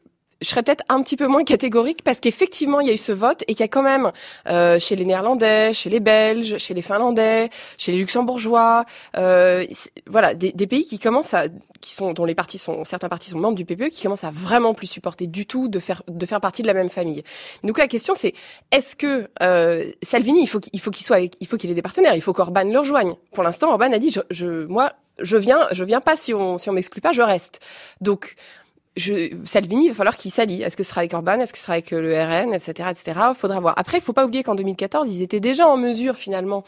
je 0.41 0.47
serais 0.49 0.63
peut-être 0.63 0.83
un 0.89 1.01
petit 1.01 1.15
peu 1.15 1.27
moins 1.27 1.43
catégorique 1.43 2.03
parce 2.03 2.19
qu'effectivement 2.19 2.79
il 2.79 2.87
y 2.87 2.89
a 2.89 2.93
eu 2.93 2.97
ce 2.97 3.11
vote 3.11 3.43
et 3.43 3.53
qu'il 3.53 3.61
y 3.61 3.63
a 3.63 3.67
quand 3.67 3.83
même 3.83 4.11
euh, 4.47 4.79
chez 4.79 4.95
les 4.95 5.05
Néerlandais, 5.05 5.73
chez 5.73 5.89
les 5.89 5.99
Belges, 5.99 6.57
chez 6.57 6.73
les 6.73 6.81
Finlandais, 6.81 7.49
chez 7.77 7.91
les 7.91 7.97
Luxembourgeois, 7.97 8.85
euh, 9.17 9.65
voilà 10.05 10.33
des, 10.33 10.51
des, 10.51 10.67
pays 10.67 10.85
qui 10.85 10.99
commencent 10.99 11.33
à 11.33 11.45
qui 11.81 11.93
sont 11.93 12.13
dont 12.13 12.25
les 12.25 12.35
partis 12.35 12.57
sont 12.57 12.83
certains 12.83 13.09
partis 13.09 13.29
sont 13.29 13.39
membres 13.39 13.55
du 13.55 13.65
PPE 13.65 13.89
qui 13.89 14.03
commencent 14.03 14.23
à 14.23 14.31
vraiment 14.31 14.73
plus 14.73 14.87
supporter 14.87 15.27
du 15.27 15.45
tout 15.45 15.67
de 15.67 15.79
faire 15.79 16.03
de 16.07 16.25
faire 16.25 16.41
partie 16.41 16.61
de 16.61 16.67
la 16.67 16.73
même 16.73 16.89
famille. 16.89 17.23
Donc 17.63 17.77
la 17.77 17.87
question 17.87 18.13
c'est 18.15 18.33
est-ce 18.71 18.95
que 18.95 19.29
euh, 19.41 19.85
Salvini 20.01 20.41
il 20.41 20.47
faut 20.47 20.59
qu'il 20.59 20.79
faut 20.79 20.91
qu'il 20.91 21.05
soit 21.05 21.19
il 21.19 21.47
faut 21.47 21.57
qu'il 21.57 21.71
ait 21.71 21.75
des 21.75 21.81
partenaires, 21.81 22.15
il 22.15 22.21
faut 22.21 22.33
qu'Orban 22.33 22.65
le 22.65 22.79
rejoigne. 22.79 23.11
Pour 23.33 23.43
l'instant 23.43 23.69
Orban 23.71 23.91
a 23.91 23.99
dit 23.99 24.11
je, 24.11 24.21
je 24.29 24.65
moi 24.65 24.93
je 25.19 25.37
viens 25.37 25.67
je 25.71 25.83
viens 25.83 26.01
pas 26.01 26.15
si 26.15 26.33
on 26.33 26.57
si 26.57 26.69
on 26.69 26.73
m'exclut 26.73 27.01
pas 27.01 27.11
je 27.11 27.21
reste. 27.21 27.59
Donc 28.01 28.35
je, 28.97 29.35
Salvini, 29.45 29.85
il 29.85 29.89
va 29.89 29.95
falloir 29.95 30.17
qu'il 30.17 30.31
s'allie. 30.31 30.61
Est-ce 30.61 30.75
que 30.75 30.83
ce 30.83 30.89
sera 30.89 31.01
avec 31.01 31.13
Orban? 31.13 31.39
Est-ce 31.39 31.53
que 31.53 31.57
ce 31.57 31.63
sera 31.63 31.73
avec 31.73 31.91
le 31.91 32.13
RN, 32.13 32.53
etc., 32.53 32.89
etc. 32.89 33.19
Faudra 33.35 33.59
voir. 33.59 33.73
Après, 33.77 33.97
il 33.97 34.01
faut 34.01 34.13
pas 34.13 34.25
oublier 34.25 34.43
qu'en 34.43 34.55
2014, 34.55 35.09
ils 35.11 35.21
étaient 35.21 35.39
déjà 35.39 35.67
en 35.67 35.77
mesure 35.77 36.15
finalement 36.17 36.63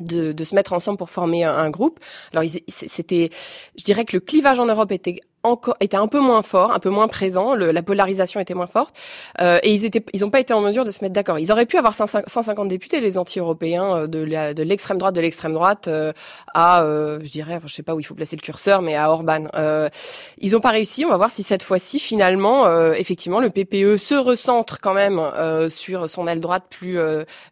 de, 0.00 0.32
de 0.32 0.44
se 0.44 0.54
mettre 0.54 0.72
ensemble 0.72 0.98
pour 0.98 1.10
former 1.10 1.44
un, 1.44 1.54
un 1.56 1.70
groupe. 1.70 2.00
Alors, 2.32 2.44
c'était, 2.68 3.30
je 3.78 3.84
dirais 3.84 4.04
que 4.04 4.16
le 4.16 4.20
clivage 4.20 4.60
en 4.60 4.66
Europe 4.66 4.92
était 4.92 5.20
encore 5.46 5.76
était 5.80 5.96
un 5.96 6.08
peu 6.08 6.20
moins 6.20 6.42
fort, 6.42 6.72
un 6.72 6.78
peu 6.78 6.90
moins 6.90 7.08
présent, 7.08 7.54
le, 7.54 7.70
la 7.72 7.82
polarisation 7.82 8.40
était 8.40 8.54
moins 8.54 8.66
forte, 8.66 8.94
euh, 9.40 9.58
et 9.62 9.72
ils 9.72 9.84
étaient, 9.84 10.04
ils 10.12 10.20
n'ont 10.20 10.30
pas 10.30 10.40
été 10.40 10.52
en 10.52 10.60
mesure 10.60 10.84
de 10.84 10.90
se 10.90 11.02
mettre 11.02 11.14
d'accord. 11.14 11.38
Ils 11.38 11.50
auraient 11.52 11.66
pu 11.66 11.78
avoir 11.78 11.94
150 11.94 12.68
députés, 12.68 13.00
les 13.00 13.18
anti-européens 13.18 13.96
euh, 13.96 14.06
de 14.06 14.62
l'extrême 14.62 14.98
droite 14.98 15.14
de 15.14 15.20
l'extrême 15.20 15.52
droite 15.52 15.88
euh, 15.88 16.12
à, 16.54 16.82
euh, 16.82 17.18
je 17.22 17.30
dirais, 17.30 17.56
enfin, 17.56 17.66
je 17.66 17.74
sais 17.74 17.82
pas 17.82 17.94
où 17.94 18.00
il 18.00 18.04
faut 18.04 18.14
placer 18.14 18.36
le 18.36 18.40
curseur, 18.40 18.82
mais 18.82 18.94
à 18.94 19.10
Orban. 19.10 19.46
Euh, 19.54 19.88
ils 20.38 20.52
n'ont 20.52 20.60
pas 20.60 20.70
réussi. 20.70 21.04
On 21.04 21.08
va 21.08 21.16
voir 21.16 21.30
si 21.30 21.42
cette 21.42 21.62
fois-ci, 21.62 21.98
finalement, 21.98 22.66
euh, 22.66 22.92
effectivement, 22.92 23.40
le 23.40 23.50
PPE 23.50 23.96
se 23.96 24.14
recentre 24.14 24.80
quand 24.80 24.94
même 24.94 25.20
sur 25.70 26.08
son 26.08 26.26
aile 26.26 26.40
droite 26.40 26.64
plus 26.68 26.98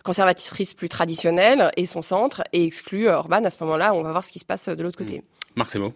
conservatrice, 0.02 0.74
plus 0.74 0.88
traditionnelle, 0.88 1.70
et 1.76 1.86
son 1.86 2.02
centre, 2.02 2.42
et 2.52 2.64
exclut 2.64 3.08
Orban. 3.08 3.44
À 3.44 3.50
ce 3.50 3.62
moment-là, 3.64 3.94
on 3.94 4.02
va 4.02 4.10
voir 4.10 4.24
ce 4.24 4.32
qui 4.32 4.38
se 4.38 4.44
passe 4.44 4.68
de 4.68 4.82
l'autre 4.82 4.98
côté. 4.98 5.22
Marc 5.56 5.70
Semo. 5.70 5.92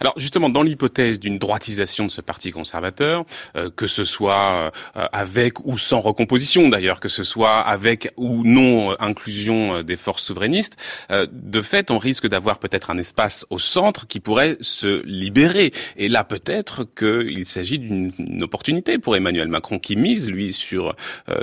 Alors 0.00 0.14
justement, 0.16 0.48
dans 0.48 0.62
l'hypothèse 0.62 1.20
d'une 1.20 1.38
droitisation 1.38 2.06
de 2.06 2.10
ce 2.10 2.20
parti 2.20 2.50
conservateur, 2.50 3.24
euh, 3.56 3.70
que 3.74 3.86
ce 3.86 4.04
soit 4.04 4.72
euh, 4.96 5.06
avec 5.12 5.64
ou 5.66 5.78
sans 5.78 6.00
recomposition 6.00 6.68
d'ailleurs, 6.68 7.00
que 7.00 7.08
ce 7.08 7.24
soit 7.24 7.58
avec 7.58 8.12
ou 8.16 8.42
non 8.44 8.92
euh, 8.92 8.94
inclusion 8.98 9.82
des 9.82 9.96
forces 9.96 10.24
souverainistes, 10.24 10.76
de 11.10 11.62
fait, 11.62 11.90
on 11.90 11.98
risque 11.98 12.26
d'avoir 12.26 12.58
peut-être 12.58 12.90
un 12.90 12.98
espace 12.98 13.46
au 13.50 13.58
centre 13.58 14.06
qui 14.06 14.20
pourrait 14.20 14.56
se 14.60 15.02
libérer. 15.04 15.72
Et 15.96 16.08
là, 16.08 16.24
peut-être 16.24 16.84
qu'il 16.84 17.44
s'agit 17.46 17.78
d'une 17.78 18.42
opportunité 18.42 18.98
pour 18.98 19.16
Emmanuel 19.16 19.48
Macron 19.48 19.78
qui 19.78 19.96
mise, 19.96 20.28
lui, 20.28 20.52
sur 20.52 20.94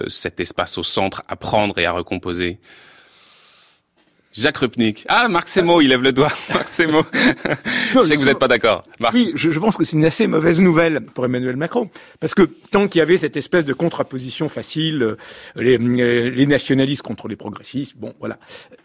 cet 0.07 0.39
espace 0.39 0.77
au 0.77 0.83
centre 0.83 1.23
à 1.27 1.35
prendre 1.35 1.77
et 1.79 1.85
à 1.85 1.91
recomposer. 1.91 2.59
Jacques 4.37 4.57
Rupnik. 4.57 5.05
Ah, 5.09 5.27
Marc 5.27 5.47
Semo, 5.47 5.81
il 5.81 5.89
lève 5.89 6.03
le 6.03 6.11
doigt. 6.11 6.31
Marc 6.53 6.67
Semo. 6.67 7.01
je 7.93 8.01
sais 8.01 8.13
que 8.13 8.19
vous 8.19 8.25
n'êtes 8.25 8.39
pas 8.39 8.47
d'accord. 8.47 8.83
Oui, 9.13 9.31
je, 9.35 9.49
je, 9.49 9.59
pense 9.59 9.77
que 9.77 9.83
c'est 9.83 9.97
une 9.97 10.05
assez 10.05 10.27
mauvaise 10.27 10.61
nouvelle 10.61 11.01
pour 11.01 11.25
Emmanuel 11.25 11.55
Macron. 11.55 11.89
Parce 12.19 12.35
que 12.35 12.43
tant 12.43 12.87
qu'il 12.87 12.99
y 12.99 13.01
avait 13.01 13.17
cette 13.17 13.35
espèce 13.35 13.65
de 13.65 13.73
contraposition 13.73 14.47
facile, 14.47 15.01
euh, 15.01 15.17
les, 15.55 15.77
euh, 15.79 16.29
les 16.29 16.45
nationalistes 16.45 17.01
contre 17.01 17.27
les 17.27 17.35
progressistes, 17.35 17.97
bon, 17.97 18.13
voilà. 18.19 18.37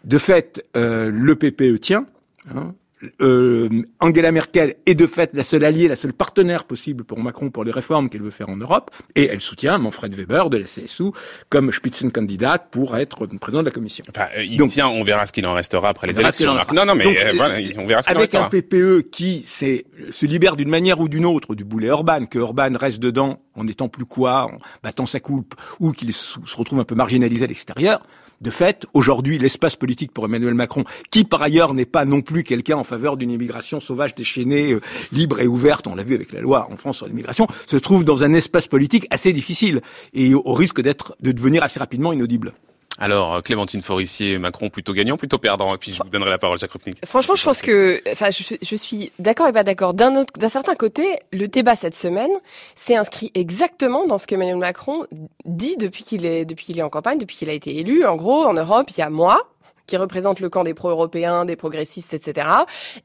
De 0.03 0.17
fait, 0.17 0.65
euh, 0.75 1.11
le 1.13 1.35
PPE 1.35 1.79
tient. 1.79 2.05
Hein, 2.53 2.73
euh, 3.21 3.69
Angela 3.99 4.31
Merkel 4.31 4.75
est 4.85 4.95
de 4.95 5.07
fait 5.07 5.31
la 5.33 5.43
seule 5.43 5.65
alliée, 5.65 5.87
la 5.87 5.95
seule 5.95 6.13
partenaire 6.13 6.63
possible 6.63 7.03
pour 7.03 7.19
Macron 7.19 7.49
pour 7.49 7.63
les 7.63 7.71
réformes 7.71 8.09
qu'elle 8.09 8.21
veut 8.21 8.31
faire 8.31 8.49
en 8.49 8.57
Europe, 8.57 8.91
et 9.15 9.27
elle 9.27 9.41
soutient 9.41 9.77
Manfred 9.77 10.13
Weber 10.15 10.49
de 10.49 10.57
la 10.57 10.65
CSU 10.65 11.11
comme 11.49 11.71
Spitzenkandidat 11.71 12.59
pour 12.59 12.97
être 12.97 13.27
président 13.43 13.61
de 13.61 13.65
la 13.65 13.71
Commission. 13.71 14.05
Enfin, 14.09 14.27
euh, 14.37 14.43
il 14.43 14.63
tient, 14.69 14.87
on 14.87 15.03
verra 15.03 15.25
ce 15.25 15.33
qu'il 15.33 15.45
en 15.45 15.53
restera 15.53 15.89
après 15.89 16.07
les 16.07 16.19
élections. 16.19 16.55
Non, 16.73 16.85
non, 16.85 16.95
mais 16.95 17.05
euh, 17.05 17.33
voilà, 17.35 17.55
on 17.77 17.85
verra 17.85 18.01
ce 18.01 18.07
qu'il 18.07 18.17
en 18.17 18.21
restera. 18.21 18.45
Avec 18.45 18.53
un 18.55 18.61
PPE 18.61 19.09
qui 19.11 19.43
se 19.43 20.25
libère 20.25 20.55
d'une 20.55 20.69
manière 20.69 20.99
ou 20.99 21.09
d'une 21.09 21.25
autre 21.25 21.55
du 21.55 21.63
boulet 21.63 21.89
Orban, 21.89 22.25
que 22.25 22.39
Orban 22.39 22.71
reste 22.79 22.99
dedans 22.99 23.41
en 23.55 23.67
étant 23.67 23.89
plus 23.89 24.05
quoi, 24.05 24.45
en 24.45 24.57
battant 24.81 25.05
sa 25.05 25.19
coupe, 25.19 25.55
ou 25.79 25.91
qu'il 25.91 26.13
se 26.13 26.37
retrouve 26.55 26.79
un 26.79 26.85
peu 26.85 26.95
marginalisé 26.95 27.45
à 27.45 27.47
l'extérieur, 27.47 28.01
de 28.43 28.51
fait, 28.51 28.85
aujourd'hui, 28.93 29.39
l'espace 29.39 29.75
politique 29.75 30.11
pour 30.11 30.25
Emmanuel 30.25 30.53
Macron, 30.53 30.83
qui 31.09 31.23
par 31.23 31.41
ailleurs 31.41 31.73
n'est 31.73 31.85
pas 31.85 32.03
non 32.03 32.21
plus 32.21 32.43
quelqu'un 32.43 32.75
en 32.75 32.83
faveur 32.83 33.15
d'une 33.15 33.31
immigration 33.31 33.79
sauvage, 33.79 34.13
déchaînée, 34.13 34.73
euh, 34.73 34.81
libre 35.11 35.39
et 35.39 35.47
ouverte, 35.47 35.87
on 35.87 35.95
l'a 35.95 36.03
vu 36.03 36.13
avec 36.13 36.33
la 36.33 36.41
loi 36.41 36.67
en 36.69 36.75
France 36.75 36.97
sur 36.97 37.07
l'immigration, 37.07 37.47
se 37.65 37.77
trouve 37.77 38.03
dans 38.03 38.23
un 38.23 38.33
espace 38.33 38.67
politique 38.67 39.07
assez 39.09 39.31
difficile 39.31 39.81
et 40.13 40.33
au 40.35 40.53
risque 40.53 40.81
d'être, 40.81 41.15
de 41.21 41.31
devenir 41.31 41.63
assez 41.63 41.79
rapidement 41.79 42.11
inaudible. 42.11 42.53
Alors, 42.99 43.41
Clémentine 43.41 43.81
Forissier, 43.81 44.37
Macron 44.37 44.69
plutôt 44.69 44.93
gagnant, 44.93 45.17
plutôt 45.17 45.39
perdant, 45.39 45.73
et 45.73 45.77
puis 45.77 45.91
je 45.93 46.03
vous 46.03 46.09
donnerai 46.09 46.29
la 46.29 46.37
parole, 46.37 46.59
Jacques 46.59 46.71
Rupnik. 46.71 47.03
Franchement, 47.05 47.35
je 47.35 47.43
pense 47.43 47.61
que, 47.61 48.01
enfin, 48.11 48.29
je, 48.29 48.55
je 48.61 48.75
suis 48.75 49.11
d'accord 49.17 49.47
et 49.47 49.51
pas 49.51 49.63
d'accord. 49.63 49.93
D'un 49.93 50.15
autre, 50.15 50.33
d'un 50.37 50.49
certain 50.49 50.75
côté, 50.75 51.19
le 51.31 51.47
débat 51.47 51.75
cette 51.75 51.95
semaine 51.95 52.31
s'est 52.75 52.95
inscrit 52.95 53.31
exactement 53.33 54.05
dans 54.05 54.17
ce 54.17 54.27
qu'Emmanuel 54.27 54.57
Macron 54.57 55.05
dit 55.45 55.75
depuis 55.77 56.03
qu'il 56.03 56.25
est, 56.25 56.45
depuis 56.45 56.65
qu'il 56.65 56.77
est 56.77 56.83
en 56.83 56.89
campagne, 56.89 57.17
depuis 57.17 57.35
qu'il 57.35 57.49
a 57.49 57.53
été 57.53 57.77
élu. 57.77 58.05
En 58.05 58.15
gros, 58.15 58.45
en 58.45 58.53
Europe, 58.53 58.89
il 58.91 58.99
y 58.99 59.03
a 59.03 59.09
moi, 59.09 59.49
qui 59.87 59.97
représentent 59.97 60.39
le 60.39 60.49
camp 60.49 60.63
des 60.63 60.73
pro-européens, 60.73 61.45
des 61.45 61.55
progressistes, 61.55 62.13
etc. 62.13 62.47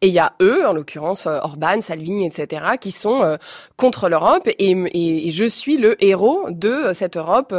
Et 0.01 0.09
il 0.09 0.13
y 0.13 0.19
a 0.19 0.35
eux, 0.41 0.67
en 0.67 0.73
l'occurrence 0.73 1.27
euh, 1.27 1.39
Orban, 1.43 1.81
Salvini, 1.81 2.27
etc., 2.27 2.63
qui 2.81 2.93
sont 2.93 3.23
euh, 3.23 3.37
contre 3.77 4.09
l'Europe. 4.09 4.49
Et, 4.59 4.77
et, 4.95 5.31
je 5.31 5.45
suis 5.45 5.77
le 5.77 6.03
héros 6.05 6.47
de 6.51 6.69
euh, 6.69 6.93
cette 6.93 7.17
Europe, 7.17 7.55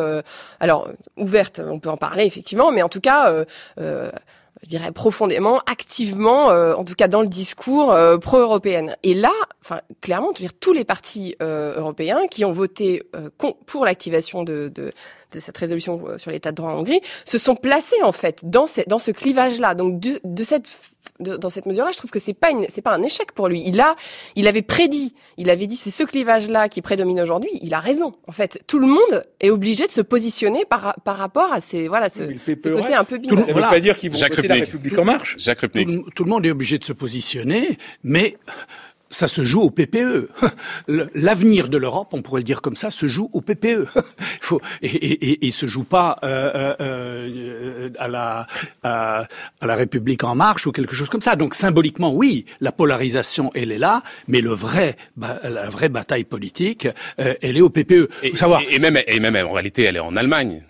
alors 0.60 0.90
ouverte, 1.18 1.62
on 1.66 1.80
peut 1.80 1.90
en 1.90 1.98
parler 1.98 2.26
effectivement, 2.26 2.72
mais 2.72 2.82
en 2.82 2.90
tout 2.90 3.02
cas 3.02 3.32
je 3.78 4.68
dirais 4.68 4.92
profondément, 4.92 5.60
activement, 5.60 6.48
en 6.48 6.84
tout 6.84 6.96
cas 6.96 7.08
dans 7.08 7.22
le 7.22 7.28
discours 7.28 7.96
pro-européenne. 8.22 8.96
Et 9.04 9.14
là, 9.14 9.32
enfin 9.62 9.82
clairement, 10.02 10.32
dire 10.32 10.52
tous 10.60 10.74
les 10.74 10.84
partis 10.84 11.36
européens 11.40 12.28
qui 12.30 12.44
ont 12.46 12.52
voté 12.52 13.04
pour 13.66 13.86
l'activation 13.86 14.44
de, 14.44 14.70
de, 14.74 14.92
de 15.32 15.40
cette 15.40 15.58
résolution 15.58 16.02
euh, 16.08 16.18
sur 16.18 16.32
l'état 16.32 16.52
de 16.52 16.56
droit 16.56 16.72
en 16.72 16.80
Hongrie, 16.80 17.02
se 17.26 17.38
sont 17.38 17.56
placés 17.56 18.02
en 18.04 18.12
fait 18.12 18.42
dans, 18.44 18.68
ce, 18.68 18.82
dans 18.88 19.00
ce 19.00 19.12
clivage-là. 19.12 19.76
Donc 19.76 20.00
de, 20.00 20.20
de 20.24 20.44
cette 20.44 20.68
dans 21.20 21.50
cette 21.50 21.66
mesure-là, 21.66 21.92
je 21.92 21.98
trouve 21.98 22.12
que 22.12 22.20
c'est 22.20 22.34
pas 22.34 22.52
une, 22.52 22.66
c'est 22.70 22.82
pas 22.82 22.94
un 22.94 23.04
échec 23.04 23.34
pour 23.34 23.50
lui. 23.50 23.62
Il 23.66 23.80
a, 23.82 23.96
il 24.36 24.48
avait 24.48 24.62
prédit, 24.62 25.14
il 25.38 25.50
avait 25.50 25.68
dit 25.68 25.76
c'est 25.76 25.90
ce 25.90 26.04
clivage-là 26.04 26.70
qui 26.70 26.82
prédomine 26.82 27.20
aujourd'hui. 27.20 27.50
Il 27.62 27.74
a 27.74 27.80
raison. 27.80 28.16
En 28.28 28.32
fait, 28.32 28.62
tout 28.68 28.80
le 28.80 28.88
monde 28.88 29.26
est 29.42 29.50
obligé 29.50 29.86
de 29.86 29.92
se 29.92 30.02
positionner 30.02 30.64
par, 30.66 30.96
par 31.04 31.18
rapport 31.18 31.52
à 31.52 31.60
ces, 31.60 31.90
voilà, 31.90 32.08
ce, 32.08 32.24
ce 32.46 32.70
côté 32.70 32.94
un 32.94 33.04
peu 33.04 33.18
binaire. 33.18 33.46
Ça 33.46 33.52
ne 33.52 33.54
veut 33.54 33.62
pas 33.62 33.80
dire 33.80 33.98
qu'ils 33.98 34.12
vont 34.12 34.18
voter 34.18 34.48
la 34.48 34.56
République 34.56 34.98
en 34.98 35.06
marche. 35.06 35.36
Jacques 35.38 35.60
tout, 35.60 36.06
tout, 36.16 36.24
le 36.24 36.30
monde 36.30 36.46
est 36.46 36.52
obligé 36.52 36.78
de 36.78 36.86
se 36.86 36.94
positionner, 36.94 37.78
mais 38.04 38.38
ça 39.10 39.28
se 39.28 39.44
joue 39.44 39.62
au 39.62 39.70
PPE. 39.70 40.30
L'avenir 41.16 41.68
de 41.68 41.78
l'Europe, 41.78 42.10
on 42.12 42.22
pourrait 42.22 42.42
le 42.42 42.46
dire 42.46 42.62
comme 42.62 42.76
ça, 42.76 42.90
se 42.90 43.08
joue 43.08 43.30
au 43.34 43.42
PPE. 43.42 43.88
Il 43.96 44.42
faut 44.42 44.62
et, 44.82 45.48
et, 45.48 45.52
se 45.52 45.68
joue 45.68 45.84
pas 45.84 46.20
euh, 46.24 46.52
euh, 46.54 46.76
euh, 46.82 47.90
à 48.00 48.08
la 48.08 48.48
à, 48.84 49.28
la 49.62 49.76
République 49.76 50.24
en 50.24 50.36
marche 50.36 50.68
ou 50.68 50.72
quelque 50.72 50.96
chose 50.96 51.10
comme 51.10 51.22
ça. 51.22 51.36
Donc 51.36 51.56
symboliquement, 51.56 52.14
oui, 52.14 52.46
la 52.62 52.72
polarisation 52.72 53.52
elle 53.56 53.72
est 53.72 53.80
là, 53.80 54.04
mais 54.28 54.42
le 54.42 54.52
vrai 54.52 54.96
la 55.18 55.70
vraie 55.70 55.90
bataille 55.90 56.24
politique, 56.24 56.88
elle 57.18 57.58
est 57.58 57.62
au 57.62 57.70
PPE. 57.70 58.10
Et, 58.24 58.36
savoir. 58.36 58.62
et 58.70 58.80
même 58.80 59.00
et 59.06 59.20
même 59.20 59.36
en 59.36 59.52
réalité, 59.52 59.84
elle 59.84 59.98
est 59.98 60.02
en 60.02 60.16
Allemagne. 60.16 60.64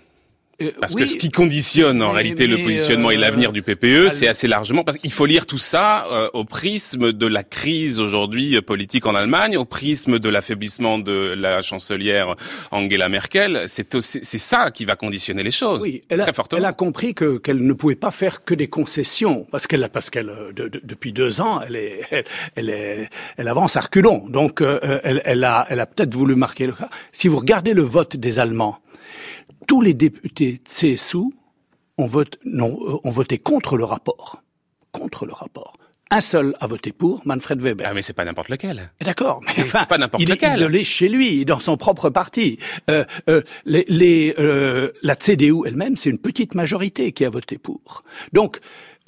Euh, 0.62 0.72
parce 0.80 0.96
que 0.96 1.06
ce 1.06 1.16
qui 1.16 1.30
conditionne 1.30 2.02
en 2.02 2.12
réalité 2.12 2.46
le 2.46 2.58
positionnement 2.58 3.12
et 3.12 3.18
euh, 3.18 3.20
l'avenir 3.20 3.54
du 3.54 3.62
PPE, 3.62 4.10
c'est 4.10 4.28
assez 4.28 4.48
largement 4.48 4.84
parce 4.84 4.98
qu'il 4.98 5.12
faut 5.12 5.26
lire 5.26 5.46
tout 5.46 5.58
ça 5.58 6.06
euh, 6.12 6.30
au 6.34 6.44
prisme 6.44 7.14
de 7.14 7.28
la 7.28 7.44
crise 7.44 8.00
aujourd'hui 8.00 8.60
politique 8.62 9.06
en 9.06 9.16
Allemagne, 9.16 9.58
au 9.58 9.66
prisme 9.66 10.20
de 10.20 10.30
l'affaiblissement 10.30 11.00
de 11.00 11.34
la 11.38 11.62
chancelière 11.62 12.36
Angela 12.72 13.08
Merkel. 13.10 13.64
C'est 13.68 14.02
c'est 14.02 14.38
ça 14.38 14.72
qui 14.72 14.86
va 14.86 14.96
conditionner 14.96 15.44
les 15.44 15.52
choses. 15.52 15.82
Oui, 15.82 16.02
elle 16.10 16.22
a, 16.22 16.34
fortement. 16.34 16.60
Elle 16.60 16.66
a 16.66 16.74
compris 16.74 17.14
que 17.14 17.38
qu'elle 17.38 17.66
ne 17.66 17.74
pouvait 17.74 17.96
pas 17.96 18.12
faire 18.12 18.44
que 18.44 18.54
des 18.54 18.68
concessions 18.68 19.48
parce 19.52 19.66
qu'elle 19.66 19.88
parce 19.90 20.10
qu'elle 20.10 20.32
depuis 20.54 21.14
deux 21.14 21.42
ans 21.42 21.62
elle 21.66 21.76
est 21.76 22.02
elle, 22.56 22.70
est 22.70 23.10
elle 23.38 23.48
avance 23.48 23.78
à 23.78 23.82
reculons. 23.82 24.28
Donc 24.28 24.62
elle, 24.62 25.22
elle 25.24 25.44
a 25.44 25.66
elle 25.70 25.80
a 25.80 25.86
peut-être 25.86 26.14
voulu 26.14 26.36
marquer 26.36 26.68
le 26.68 26.74
cas. 26.74 26.90
Si 27.12 27.28
vous 27.28 27.38
regardez 27.38 27.74
le 27.74 27.84
vote 27.84 28.18
des 28.18 28.40
Allemands 28.40 28.80
tous 29.70 29.82
les 29.82 29.94
députés 29.94 30.54
de 30.54 30.96
CSU 30.96 31.32
ont 32.00 32.08
voté, 32.08 32.40
non, 32.44 32.76
euh, 32.82 32.98
ont 33.04 33.12
voté 33.12 33.38
contre 33.38 33.78
le 33.78 33.84
rapport. 33.84 34.42
Contre 34.92 35.28
le 35.28 35.34
rapport. 35.34 35.78
Un 36.10 36.22
seul 36.22 36.56
a 36.60 36.66
voté 36.66 36.92
pour, 36.92 37.22
Manfred 37.26 37.62
Weber. 37.62 37.86
Ah 37.88 37.94
mais 37.94 38.02
c'est 38.02 38.14
pas 38.14 38.26
n'importe 38.26 38.50
lequel. 38.50 38.92
D'accord, 39.00 39.42
mais 39.46 39.62
enfin, 39.62 39.86
pas 39.86 40.00
n'importe 40.00 40.24
il 40.24 40.32
est 40.32 40.42
isolé 40.42 40.84
chez 40.84 41.08
lui, 41.08 41.46
dans 41.46 41.60
son 41.60 41.78
propre 41.78 42.10
parti. 42.10 42.58
Euh, 42.90 43.06
euh, 43.30 43.44
les, 43.66 43.86
les 43.90 44.34
euh, 44.40 44.92
la 45.04 45.16
CDU 45.16 45.68
elle-même, 45.68 45.98
c'est 45.98 46.10
une 46.10 46.18
petite 46.18 46.56
majorité 46.56 47.12
qui 47.12 47.26
a 47.26 47.30
voté 47.30 47.60
pour. 47.60 48.04
Donc, 48.34 48.60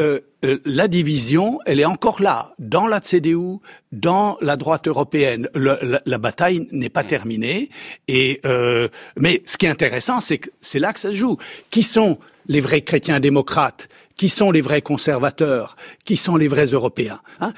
euh, 0.01 0.21
euh, 0.43 0.59
la 0.65 0.87
division, 0.87 1.59
elle 1.67 1.79
est 1.79 1.85
encore 1.85 2.21
là, 2.21 2.55
dans 2.57 2.87
la 2.87 2.99
CDU, 2.99 3.59
dans 3.91 4.37
la 4.41 4.57
droite 4.57 4.87
européenne. 4.87 5.47
la, 5.53 6.17
bataille 6.17 6.67
n'est 6.71 6.89
pas 6.89 7.03
terminée. 7.03 7.69
Et 8.07 8.41
euh, 8.45 8.87
mais 9.17 9.43
ce 9.45 9.57
qui 9.57 9.67
est 9.67 9.69
intéressant, 9.69 10.19
c'est 10.19 10.39
que 10.39 10.49
c'est 10.59 10.79
là 10.79 10.93
que 10.93 10.99
ça 10.99 11.11
se 11.11 11.15
joue. 11.15 11.37
Qui 11.69 11.83
sont 11.83 12.17
les 12.47 12.59
vrais 12.59 12.81
chrétiens 12.81 13.19
démocrates? 13.19 13.87
Qui 14.21 14.29
sont 14.29 14.51
les 14.51 14.61
vrais 14.61 14.83
conservateurs, 14.83 15.75
qui 16.05 16.15
sont 16.15 16.35
les 16.35 16.47
vrais 16.47 16.67
Européens? 16.67 17.21
Hein? 17.39 17.53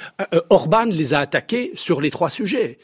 Orban 0.50 0.86
les 0.86 1.14
a 1.14 1.20
attaqués 1.20 1.72
sur 1.76 2.00
les 2.00 2.10
trois 2.10 2.30
sujets. 2.30 2.80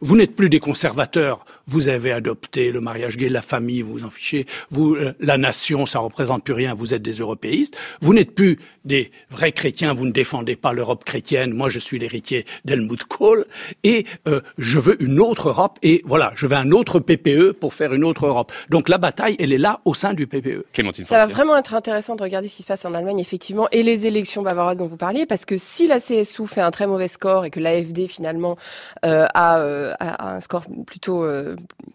vous 0.00 0.16
n'êtes 0.16 0.34
plus 0.34 0.48
des 0.48 0.58
conservateurs, 0.58 1.44
vous 1.66 1.88
avez 1.88 2.12
adopté 2.12 2.72
le 2.72 2.80
mariage 2.80 3.16
gay, 3.16 3.28
la 3.28 3.42
famille, 3.42 3.82
vous 3.82 3.92
vous 3.92 4.04
en 4.04 4.10
fichez, 4.10 4.46
vous, 4.70 4.94
euh, 4.94 5.12
la 5.20 5.38
nation, 5.38 5.86
ça 5.86 5.98
représente 5.98 6.44
plus 6.44 6.54
rien, 6.54 6.74
vous 6.74 6.94
êtes 6.94 7.02
des 7.02 7.12
européistes, 7.12 7.76
vous 8.00 8.14
n'êtes 8.14 8.34
plus 8.34 8.58
des 8.84 9.12
vrais 9.30 9.52
chrétiens, 9.52 9.94
vous 9.94 10.06
ne 10.06 10.10
défendez 10.10 10.56
pas 10.56 10.72
l'Europe 10.72 11.04
chrétienne, 11.04 11.52
moi 11.52 11.68
je 11.68 11.78
suis 11.78 11.98
l'héritier 11.98 12.46
d'Helmut 12.64 13.04
Kohl, 13.04 13.46
et 13.84 14.06
euh, 14.26 14.40
je 14.58 14.78
veux 14.78 15.00
une 15.02 15.20
autre 15.20 15.48
Europe, 15.48 15.78
et 15.82 16.02
voilà, 16.04 16.32
je 16.34 16.46
veux 16.46 16.56
un 16.56 16.72
autre 16.72 16.98
PPE 16.98 17.52
pour 17.52 17.74
faire 17.74 17.92
une 17.92 18.04
autre 18.04 18.26
Europe. 18.26 18.52
Donc 18.70 18.88
la 18.88 18.98
bataille, 18.98 19.36
elle 19.38 19.52
est 19.52 19.58
là 19.58 19.80
au 19.84 19.94
sein 19.94 20.14
du 20.14 20.26
PPE. 20.26 20.64
Ça 21.04 21.18
va 21.18 21.26
vraiment 21.26 21.56
être 21.56 21.74
intéressant 21.74 22.16
de 22.16 22.22
regarder 22.22 22.48
ce 22.48 22.56
qui 22.56 22.61
se 22.62 22.66
passe 22.66 22.84
en 22.84 22.94
Allemagne, 22.94 23.18
effectivement, 23.18 23.68
et 23.72 23.82
les 23.82 24.06
élections 24.06 24.42
bavaroises 24.42 24.78
dont 24.78 24.86
vous 24.86 24.96
parliez, 24.96 25.26
parce 25.26 25.44
que 25.44 25.56
si 25.56 25.86
la 25.86 26.00
CSU 26.00 26.46
fait 26.46 26.60
un 26.60 26.70
très 26.70 26.86
mauvais 26.86 27.08
score 27.08 27.44
et 27.44 27.50
que 27.50 27.60
l'AFD 27.60 28.08
finalement 28.08 28.56
euh, 29.04 29.26
a, 29.34 29.94
a, 30.00 30.34
un 30.36 30.40
score 30.40 30.64
plutôt 30.86 31.26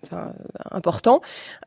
enfin, 0.04 0.34
important. 0.72 1.22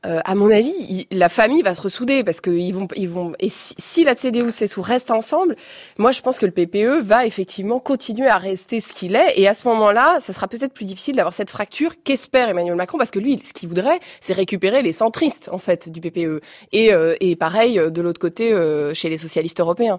Euh, 0.07 0.21
à 0.25 0.35
mon 0.35 0.51
avis, 0.51 1.07
la 1.11 1.29
famille 1.29 1.63
va 1.63 1.75
se 1.75 1.83
ressouder 1.83 2.25
parce 2.25 2.41
que 2.41 2.51
ils 2.51 2.73
vont, 2.73 2.89
ils 2.97 3.09
vont. 3.09 3.33
Et 3.39 3.49
si, 3.51 4.05
la 4.05 4.15
CDU 4.15 4.51
CSU 4.51 4.81
reste 4.81 5.11
ensemble, 5.11 5.57
moi 5.99 6.13
je 6.13 6.21
pense 6.21 6.39
que 6.39 6.47
le 6.47 6.53
PPE 6.53 7.03
va 7.03 7.27
effectivement 7.27 7.79
continuer 7.81 8.29
à 8.29 8.39
rester 8.39 8.81
ce 8.81 8.93
qu'il 8.93 9.15
est. 9.15 9.39
Et 9.39 9.49
à 9.49 9.55
ce 9.55 9.67
moment-là, 9.69 10.19
ça 10.21 10.33
sera 10.33 10.49
peut-être 10.49 10.73
plus 10.73 10.85
difficile 10.85 11.17
d'avoir 11.17 11.35
cette 11.35 11.51
fracture 11.51 11.95
qu'espère 12.03 12.49
Emmanuel 12.49 12.75
Macron 12.75 12.99
parce 12.99 13.11
que 13.11 13.19
lui, 13.19 13.41
ce 13.45 13.53
qu'il 13.53 13.69
voudrait, 13.69 14.01
c'est 14.21 14.33
récupérer 14.33 14.83
les 14.83 14.93
centristes 14.93 15.49
en 15.53 15.59
fait 15.59 15.89
du 15.89 16.01
PPE. 16.01 16.41
Et, 16.73 16.93
euh, 16.93 17.15
et 17.21 17.37
pareil 17.37 17.79
euh, 17.79 17.91
de 17.91 18.03
l'autre 18.03 18.21
côté 18.21 18.51
chez 18.95 19.09
les 19.09 19.19
socialistes 19.19 19.61
européens. 19.61 19.99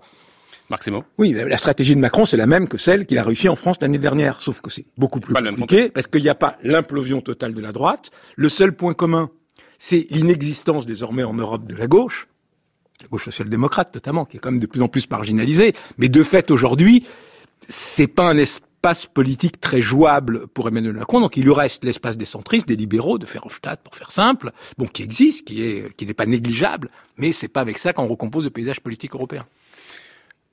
Oui, 1.17 1.33
la 1.33 1.57
stratégie 1.57 1.95
de 1.95 1.99
Macron, 1.99 2.25
c'est 2.25 2.37
la 2.37 2.47
même 2.47 2.67
que 2.69 2.77
celle 2.77 3.05
qu'il 3.05 3.17
a 3.17 3.23
réussi 3.23 3.49
en 3.49 3.57
France 3.57 3.77
l'année 3.81 3.97
dernière, 3.97 4.41
sauf 4.41 4.61
que 4.61 4.69
c'est 4.69 4.85
beaucoup 4.97 5.19
plus 5.19 5.33
compliqué, 5.33 5.89
parce 5.89 6.07
qu'il 6.07 6.21
n'y 6.21 6.29
a 6.29 6.35
pas 6.35 6.57
l'implosion 6.63 7.19
totale 7.19 7.53
de 7.53 7.61
la 7.61 7.73
droite. 7.73 8.11
Le 8.37 8.47
seul 8.47 8.73
point 8.73 8.93
commun, 8.93 9.29
c'est 9.77 10.07
l'inexistence 10.11 10.85
désormais 10.85 11.23
en 11.23 11.33
Europe 11.33 11.65
de 11.67 11.75
la 11.75 11.87
gauche, 11.87 12.29
la 13.01 13.07
gauche 13.09 13.25
social-démocrate 13.25 13.93
notamment, 13.93 14.25
qui 14.25 14.37
est 14.37 14.39
quand 14.39 14.51
même 14.51 14.61
de 14.61 14.67
plus 14.67 14.81
en 14.81 14.87
plus 14.87 15.09
marginalisée. 15.09 15.73
Mais 15.97 16.07
de 16.07 16.23
fait, 16.23 16.51
aujourd'hui, 16.51 17.05
c'est 17.67 18.07
pas 18.07 18.29
un 18.29 18.37
espace 18.37 18.67
politique 19.13 19.59
très 19.61 19.81
jouable 19.81 20.47
pour 20.47 20.67
Emmanuel 20.67 20.93
Macron. 20.93 21.21
Donc 21.21 21.37
il 21.37 21.43
lui 21.43 21.53
reste 21.53 21.83
l'espace 21.83 22.17
des 22.17 22.25
centristes, 22.25 22.67
des 22.67 22.75
libéraux, 22.75 23.17
de 23.17 23.25
Verhofstadt, 23.25 23.81
pour 23.83 23.95
faire 23.95 24.11
simple, 24.11 24.51
bon, 24.77 24.87
qui 24.87 25.03
existe, 25.03 25.45
qui 25.45 25.83
qui 25.97 26.05
n'est 26.05 26.13
pas 26.13 26.25
négligeable, 26.25 26.89
mais 27.17 27.31
c'est 27.31 27.47
pas 27.47 27.61
avec 27.61 27.77
ça 27.77 27.93
qu'on 27.93 28.07
recompose 28.07 28.43
le 28.45 28.49
paysage 28.49 28.79
politique 28.79 29.13
européen. 29.13 29.45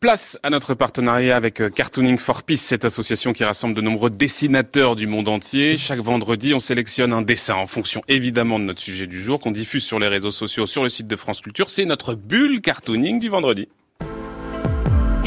Place 0.01 0.39
à 0.45 0.51
notre 0.51 0.75
partenariat 0.75 1.35
avec 1.35 1.61
euh, 1.61 1.71
Cartooning 1.71 2.19
for 2.19 2.45
Peace, 2.45 2.59
cette 2.59 2.85
association 2.85 3.33
qui 3.33 3.43
rassemble 3.43 3.75
de 3.75 3.81
nombreux 3.81 4.11
dessinateurs 4.11 4.95
du 4.95 5.09
monde 5.09 5.27
entier. 5.27 5.77
Chaque 5.77 5.99
vendredi, 5.99 6.55
on 6.55 6.61
sélectionne 6.61 7.13
un 7.13 7.21
dessin 7.21 7.57
en 7.57 7.67
fonction 7.67 8.03
évidemment 8.07 8.61
de 8.61 8.65
notre 8.65 8.81
sujet 8.81 9.09
du 9.09 9.21
jour 9.21 9.41
qu'on 9.41 9.51
diffuse 9.51 9.83
sur 9.83 9.99
les 9.99 10.07
réseaux 10.07 10.31
sociaux, 10.31 10.67
sur 10.67 10.85
le 10.85 10.89
site 10.89 11.09
de 11.09 11.17
France 11.17 11.41
Culture. 11.41 11.69
C'est 11.69 11.85
notre 11.85 12.15
bulle 12.15 12.61
cartooning 12.61 13.19
du 13.19 13.29
vendredi. 13.29 13.67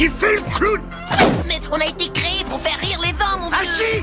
Il 0.04 0.10
fait 0.10 0.34
le 0.34 0.40
clown. 0.56 0.80
Mais 1.46 1.60
on 1.70 1.78
a 1.78 1.84
été 1.84 2.10
créé 2.10 2.42
pour 2.50 2.60
faire 2.60 2.76
rire 2.80 2.98
les 3.02 3.10
hommes, 3.10 3.42
mon 3.42 3.50
Ah 3.52 3.64
si. 3.64 4.02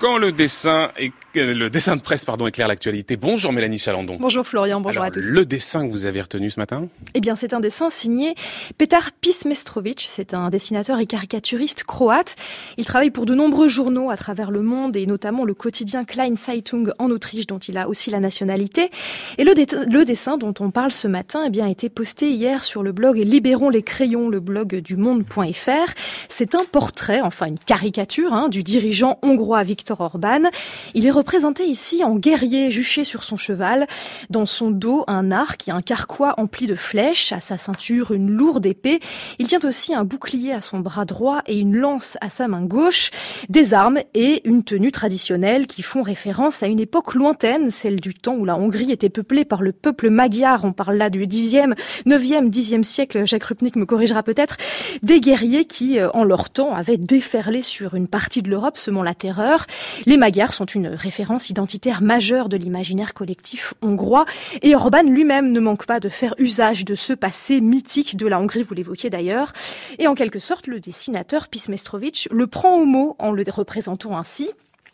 Quand 0.00 0.18
le 0.18 0.32
dessin 0.32 0.90
et 0.96 1.12
le 1.34 1.68
dessin 1.68 1.96
de 1.96 2.00
presse 2.00 2.24
pardon 2.24 2.46
éclaire 2.46 2.68
l'actualité. 2.68 3.16
Bonjour 3.16 3.52
Mélanie 3.52 3.78
Chalandon. 3.78 4.16
Bonjour 4.18 4.46
Florian, 4.46 4.80
bonjour 4.80 5.02
à 5.02 5.10
tous. 5.10 5.20
Le 5.20 5.44
dessin 5.44 5.86
que 5.86 5.92
vous 5.92 6.06
avez 6.06 6.20
retenu 6.20 6.50
ce 6.50 6.58
matin? 6.58 6.88
Eh 7.14 7.20
bien, 7.20 7.36
c'est 7.36 7.52
un 7.54 7.60
dessin 7.60 7.90
signé 7.90 8.34
Petar 8.78 9.10
Pismestrovic, 9.20 10.00
c'est 10.00 10.34
un 10.34 10.50
dessinateur 10.50 10.98
et 10.98 11.06
caricaturiste 11.06 11.84
croate. 11.84 12.36
Il 12.78 12.84
travaille 12.84 13.10
pour 13.10 13.26
de 13.26 13.34
nombreux 13.34 13.68
journaux 13.68 14.10
à 14.10 14.16
travers 14.16 14.50
le 14.50 14.62
monde 14.62 14.96
et 14.96 15.06
notamment 15.06 15.44
le 15.44 15.54
quotidien 15.54 16.04
Klein 16.04 16.36
Zeitung 16.36 16.92
en 16.98 17.10
Autriche 17.10 17.46
dont 17.46 17.58
il 17.58 17.76
a 17.76 17.88
aussi 17.88 18.10
la 18.10 18.20
nationalité. 18.20 18.90
Et 19.38 19.44
le, 19.44 19.52
le 19.54 20.04
dessin 20.04 20.38
dont 20.38 20.54
on 20.60 20.70
parle 20.70 20.92
ce 20.92 21.08
matin 21.08 21.44
eh 21.46 21.50
bien, 21.50 21.66
a 21.66 21.70
été 21.70 21.88
posté 21.88 22.30
hier 22.30 22.64
sur 22.64 22.82
le 22.82 22.92
blog 22.92 23.18
Libérons 23.18 23.68
les 23.68 23.82
crayons, 23.82 24.28
le 24.28 24.40
blog 24.40 24.76
du 24.76 24.96
monde.fr. 24.96 25.92
C'est 26.28 26.54
un 26.54 26.64
portrait, 26.64 27.20
enfin 27.20 27.46
une 27.46 27.58
caricature 27.58 28.32
hein, 28.32 28.48
du 28.48 28.62
dirigeant 28.62 29.18
hongrois 29.22 29.62
Victor 29.62 29.82
Viktor 29.82 30.00
Orban. 30.00 30.48
Il 30.94 31.06
est 31.06 31.10
représenté 31.22 31.66
ici 31.66 32.02
en 32.02 32.16
guerrier 32.16 32.72
juché 32.72 33.04
sur 33.04 33.22
son 33.22 33.36
cheval. 33.36 33.86
Dans 34.28 34.44
son 34.44 34.72
dos, 34.72 35.04
un 35.06 35.30
arc 35.30 35.68
et 35.68 35.70
un 35.70 35.80
carquois 35.80 36.34
empli 36.36 36.66
de 36.66 36.74
flèches. 36.74 37.30
À 37.30 37.38
sa 37.38 37.58
ceinture, 37.58 38.10
une 38.10 38.28
lourde 38.28 38.66
épée. 38.66 38.98
Il 39.38 39.46
tient 39.46 39.60
aussi 39.62 39.94
un 39.94 40.02
bouclier 40.02 40.52
à 40.52 40.60
son 40.60 40.80
bras 40.80 41.04
droit 41.04 41.42
et 41.46 41.60
une 41.60 41.76
lance 41.76 42.18
à 42.20 42.28
sa 42.28 42.48
main 42.48 42.64
gauche. 42.64 43.12
Des 43.48 43.72
armes 43.72 44.00
et 44.14 44.42
une 44.48 44.64
tenue 44.64 44.90
traditionnelle 44.90 45.68
qui 45.68 45.82
font 45.82 46.02
référence 46.02 46.64
à 46.64 46.66
une 46.66 46.80
époque 46.80 47.14
lointaine, 47.14 47.70
celle 47.70 48.00
du 48.00 48.14
temps 48.14 48.34
où 48.34 48.44
la 48.44 48.56
Hongrie 48.56 48.90
était 48.90 49.08
peuplée 49.08 49.44
par 49.44 49.62
le 49.62 49.70
peuple 49.70 50.10
magyar. 50.10 50.64
On 50.64 50.72
parle 50.72 50.96
là 50.96 51.08
du 51.08 51.28
10e, 51.28 51.76
9e, 52.04 52.50
10e 52.50 52.82
siècle. 52.82 53.24
Jacques 53.26 53.44
Rupnik 53.44 53.76
me 53.76 53.86
corrigera 53.86 54.24
peut-être. 54.24 54.56
Des 55.04 55.20
guerriers 55.20 55.66
qui, 55.66 56.00
euh, 56.00 56.10
en 56.14 56.24
leur 56.24 56.50
temps, 56.50 56.74
avaient 56.74 56.96
déferlé 56.96 57.62
sur 57.62 57.94
une 57.94 58.08
partie 58.08 58.42
de 58.42 58.50
l'Europe, 58.50 58.76
semant 58.76 59.04
la 59.04 59.14
terreur. 59.14 59.66
Les 60.04 60.16
Magyars 60.16 60.52
sont 60.52 60.66
une 60.66 60.88
référence 60.88 61.11
identitaire 61.50 62.02
majeure 62.02 62.48
de 62.48 62.56
l'imaginaire 62.56 63.14
collectif 63.14 63.74
hongrois. 63.82 64.24
Et 64.62 64.74
Orban 64.74 65.02
lui-même 65.02 65.52
ne 65.52 65.60
manque 65.60 65.86
pas 65.86 66.00
de 66.00 66.08
faire 66.08 66.34
usage 66.38 66.84
de 66.84 66.94
ce 66.94 67.12
passé 67.12 67.60
mythique 67.60 68.16
de 68.16 68.26
la 68.26 68.40
Hongrie, 68.40 68.62
vous 68.62 68.74
l'évoquiez 68.74 69.10
d'ailleurs. 69.10 69.52
Et 69.98 70.06
en 70.06 70.14
quelque 70.14 70.38
sorte, 70.38 70.66
le 70.66 70.80
dessinateur 70.80 71.48
Pismestrovitch 71.48 72.28
le 72.30 72.46
prend 72.46 72.76
au 72.76 72.84
mot 72.84 73.16
en 73.18 73.30
le 73.30 73.42
représentant 73.50 74.16
ainsi. 74.16 74.50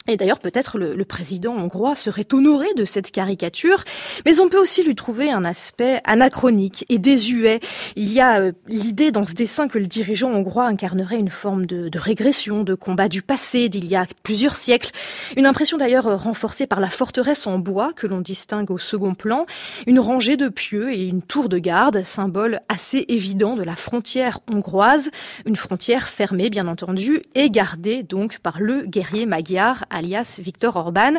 Et 0.09 0.17
d'ailleurs, 0.17 0.41
peut-être 0.41 0.79
le, 0.79 1.05
président 1.05 1.55
hongrois 1.55 1.95
serait 1.95 2.27
honoré 2.33 2.67
de 2.75 2.85
cette 2.85 3.11
caricature, 3.11 3.85
mais 4.27 4.41
on 4.41 4.49
peut 4.49 4.59
aussi 4.59 4.83
lui 4.83 4.95
trouver 4.95 5.31
un 5.31 5.45
aspect 5.45 6.01
anachronique 6.05 6.85
et 6.89 6.99
désuet. 6.99 7.61
Il 7.97 8.13
y 8.13 8.21
a 8.21 8.41
euh, 8.41 8.53
l'idée 8.69 9.11
dans 9.11 9.27
ce 9.27 9.35
dessin 9.35 9.69
que 9.69 9.79
le 9.79 9.87
dirigeant 9.87 10.31
hongrois 10.31 10.67
incarnerait 10.67 11.19
une 11.19 11.31
forme 11.31 11.67
de 11.67 11.99
régression, 11.99 12.63
de 12.63 12.75
combat 12.75 13.09
du 13.09 13.23
passé 13.23 13.69
d'il 13.69 13.87
y 13.87 13.97
a 13.97 14.07
plusieurs 14.23 14.57
siècles. 14.57 14.91
Une 15.37 15.47
impression 15.47 15.77
d'ailleurs 15.77 16.23
renforcée 16.23 16.67
par 16.67 16.81
la 16.81 16.89
forteresse 16.89 17.47
en 17.47 17.59
bois 17.59 17.93
que 17.95 18.07
l'on 18.07 18.21
distingue 18.21 18.71
au 18.71 18.79
second 18.79 19.15
plan, 19.15 19.47
une 19.87 20.01
rangée 20.01 20.37
de 20.37 20.49
pieux 20.49 20.93
et 20.93 21.07
une 21.07 21.23
tour 21.23 21.49
de 21.49 21.59
garde, 21.59 22.03
symbole 22.05 22.61
assez 22.69 23.05
évident 23.09 23.57
de 23.57 23.63
la 23.63 23.77
frontière 23.77 24.41
hongroise, 24.51 25.11
une 25.45 25.57
frontière 25.57 26.09
fermée 26.09 26.49
bien 26.49 26.67
entendu 26.67 27.21
et 27.35 27.51
gardée 27.51 28.03
donc 28.03 28.39
par 28.39 28.61
le 28.61 28.83
guerrier 28.83 29.27
magyar 29.27 29.85
alias 29.99 30.39
Victor 30.43 30.77
Orban. 30.77 31.15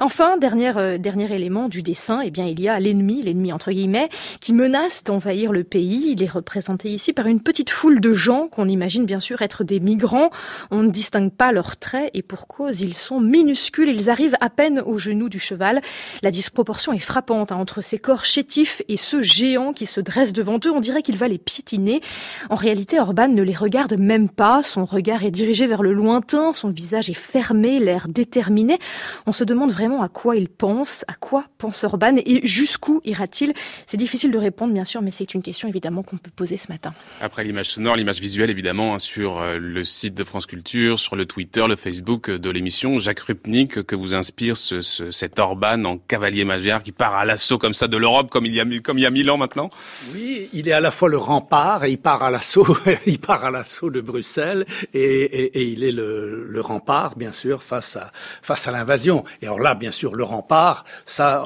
Enfin, 0.00 0.38
dernier, 0.38 0.72
euh, 0.76 0.98
dernier 0.98 1.32
élément 1.32 1.68
du 1.68 1.82
dessin, 1.82 2.20
eh 2.22 2.30
bien, 2.30 2.46
il 2.46 2.60
y 2.60 2.68
a 2.68 2.80
l'ennemi, 2.80 3.22
l'ennemi 3.22 3.52
entre 3.52 3.70
guillemets, 3.70 4.08
qui 4.40 4.52
menace 4.52 5.04
d'envahir 5.04 5.52
le 5.52 5.64
pays. 5.64 6.12
Il 6.12 6.22
est 6.22 6.30
représenté 6.30 6.90
ici 6.90 7.12
par 7.12 7.26
une 7.26 7.40
petite 7.40 7.70
foule 7.70 8.00
de 8.00 8.12
gens 8.12 8.48
qu'on 8.48 8.68
imagine 8.68 9.04
bien 9.04 9.20
sûr 9.20 9.42
être 9.42 9.64
des 9.64 9.80
migrants. 9.80 10.30
On 10.70 10.82
ne 10.82 10.90
distingue 10.90 11.32
pas 11.32 11.52
leurs 11.52 11.76
traits 11.76 12.10
et 12.14 12.22
pour 12.22 12.46
cause, 12.46 12.80
ils 12.80 12.96
sont 12.96 13.20
minuscules. 13.20 13.88
Ils 13.88 14.10
arrivent 14.10 14.36
à 14.40 14.50
peine 14.50 14.80
au 14.80 14.98
genou 14.98 15.28
du 15.28 15.38
cheval. 15.38 15.80
La 16.22 16.30
disproportion 16.30 16.92
est 16.92 16.98
frappante 16.98 17.52
hein, 17.52 17.56
entre 17.56 17.82
ces 17.82 17.98
corps 17.98 18.24
chétifs 18.24 18.82
et 18.88 18.96
ce 18.96 19.20
géant 19.22 19.72
qui 19.72 19.86
se 19.86 20.00
dresse 20.00 20.32
devant 20.32 20.58
eux. 20.64 20.70
On 20.70 20.80
dirait 20.80 21.02
qu'il 21.02 21.16
va 21.16 21.28
les 21.28 21.38
piétiner. 21.38 22.00
En 22.48 22.54
réalité, 22.54 22.98
Orban 23.00 23.28
ne 23.28 23.42
les 23.42 23.54
regarde 23.54 23.98
même 23.98 24.28
pas. 24.28 24.62
Son 24.62 24.84
regard 24.84 25.24
est 25.24 25.30
dirigé 25.30 25.66
vers 25.66 25.82
le 25.82 25.92
lointain. 25.92 26.52
Son 26.52 26.70
visage 26.70 27.10
est 27.10 27.14
fermé, 27.14 27.78
l'air 27.78 28.08
déterminé. 28.20 28.78
On 29.26 29.32
se 29.32 29.44
demande 29.44 29.70
vraiment 29.70 30.02
à 30.02 30.08
quoi 30.08 30.36
il 30.36 30.48
pense, 30.48 31.06
à 31.08 31.14
quoi 31.14 31.44
pense 31.56 31.84
Orban 31.84 32.16
et 32.18 32.46
jusqu'où 32.46 33.00
ira-t-il. 33.04 33.54
C'est 33.86 33.96
difficile 33.96 34.30
de 34.30 34.36
répondre, 34.36 34.74
bien 34.74 34.84
sûr, 34.84 35.00
mais 35.00 35.10
c'est 35.10 35.32
une 35.32 35.42
question 35.42 35.68
évidemment 35.68 36.02
qu'on 36.02 36.18
peut 36.18 36.30
poser 36.34 36.58
ce 36.58 36.70
matin. 36.70 36.92
Après 37.22 37.44
l'image 37.44 37.70
sonore, 37.70 37.96
l'image 37.96 38.20
visuelle, 38.20 38.50
évidemment, 38.50 38.94
hein, 38.94 38.98
sur 38.98 39.40
euh, 39.40 39.58
le 39.58 39.84
site 39.84 40.14
de 40.14 40.24
France 40.24 40.44
Culture, 40.44 40.98
sur 40.98 41.16
le 41.16 41.24
Twitter, 41.24 41.64
le 41.66 41.76
Facebook 41.76 42.30
de 42.30 42.50
l'émission, 42.50 42.98
Jacques 42.98 43.20
Rupnik, 43.20 43.82
que 43.84 43.96
vous 43.96 44.12
inspire 44.12 44.58
ce, 44.58 44.82
cet 44.82 45.38
Orban 45.38 45.84
en 45.84 45.96
cavalier 45.96 46.44
magyar 46.44 46.82
qui 46.82 46.92
part 46.92 47.16
à 47.16 47.24
l'assaut 47.24 47.56
comme 47.56 47.72
ça 47.72 47.88
de 47.88 47.96
l'Europe, 47.96 48.28
comme 48.28 48.44
il 48.44 48.54
y 48.54 48.60
a 48.60 48.66
comme 48.84 48.98
il 48.98 49.02
y 49.02 49.06
a 49.06 49.10
mille 49.10 49.30
ans 49.30 49.38
maintenant. 49.38 49.70
Oui, 50.14 50.50
il 50.52 50.68
est 50.68 50.72
à 50.72 50.80
la 50.80 50.90
fois 50.90 51.08
le 51.08 51.16
rempart 51.16 51.84
et 51.84 51.92
il 51.92 51.98
part 51.98 52.22
à 52.22 52.30
l'assaut, 52.30 52.76
il 53.06 53.18
part 53.18 53.46
à 53.46 53.50
l'assaut 53.50 53.90
de 53.90 54.02
Bruxelles 54.02 54.66
et, 54.92 55.00
et, 55.00 55.58
et 55.60 55.64
il 55.64 55.84
est 55.84 55.92
le, 55.92 56.46
le 56.46 56.60
rempart, 56.60 57.16
bien 57.16 57.32
sûr, 57.32 57.62
face 57.62 57.96
à 57.96 58.09
face 58.42 58.68
à 58.68 58.70
l'invasion. 58.70 59.24
Et 59.42 59.46
alors 59.46 59.60
là, 59.60 59.74
bien 59.74 59.90
sûr, 59.90 60.14
le 60.14 60.24
rempart, 60.24 60.84
ça, 61.04 61.44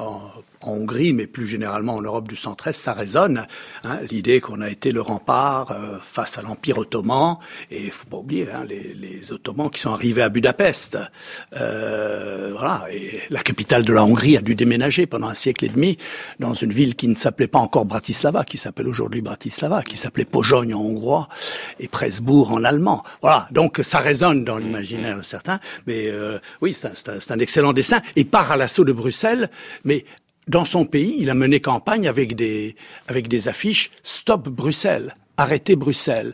Hongrie, 0.61 1.13
mais 1.13 1.27
plus 1.27 1.47
généralement 1.47 1.95
en 1.95 2.01
Europe 2.01 2.27
du 2.27 2.35
centre-est, 2.35 2.79
ça 2.79 2.93
résonne. 2.93 3.45
Hein, 3.83 3.99
L'idée 4.09 4.41
qu'on 4.41 4.61
a 4.61 4.69
été 4.69 4.91
le 4.91 5.01
rempart 5.01 5.71
euh, 5.71 5.97
face 5.99 6.37
à 6.37 6.41
l'Empire 6.41 6.77
ottoman, 6.77 7.37
et 7.71 7.89
faut 7.89 8.07
pas 8.07 8.17
oublier 8.17 8.47
hein, 8.51 8.65
les, 8.67 8.93
les, 8.93 9.31
Ottomans 9.31 9.69
qui 9.69 9.79
sont 9.79 9.91
arrivés 9.91 10.21
à 10.21 10.29
Budapest. 10.29 10.97
Euh, 11.55 12.53
voilà, 12.55 12.85
et 12.91 13.21
la 13.29 13.41
capitale 13.41 13.83
de 13.83 13.93
la 13.93 14.03
Hongrie 14.03 14.37
a 14.37 14.41
dû 14.41 14.55
déménager 14.55 15.05
pendant 15.07 15.27
un 15.27 15.33
siècle 15.33 15.65
et 15.65 15.69
demi 15.69 15.97
dans 16.39 16.53
une 16.53 16.71
ville 16.71 16.95
qui 16.95 17.07
ne 17.07 17.15
s'appelait 17.15 17.47
pas 17.47 17.59
encore 17.59 17.85
Bratislava, 17.85 18.43
qui 18.43 18.57
s'appelle 18.57 18.87
aujourd'hui 18.87 19.21
Bratislava, 19.21 19.81
qui 19.83 19.97
s'appelait 19.97 20.25
Pojogne 20.25 20.73
en 20.73 20.81
hongrois 20.81 21.27
et 21.79 21.87
Presbourg 21.87 22.51
en 22.51 22.63
allemand. 22.63 23.03
Voilà, 23.21 23.47
donc 23.51 23.79
ça 23.83 23.99
résonne 23.99 24.43
dans 24.43 24.57
l'imaginaire 24.57 25.17
de 25.17 25.23
certains. 25.23 25.59
Mais 25.87 26.07
euh, 26.07 26.39
oui, 26.61 26.73
c'est 26.73 26.87
un, 26.87 27.17
un 27.29 27.39
excellent 27.39 27.73
dessin. 27.73 28.01
Et 28.15 28.25
part 28.25 28.51
à 28.51 28.57
l'assaut 28.57 28.85
de 28.85 28.93
Bruxelles, 28.93 29.49
mais 29.83 30.05
dans 30.47 30.65
son 30.65 30.85
pays, 30.85 31.15
il 31.19 31.29
a 31.29 31.33
mené 31.33 31.59
campagne 31.59 32.07
avec 32.07 32.35
des, 32.35 32.75
avec 33.07 33.27
des 33.27 33.47
affiches 33.47 33.91
Stop 34.03 34.49
Bruxelles, 34.49 35.15
arrêtez 35.37 35.75
Bruxelles. 35.75 36.33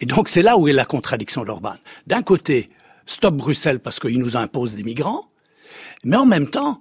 Et, 0.00 0.06
donc 0.06 0.28
c'est 0.28 0.42
là 0.42 0.56
où 0.56 0.68
est 0.68 0.72
la 0.72 0.84
contradiction 0.84 1.44
d'Orban. 1.44 1.74
D'un 2.06 2.22
côté, 2.22 2.70
Stop 3.06 3.34
Bruxelles 3.34 3.80
parce 3.80 4.00
qu'il 4.00 4.18
nous 4.18 4.36
impose 4.36 4.74
des 4.74 4.82
migrants, 4.82 5.26
mais 6.04 6.16
en 6.16 6.26
même 6.26 6.48
temps, 6.48 6.80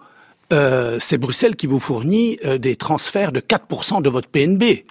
euh, 0.53 0.97
c'est 0.99 1.17
Bruxelles 1.17 1.55
qui 1.55 1.67
vous 1.67 1.79
fournit 1.79 2.37
euh, 2.45 2.57
des 2.57 2.75
transferts 2.75 3.31
de 3.31 3.39
4% 3.39 4.01
de 4.01 4.09
votre 4.09 4.27
PNB, 4.27 4.85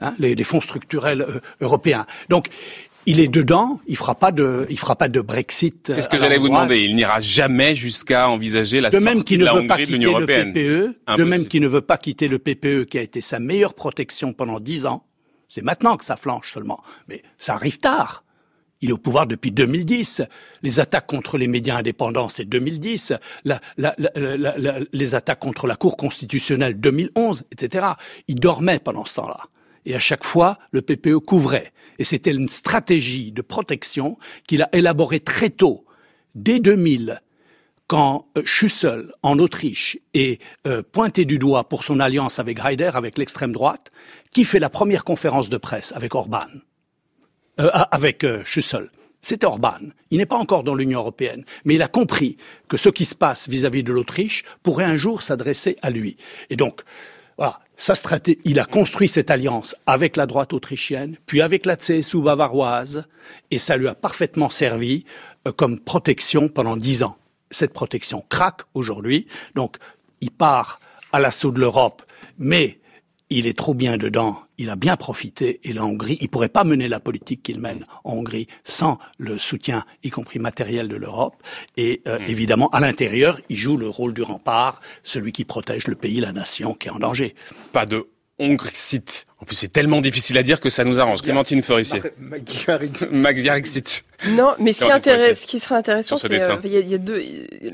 hein, 0.00 0.14
les, 0.18 0.34
les, 0.34 0.44
fonds 0.44 0.60
structurels 0.60 1.22
euh, 1.22 1.40
européens. 1.60 2.06
Donc 2.28 2.48
il 3.06 3.20
est 3.20 3.28
dedans, 3.28 3.80
il 3.86 3.96
fera 3.96 4.14
pas 4.14 4.32
de, 4.32 4.66
il 4.70 4.78
fera 4.78 4.96
pas 4.96 5.08
de 5.08 5.20
Brexit. 5.20 5.92
C'est 5.92 6.02
ce 6.02 6.08
que 6.08 6.18
j'allais 6.18 6.38
vous 6.38 6.48
demander. 6.48 6.82
Il 6.82 6.94
n'ira 6.94 7.20
jamais 7.20 7.74
jusqu'à 7.74 8.28
envisager 8.28 8.80
la 8.80 8.90
de 8.90 8.98
même 8.98 9.16
sortie 9.18 9.38
de 9.38 9.44
la 9.44 9.54
Hongrie 9.54 9.86
de 9.86 9.92
l'Union 9.92 10.10
européenne. 10.12 10.52
Le 10.54 10.92
PPE, 10.92 11.16
de 11.18 11.24
même 11.24 11.46
qu'il 11.46 11.62
ne 11.62 11.68
veut 11.68 11.80
pas 11.80 11.98
quitter 11.98 12.28
le 12.28 12.38
PPE, 12.38 12.84
qui 12.84 12.98
a 12.98 13.02
été 13.02 13.20
sa 13.20 13.38
meilleure 13.38 13.74
protection 13.74 14.32
pendant 14.32 14.60
dix 14.60 14.86
ans. 14.86 15.04
C'est 15.48 15.62
maintenant 15.62 15.96
que 15.96 16.04
ça 16.04 16.16
flanche 16.16 16.52
seulement, 16.52 16.82
mais 17.08 17.22
ça 17.36 17.54
arrive 17.54 17.78
tard. 17.78 18.24
Il 18.80 18.90
est 18.90 18.92
au 18.92 18.98
pouvoir 18.98 19.26
depuis 19.26 19.50
2010. 19.50 20.22
Les 20.62 20.80
attaques 20.80 21.06
contre 21.06 21.38
les 21.38 21.46
médias 21.46 21.76
indépendants, 21.76 22.28
c'est 22.28 22.44
2010. 22.44 23.14
La, 23.44 23.60
la, 23.78 23.94
la, 23.96 24.78
les 24.92 25.14
attaques 25.14 25.38
contre 25.38 25.66
la 25.66 25.76
Cour 25.76 25.96
constitutionnelle, 25.96 26.78
2011, 26.78 27.44
etc. 27.52 27.86
Il 28.28 28.40
dormait 28.40 28.78
pendant 28.80 29.04
ce 29.04 29.14
temps-là. 29.16 29.40
Et 29.86 29.94
à 29.94 29.98
chaque 29.98 30.24
fois, 30.24 30.58
le 30.72 30.82
PPE 30.82 31.18
couvrait. 31.18 31.72
Et 31.98 32.04
c'était 32.04 32.32
une 32.32 32.48
stratégie 32.48 33.32
de 33.32 33.42
protection 33.42 34.18
qu'il 34.46 34.62
a 34.62 34.68
élaborée 34.72 35.20
très 35.20 35.50
tôt, 35.50 35.84
dès 36.34 36.58
2000, 36.58 37.20
quand 37.86 38.26
euh, 38.38 38.42
Schussel, 38.44 39.12
en 39.22 39.38
Autriche, 39.38 39.98
est 40.14 40.40
euh, 40.66 40.82
pointé 40.82 41.24
du 41.24 41.38
doigt 41.38 41.68
pour 41.68 41.84
son 41.84 42.00
alliance 42.00 42.38
avec 42.38 42.58
Haider, 42.64 42.90
avec 42.94 43.18
l'extrême 43.18 43.52
droite, 43.52 43.90
qui 44.32 44.44
fait 44.44 44.58
la 44.58 44.70
première 44.70 45.04
conférence 45.04 45.50
de 45.50 45.58
presse 45.58 45.92
avec 45.94 46.14
Orban, 46.14 46.46
euh, 47.60 47.68
avec 47.90 48.26
Schussel. 48.44 48.90
C'est 49.20 49.44
Orban. 49.44 49.78
Il 50.10 50.18
n'est 50.18 50.26
pas 50.26 50.36
encore 50.36 50.64
dans 50.64 50.74
l'Union 50.74 51.00
européenne, 51.00 51.44
mais 51.64 51.76
il 51.76 51.82
a 51.82 51.88
compris 51.88 52.36
que 52.68 52.76
ce 52.76 52.90
qui 52.90 53.06
se 53.06 53.14
passe 53.14 53.48
vis-à-vis 53.48 53.80
-vis 53.80 53.86
de 53.86 53.92
l'Autriche 53.92 54.44
pourrait 54.62 54.84
un 54.84 54.96
jour 54.96 55.22
s'adresser 55.22 55.76
à 55.80 55.90
lui. 55.90 56.18
Et 56.50 56.56
donc, 56.56 56.82
il 58.44 58.58
a 58.60 58.64
construit 58.64 59.08
cette 59.08 59.30
alliance 59.30 59.76
avec 59.86 60.16
la 60.16 60.26
droite 60.26 60.52
autrichienne, 60.52 61.16
puis 61.26 61.40
avec 61.40 61.66
la 61.66 61.76
CSU 61.76 62.22
bavaroise, 62.22 63.04
et 63.50 63.58
ça 63.58 63.76
lui 63.76 63.88
a 63.88 63.94
parfaitement 63.94 64.48
servi 64.48 65.04
euh, 65.46 65.52
comme 65.52 65.80
protection 65.80 66.48
pendant 66.48 66.76
dix 66.76 67.02
ans. 67.02 67.16
Cette 67.50 67.72
protection 67.72 68.24
craque 68.28 68.62
aujourd'hui, 68.74 69.26
donc 69.54 69.76
il 70.20 70.30
part 70.30 70.80
à 71.12 71.20
l'assaut 71.20 71.52
de 71.52 71.60
l'Europe, 71.60 72.02
mais 72.38 72.78
il 73.30 73.46
est 73.46 73.56
trop 73.56 73.74
bien 73.74 73.96
dedans, 73.96 74.38
il 74.58 74.70
a 74.70 74.76
bien 74.76 74.96
profité, 74.96 75.60
et 75.64 75.72
la 75.72 75.84
Hongrie, 75.84 76.18
il 76.20 76.28
pourrait 76.28 76.48
pas 76.48 76.64
mener 76.64 76.88
la 76.88 77.00
politique 77.00 77.42
qu'il 77.42 77.60
mène 77.60 77.86
en 78.04 78.14
Hongrie 78.14 78.46
sans 78.64 78.98
le 79.18 79.38
soutien, 79.38 79.84
y 80.02 80.10
compris 80.10 80.38
matériel 80.38 80.88
de 80.88 80.96
l'Europe. 80.96 81.34
Et 81.76 82.02
euh, 82.06 82.18
mm. 82.18 82.24
évidemment, 82.26 82.68
à 82.70 82.80
l'intérieur, 82.80 83.40
il 83.48 83.56
joue 83.56 83.76
le 83.76 83.88
rôle 83.88 84.14
du 84.14 84.22
rempart, 84.22 84.80
celui 85.02 85.32
qui 85.32 85.44
protège 85.44 85.86
le 85.88 85.94
pays, 85.94 86.20
la 86.20 86.32
nation 86.32 86.74
qui 86.74 86.88
est 86.88 86.90
en 86.90 86.98
danger. 86.98 87.34
Pas 87.72 87.86
de 87.86 88.08
Hongrie-site. 88.38 89.26
En 89.40 89.44
plus, 89.44 89.54
c'est 89.54 89.72
tellement 89.72 90.00
difficile 90.00 90.36
à 90.38 90.42
dire 90.42 90.60
que 90.60 90.68
ça 90.68 90.84
nous 90.84 90.98
arrange. 90.98 91.22
Clémentine 91.22 91.62
Forissier. 91.62 92.02
Magyarexit. 93.12 94.04
Non, 94.28 94.54
mais 94.58 94.72
ce 94.72 94.84
qui, 94.84 94.90
intéresse, 94.90 95.42
ce 95.42 95.46
qui 95.46 95.58
serait 95.58 95.74
intéressant, 95.74 96.16
c'est 96.16 96.40
euh, 96.40 96.56
il 96.64 96.70
y, 96.70 96.94
a 96.94 96.98
deux. 96.98 97.22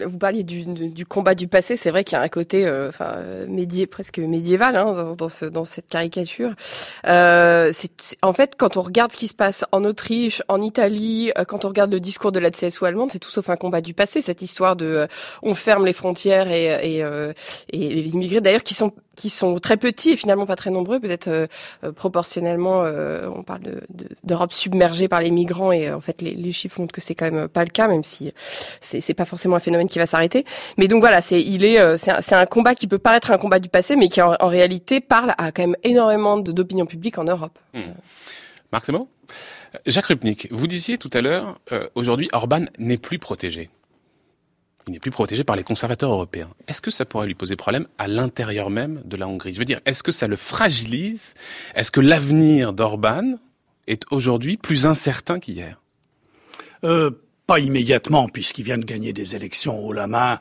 Vous 0.06 0.18
parliez 0.18 0.42
du, 0.42 0.64
du 0.64 1.06
combat 1.06 1.34
du 1.34 1.48
passé. 1.48 1.76
C'est 1.76 1.90
vrai 1.90 2.04
qu'il 2.04 2.16
y 2.16 2.18
a 2.18 2.22
un 2.22 2.28
côté, 2.28 2.66
euh, 2.66 2.88
enfin, 2.88 3.22
médié, 3.48 3.86
presque 3.86 4.18
médiéval 4.18 4.76
hein, 4.76 4.92
dans, 4.92 5.14
dans, 5.14 5.28
ce, 5.28 5.44
dans 5.44 5.64
cette 5.64 5.86
caricature. 5.86 6.52
Euh, 7.06 7.72
en 8.22 8.32
fait 8.32 8.54
quand 8.56 8.76
on 8.76 8.82
regarde 8.82 9.12
ce 9.12 9.16
qui 9.16 9.28
se 9.28 9.34
passe 9.34 9.64
en 9.72 9.84
Autriche, 9.84 10.42
en 10.48 10.60
Italie, 10.60 11.30
euh, 11.38 11.44
quand 11.44 11.64
on 11.64 11.68
regarde 11.68 11.92
le 11.92 12.00
discours 12.00 12.32
de 12.32 12.38
la 12.38 12.50
CSU 12.50 12.84
allemande, 12.84 13.10
c'est 13.12 13.18
tout 13.18 13.30
sauf 13.30 13.48
un 13.48 13.56
combat 13.56 13.80
du 13.80 13.94
passé. 13.94 14.20
Cette 14.20 14.42
histoire 14.42 14.76
de 14.76 15.06
on 15.42 15.54
ferme 15.54 15.86
les 15.86 15.92
frontières 15.92 16.50
et, 16.50 16.98
et, 16.98 17.04
et 17.72 17.94
les 17.94 18.08
immigrés 18.10 18.40
d'ailleurs 18.40 18.62
qui 18.62 18.74
sont 18.74 18.92
qui 19.20 19.28
sont 19.28 19.58
très 19.58 19.76
petits 19.76 20.10
et 20.10 20.16
finalement 20.16 20.46
pas 20.46 20.56
très 20.56 20.70
nombreux, 20.70 20.98
peut-être 20.98 21.28
euh, 21.28 21.46
euh, 21.84 21.92
proportionnellement, 21.92 22.84
euh, 22.84 23.28
on 23.34 23.42
parle 23.42 23.82
d'Europe 24.24 24.50
de, 24.50 24.54
submergée 24.54 25.08
par 25.08 25.20
les 25.20 25.30
migrants 25.30 25.72
et 25.72 25.92
en 25.92 26.00
fait 26.00 26.22
les, 26.22 26.29
les, 26.34 26.52
chiffres 26.52 26.80
montrent 26.80 26.92
que 26.92 27.00
c'est 27.00 27.14
quand 27.14 27.30
même 27.30 27.48
pas 27.48 27.64
le 27.64 27.70
cas, 27.70 27.88
même 27.88 28.04
si 28.04 28.32
c'est 28.80 29.14
pas 29.14 29.24
forcément 29.24 29.56
un 29.56 29.60
phénomène 29.60 29.88
qui 29.88 29.98
va 29.98 30.06
s'arrêter. 30.06 30.44
Mais 30.76 30.88
donc 30.88 31.00
voilà, 31.00 31.20
c'est 31.20 31.40
il 31.40 31.64
est 31.64 31.98
c'est 31.98 32.34
un, 32.34 32.46
combat 32.46 32.74
qui 32.74 32.86
peut 32.86 32.98
paraître 32.98 33.30
un 33.30 33.38
combat 33.38 33.58
du 33.58 33.68
passé, 33.68 33.96
mais 33.96 34.08
qui 34.08 34.20
en, 34.22 34.36
réalité 34.40 35.00
parle 35.00 35.34
à 35.38 35.52
quand 35.52 35.62
même 35.62 35.76
énormément 35.82 36.36
d'opinion 36.38 36.86
publique 36.86 37.18
en 37.18 37.24
Europe. 37.24 37.58
Mmh. 37.74 37.80
Marc, 38.72 38.90
bon 38.90 39.08
Jacques 39.86 40.06
Rupnik, 40.06 40.48
vous 40.50 40.66
disiez 40.66 40.98
tout 40.98 41.10
à 41.12 41.20
l'heure, 41.20 41.60
aujourd'hui, 41.94 42.28
Orban 42.32 42.64
n'est 42.78 42.98
plus 42.98 43.18
protégé 43.18 43.70
il 44.90 44.92
n'est 44.94 44.98
plus 44.98 45.10
protégé 45.10 45.44
par 45.44 45.56
les 45.56 45.62
conservateurs 45.62 46.10
européens. 46.10 46.50
Est-ce 46.66 46.82
que 46.82 46.90
ça 46.90 47.04
pourrait 47.04 47.26
lui 47.26 47.34
poser 47.34 47.56
problème 47.56 47.86
à 47.98 48.08
l'intérieur 48.08 48.70
même 48.70 49.02
de 49.04 49.16
la 49.16 49.28
Hongrie? 49.28 49.54
Je 49.54 49.58
veux 49.58 49.64
dire, 49.64 49.80
est-ce 49.86 50.02
que 50.02 50.12
ça 50.12 50.26
le 50.26 50.36
fragilise? 50.36 51.34
Est-ce 51.74 51.90
que 51.90 52.00
l'avenir 52.00 52.72
d'Orban 52.72 53.38
est 53.86 54.02
aujourd'hui 54.10 54.56
plus 54.56 54.86
incertain 54.86 55.38
qu'hier? 55.38 55.80
Euh, 56.84 57.10
Pas 57.46 57.58
immédiatement, 57.58 58.28
puisqu'il 58.28 58.64
vient 58.64 58.78
de 58.78 58.84
gagner 58.84 59.12
des 59.12 59.36
élections 59.36 59.84
haut 59.84 59.92
la 59.92 60.06
main, 60.06 60.40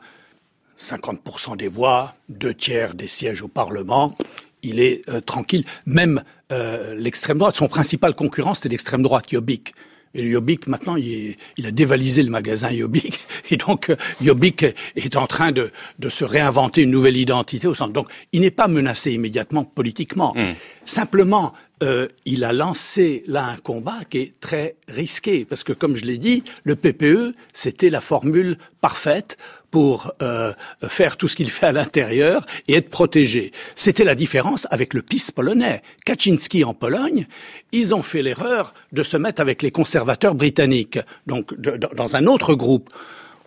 50% 0.78 1.56
des 1.56 1.68
voix, 1.68 2.14
deux 2.28 2.54
tiers 2.54 2.94
des 2.94 3.08
sièges 3.08 3.42
au 3.42 3.48
Parlement. 3.48 4.16
Il 4.62 4.80
est 4.80 5.08
euh, 5.08 5.20
tranquille. 5.20 5.64
Même 5.86 6.22
euh, 6.52 6.94
l'extrême 6.94 7.38
droite, 7.38 7.56
son 7.56 7.68
principal 7.68 8.14
concurrent, 8.14 8.54
c'était 8.54 8.70
l'extrême 8.70 9.02
droite, 9.02 9.26
Jobbik 9.30 9.74
et 10.14 10.24
Yobik, 10.24 10.66
maintenant, 10.66 10.96
il, 10.96 11.36
a 11.64 11.70
dévalisé 11.70 12.22
le 12.22 12.30
magasin 12.30 12.70
Yobik. 12.70 13.20
Et 13.50 13.56
donc, 13.56 13.92
Yobik 14.20 14.66
est 14.96 15.16
en 15.16 15.26
train 15.26 15.52
de, 15.52 15.70
se 16.08 16.24
réinventer 16.24 16.82
une 16.82 16.90
nouvelle 16.90 17.16
identité 17.16 17.68
au 17.68 17.74
centre. 17.74 17.92
Donc, 17.92 18.08
il 18.32 18.40
n'est 18.40 18.50
pas 18.50 18.66
menacé 18.66 19.12
immédiatement 19.12 19.64
politiquement. 19.64 20.34
Hmm. 20.36 20.54
Simplement, 20.84 21.52
euh, 21.82 22.08
il 22.24 22.44
a 22.44 22.52
lancé 22.52 23.22
là 23.26 23.46
un 23.46 23.56
combat 23.56 23.98
qui 24.08 24.18
est 24.18 24.34
très 24.40 24.76
risqué. 24.88 25.44
Parce 25.44 25.62
que, 25.62 25.72
comme 25.72 25.94
je 25.94 26.04
l'ai 26.04 26.18
dit, 26.18 26.42
le 26.64 26.74
PPE, 26.74 27.34
c'était 27.52 27.90
la 27.90 28.00
formule 28.00 28.58
parfaite 28.80 29.38
pour 29.70 30.12
euh, 30.22 30.52
faire 30.88 31.16
tout 31.16 31.28
ce 31.28 31.36
qu'il 31.36 31.50
fait 31.50 31.66
à 31.66 31.72
l'intérieur 31.72 32.46
et 32.68 32.74
être 32.74 32.90
protégé. 32.90 33.52
C'était 33.74 34.04
la 34.04 34.14
différence 34.14 34.66
avec 34.70 34.94
le 34.94 35.02
PiS 35.02 35.30
polonais. 35.34 35.82
Kaczynski 36.04 36.64
en 36.64 36.74
Pologne, 36.74 37.26
ils 37.72 37.94
ont 37.94 38.02
fait 38.02 38.22
l'erreur 38.22 38.74
de 38.92 39.02
se 39.02 39.16
mettre 39.16 39.40
avec 39.40 39.62
les 39.62 39.70
conservateurs 39.70 40.34
britanniques, 40.34 40.98
donc 41.26 41.54
dans 41.54 42.16
un 42.16 42.26
autre 42.26 42.54
groupe. 42.54 42.90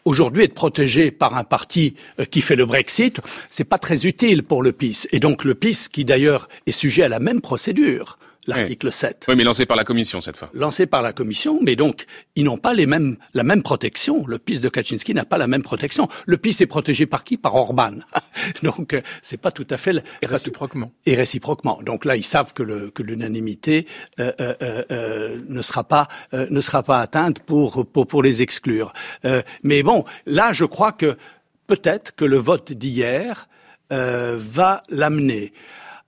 Aujourd'hui, 0.05 0.43
être 0.43 0.53
protégé 0.53 1.11
par 1.11 1.37
un 1.37 1.45
parti 1.45 1.95
euh, 2.19 2.25
qui 2.25 2.41
fait 2.41 2.57
le 2.57 2.65
Brexit, 2.65 3.21
c'est 3.49 3.63
pas 3.63 3.77
très 3.77 4.05
utile 4.05 4.43
pour 4.43 4.61
le 4.61 4.73
PiS. 4.73 5.07
Et 5.13 5.19
donc 5.19 5.45
le 5.45 5.55
PiS, 5.55 5.87
qui 5.89 6.03
d'ailleurs 6.03 6.49
est 6.67 6.71
sujet 6.71 7.03
à 7.03 7.09
la 7.09 7.19
même 7.19 7.39
procédure, 7.39 8.17
l'article 8.47 8.91
7. 8.91 9.25
Oui, 9.27 9.35
mais 9.35 9.43
lancé 9.43 9.65
par 9.65 9.77
la 9.77 9.83
Commission 9.83 10.21
cette 10.21 10.37
fois. 10.37 10.49
Lancé 10.53 10.85
par 10.85 11.01
la 11.01 11.13
Commission, 11.13 11.59
mais 11.61 11.75
donc 11.75 12.05
ils 12.35 12.43
n'ont 12.43 12.57
pas 12.57 12.73
les 12.73 12.85
mêmes, 12.85 13.17
la 13.33 13.43
même 13.43 13.63
protection. 13.63 14.25
Le 14.27 14.39
PIS 14.39 14.59
de 14.59 14.69
Kaczynski 14.69 15.13
n'a 15.13 15.25
pas 15.25 15.37
la 15.37 15.47
même 15.47 15.63
protection. 15.63 16.07
Le 16.25 16.37
PIS 16.37 16.57
est 16.61 16.67
protégé 16.67 17.05
par 17.05 17.23
qui? 17.23 17.37
Par 17.37 17.55
Orban. 17.55 17.99
donc 18.63 18.93
euh, 18.93 19.01
c'est 19.21 19.37
pas 19.37 19.51
tout 19.51 19.67
à 19.69 19.77
fait... 19.77 20.03
Et 20.21 20.25
réciproquement. 20.25 20.91
Et 21.05 21.15
réciproquement. 21.15 21.79
Donc 21.83 22.05
là, 22.05 22.15
ils 22.15 22.25
savent 22.25 22.53
que 22.53 22.63
l'unanimité 23.01 23.87
euh, 24.19 24.31
euh, 24.39 24.83
euh, 24.91 25.39
ne 25.47 25.61
sera 25.61 25.83
pas 25.83 26.07
ne 26.33 26.61
sera 26.61 26.83
pas 26.83 26.99
atteinte 26.99 27.39
pour 27.39 27.85
pour, 27.85 28.07
pour 28.07 28.23
les 28.23 28.41
exclure. 28.41 28.93
mais 29.63 29.83
bon, 29.83 30.05
là, 30.25 30.53
je 30.53 30.65
crois 30.65 30.91
que 30.91 31.17
peut-être 31.67 32.15
que 32.15 32.25
le 32.25 32.37
vote 32.37 32.71
d'hier 32.71 33.47
va 33.89 34.83
l'amener 34.89 35.53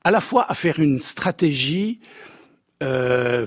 à 0.05 0.11
la 0.11 0.21
fois 0.21 0.49
à 0.49 0.53
faire 0.53 0.79
une 0.79 1.01
stratégie 1.01 1.99
euh, 2.81 3.45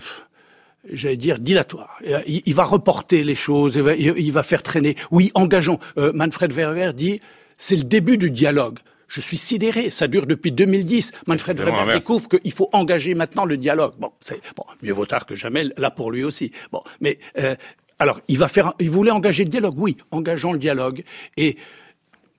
j'allais 0.91 1.17
dire, 1.17 1.39
dilatoire. 1.39 1.99
Il, 2.27 2.55
va 2.55 2.65
reporter 2.65 3.23
les 3.25 3.35
choses, 3.35 3.81
il 3.99 4.33
va, 4.33 4.43
faire 4.43 4.63
traîner. 4.63 4.97
Oui, 5.11 5.31
engageons. 5.35 5.79
Euh, 5.99 6.13
Manfred 6.15 6.53
Weber 6.53 6.95
dit, 6.95 7.21
c'est 7.57 7.77
le 7.77 7.85
début 7.85 8.17
du 8.17 8.31
dialogue. 8.31 8.79
Je 9.07 9.21
suis 9.21 9.37
sidéré, 9.37 9.91
ça 9.91 10.07
dure 10.07 10.27
depuis 10.27 10.53
2010. 10.53 11.13
Manfred 11.27 11.59
Weber 11.59 11.87
découvre 11.95 12.29
qu'il 12.29 12.53
faut 12.53 12.69
engager 12.73 13.15
maintenant 13.15 13.45
le 13.45 13.57
dialogue. 13.57 13.95
Bon, 13.99 14.13
c'est 14.21 14.41
bon, 14.57 14.65
mieux 14.83 14.93
vaut 14.93 15.07
tard 15.07 15.27
que 15.27 15.35
jamais, 15.35 15.65
là 15.77 15.91
pour 15.91 16.11
lui 16.11 16.25
aussi. 16.25 16.53
Bon, 16.73 16.83
mais 17.01 17.19
euh, 17.39 17.55
alors, 17.99 18.21
il 18.29 18.39
va 18.39 18.49
faire, 18.49 18.75
il 18.79 18.91
voulait 18.91 19.11
engager 19.11 19.45
le 19.45 19.51
dialogue. 19.51 19.75
Oui, 19.77 19.97
engageons 20.11 20.53
le 20.53 20.59
dialogue. 20.59 21.05
Et 21.37 21.57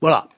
voilà, 0.01 0.29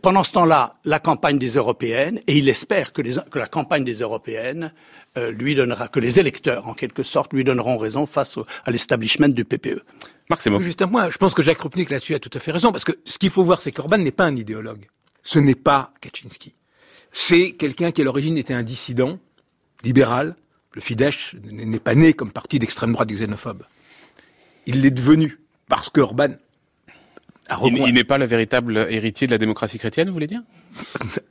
pendant 0.00 0.22
ce 0.22 0.32
temps-là, 0.32 0.76
la 0.84 1.00
campagne 1.00 1.38
des 1.38 1.54
européennes, 1.54 2.20
et 2.26 2.36
il 2.38 2.48
espère 2.48 2.92
que, 2.92 3.02
que 3.02 3.38
la 3.38 3.48
campagne 3.48 3.84
des 3.84 3.94
européennes 4.00 4.72
euh, 5.16 5.30
lui 5.32 5.54
donnera, 5.54 5.88
que 5.88 5.98
les 5.98 6.20
électeurs, 6.20 6.68
en 6.68 6.74
quelque 6.74 7.02
sorte, 7.02 7.32
lui 7.32 7.42
donneront 7.42 7.76
raison 7.76 8.06
face 8.06 8.38
à 8.64 8.70
l'establishment 8.70 9.28
du 9.28 9.44
PPE. 9.44 9.82
Marc, 10.30 10.42
c'est 10.42 10.50
bon. 10.50 10.60
Juste 10.60 10.82
à 10.82 10.86
moi, 10.86 11.10
je 11.10 11.16
pense 11.18 11.34
que 11.34 11.42
Jacques 11.42 11.60
Rupnik 11.60 11.90
là-dessus 11.90 12.14
a 12.14 12.18
tout 12.18 12.30
à 12.32 12.38
fait 12.38 12.52
raison, 12.52 12.70
parce 12.70 12.84
que 12.84 12.92
ce 13.04 13.18
qu'il 13.18 13.30
faut 13.30 13.44
voir, 13.44 13.60
c'est 13.60 13.72
qu'Orban 13.72 13.98
n'est 13.98 14.12
pas 14.12 14.24
un 14.24 14.36
idéologue. 14.36 14.88
Ce 15.22 15.38
n'est 15.38 15.54
pas 15.54 15.92
Kaczynski. 16.00 16.54
C'est 17.10 17.52
quelqu'un 17.52 17.90
qui, 17.92 18.02
à 18.02 18.04
l'origine, 18.04 18.36
était 18.36 18.54
un 18.54 18.62
dissident, 18.62 19.18
libéral. 19.82 20.36
Le 20.74 20.80
Fidesz 20.80 21.34
n'est 21.42 21.80
pas 21.80 21.94
né 21.94 22.12
comme 22.12 22.30
parti 22.30 22.58
d'extrême 22.58 22.92
droite 22.92 23.08
xénophobe. 23.08 23.64
Il 24.66 24.82
l'est 24.82 24.90
devenu 24.90 25.40
parce 25.68 25.88
qu'Orban 25.88 26.34
il, 27.64 27.94
n'est 27.94 28.04
pas 28.04 28.18
le 28.18 28.26
véritable 28.26 28.86
héritier 28.90 29.26
de 29.26 29.32
la 29.32 29.38
démocratie 29.38 29.78
chrétienne, 29.78 30.08
vous 30.08 30.14
voulez 30.14 30.26
dire? 30.26 30.42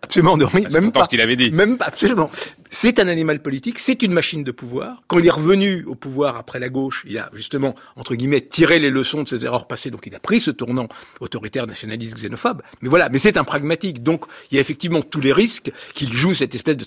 Absolument, 0.01 0.37
non, 0.37 0.47
même 0.53 0.91
pas. 0.91 1.03
ce 1.03 1.09
qu'il 1.09 1.21
avait 1.21 1.35
dit. 1.35 1.51
Même 1.51 1.77
pas, 1.77 1.85
absolument. 1.85 2.29
C'est 2.69 2.99
un 2.99 3.07
animal 3.07 3.41
politique, 3.41 3.79
c'est 3.79 4.01
une 4.01 4.13
machine 4.13 4.43
de 4.43 4.51
pouvoir. 4.51 5.03
Quand 5.07 5.19
il 5.19 5.27
est 5.27 5.31
revenu 5.31 5.83
au 5.85 5.95
pouvoir 5.95 6.37
après 6.37 6.59
la 6.59 6.69
gauche, 6.69 7.03
il 7.07 7.17
a 7.17 7.29
justement, 7.33 7.75
entre 7.95 8.15
guillemets, 8.15 8.41
tiré 8.41 8.79
les 8.79 8.89
leçons 8.89 9.23
de 9.23 9.29
ses 9.29 9.45
erreurs 9.45 9.67
passées, 9.67 9.91
donc 9.91 10.05
il 10.05 10.15
a 10.15 10.19
pris 10.19 10.39
ce 10.39 10.51
tournant 10.51 10.87
autoritaire, 11.19 11.67
nationaliste, 11.67 12.15
xénophobe. 12.15 12.61
Mais 12.81 12.89
voilà, 12.89 13.09
mais 13.09 13.19
c'est 13.19 13.37
un 13.37 13.43
pragmatique. 13.43 14.03
Donc, 14.03 14.25
il 14.51 14.55
y 14.55 14.57
a 14.57 14.61
effectivement 14.61 15.01
tous 15.01 15.21
les 15.21 15.33
risques 15.33 15.71
qu'il 15.93 16.13
joue 16.13 16.33
cette 16.33 16.55
espèce 16.55 16.77
de, 16.77 16.85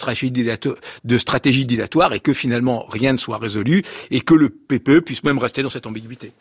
de 1.04 1.18
stratégie 1.18 1.64
dilatoire 1.64 2.12
et 2.12 2.20
que 2.20 2.32
finalement 2.32 2.86
rien 2.88 3.12
ne 3.12 3.18
soit 3.18 3.38
résolu 3.38 3.82
et 4.10 4.20
que 4.20 4.34
le 4.34 4.48
PPE 4.48 5.00
puisse 5.00 5.24
même 5.24 5.38
rester 5.38 5.62
dans 5.62 5.70
cette 5.70 5.86
ambiguïté. 5.86 6.32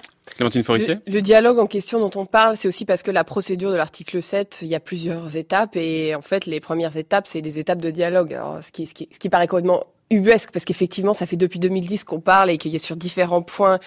Le, 1.06 1.12
le 1.14 1.22
dialogue 1.22 1.60
en 1.60 1.68
question 1.68 2.00
dont 2.00 2.12
on 2.20 2.26
parle, 2.26 2.56
c'est 2.58 2.68
aussi 2.68 2.86
parce 2.86 3.04
que 3.04 3.12
la 3.12 3.24
procédure 3.24 3.72
de 3.72 3.76
l'article 3.76 4.22
7, 4.22 4.60
il 4.62 4.68
y 4.68 4.76
a 4.76 4.80
plusieurs 4.80 5.36
étapes 5.36 5.76
et 5.76 6.16
en 6.16 6.22
fait 6.22 6.46
les 6.46 6.60
premières 6.60 6.98
étapes, 6.98 7.28
c'est 7.28 7.42
des 7.42 7.60
étapes 7.60 7.82
de 7.82 7.92
dialogue. 7.92 8.34
Alors, 8.34 8.64
ce, 8.64 8.72
qui, 8.72 8.86
ce, 8.86 8.94
qui, 8.94 9.10
ce 9.12 9.20
qui 9.20 9.30
paraît 9.30 9.48
complètement 9.48 9.84
ubuesque 10.10 10.52
parce 10.52 10.64
qu'effectivement 10.64 11.14
ça 11.14 11.26
fait 11.26 11.36
depuis 11.36 11.60
2010 11.60 12.06
qu'on 12.06 12.22
parle 12.22 12.50
et 12.50 12.58
qu'il 12.58 12.72
y 12.72 12.76
a 12.76 12.80
sur 12.80 12.96
différents 12.96 13.42
points 13.42 13.80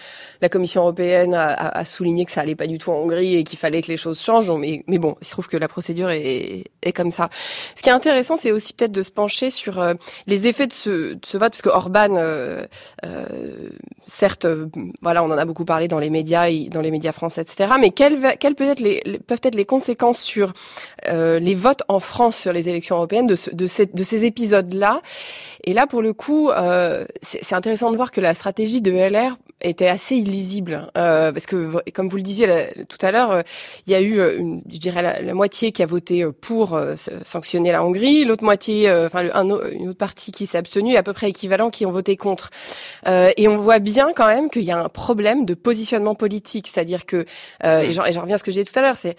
la 0.43 0.49
Commission 0.49 0.83
européenne 0.83 1.35
a, 1.35 1.53
a, 1.53 1.85
souligné 1.85 2.25
que 2.25 2.33
ça 2.33 2.43
allait 2.43 2.55
pas 2.55 2.67
du 2.67 2.79
tout 2.79 2.91
en 2.91 2.97
Hongrie 2.97 3.37
et 3.37 3.45
qu'il 3.45 3.59
fallait 3.59 3.81
que 3.81 3.89
les 3.89 3.97
choses 3.97 4.21
changent. 4.21 4.51
Mais, 4.51 4.83
bon 4.99 5.17
il 5.21 5.27
se 5.27 5.33
trouve 5.33 5.49
que 5.49 5.57
la 5.57 5.69
procédure 5.69 6.11
est, 6.11 6.65
est 6.83 6.93
comme 6.93 7.11
ça. 7.11 7.31
Ce 7.75 7.83
qui 7.83 7.89
est 7.89 7.93
intéressant 7.93 8.37
c'est 8.37 8.53
aussi 8.53 8.75
peut-être 8.75 8.93
de 8.93 9.03
se 9.03 9.11
pencher 9.11 9.51
sur 9.51 9.81
euh, 9.81 9.95
les 10.27 10.47
effets 10.47 10.67
de 10.67 10.73
ce, 10.73 11.15
de 11.15 11.21
ce 11.25 11.39
vote 11.39 11.53
parce 11.53 11.63
que 11.63 11.71
Orban 11.71 12.17
euh, 12.17 12.67
euh, 13.07 13.25
certes 14.07 14.47
voilà 15.01 15.23
on 15.25 15.31
en 15.31 15.39
a 15.39 15.45
beaucoup 15.45 15.65
parlé 15.65 15.89
dans 15.89 15.99
les 15.99 16.11
médias 16.11 16.51
dans 16.71 16.81
les 16.83 16.91
médias 16.91 17.13
français 17.13 17.43
etc 17.43 17.71
mais 17.81 17.91
quelles, 17.91 18.37
quelles 18.39 18.55
peut 18.55 18.65
être 18.65 18.81
les, 18.81 19.01
peuvent 19.27 19.41
être 19.43 19.55
les 19.55 19.65
conséquences 19.65 20.21
sur 20.21 20.53
les 21.07 21.55
votes 21.55 21.83
en 21.89 22.01
France 22.01 22.37
sur 22.37 22.53
les 22.53 22.69
élections 22.69 22.97
européennes 22.97 23.27
de, 23.27 23.37
de, 23.53 23.67
ces, 23.67 23.87
de 23.87 24.03
ces 24.03 24.25
épisodes 24.27 24.73
là 24.75 25.01
et 25.65 25.73
là 25.73 25.87
pour 25.87 26.03
le 26.03 26.10
coup, 26.13 26.51
euh, 26.51 27.05
c'est 27.23 27.55
intéressant 27.55 27.91
de 27.91 27.97
voir 27.97 28.11
que 28.11 28.21
la 28.21 28.35
stratégie 28.35 28.81
de 28.81 28.93
LR 28.93 29.37
était 29.63 29.89
assez 29.89 30.17
illisible 30.17 30.91
euh, 30.97 31.33
parce 31.33 31.47
que 31.47 31.91
comme 31.93 32.09
vous 32.09 32.17
le 32.17 32.23
disiez 32.23 32.47
tout 32.89 32.99
à 33.03 33.11
l'heure, 33.11 33.31
euh, 33.31 33.43
il 33.87 33.93
y 33.93 33.95
a 33.95 34.01
eu, 34.01 34.19
euh, 34.19 34.39
une, 34.39 34.63
je 34.71 34.79
dirais 34.79 35.03
la, 35.03 35.35
moitié 35.35 35.73
qui 35.73 35.83
a 35.83 35.87
voté 35.87 36.27
pour 36.41 36.79
sanctionner 37.25 37.73
la 37.73 37.85
Hongrie, 37.85 38.25
l'autre 38.25 38.45
moitié, 38.45 38.91
enfin 38.91 39.23
une 39.23 39.89
autre 39.89 39.99
partie 39.99 40.33
qui 40.33 40.47
s'est 40.47 40.59
abstenue, 40.59 40.97
à 40.97 41.03
peu 41.03 41.13
près 41.13 41.31
équivalent 41.31 41.71
qui 41.71 41.87
ont 41.87 41.91
voté 41.91 42.17
contre. 42.17 42.51
et 43.07 43.49
on 43.49 43.57
voit 43.57 43.79
bien 43.79 44.13
quand 44.15 44.27
même 44.27 44.51
qu'il 44.51 44.63
y 44.63 44.71
a 44.71 44.83
un 44.83 44.89
problème 44.89 45.45
de 45.47 45.55
positionnement 45.55 46.15
politique, 46.15 46.67
c'est-à-dire 46.67 47.07
que 47.07 47.25
et 47.65 47.91
j'en 47.91 48.03
reviens 48.03 48.35
à 48.35 48.39
ce 48.39 48.45
que 48.45 48.51
j'ai 48.51 48.65
dit 48.65 48.71
tout 48.71 48.79
à 48.79 48.83
l'heure, 48.83 48.97
c'est 48.97 49.17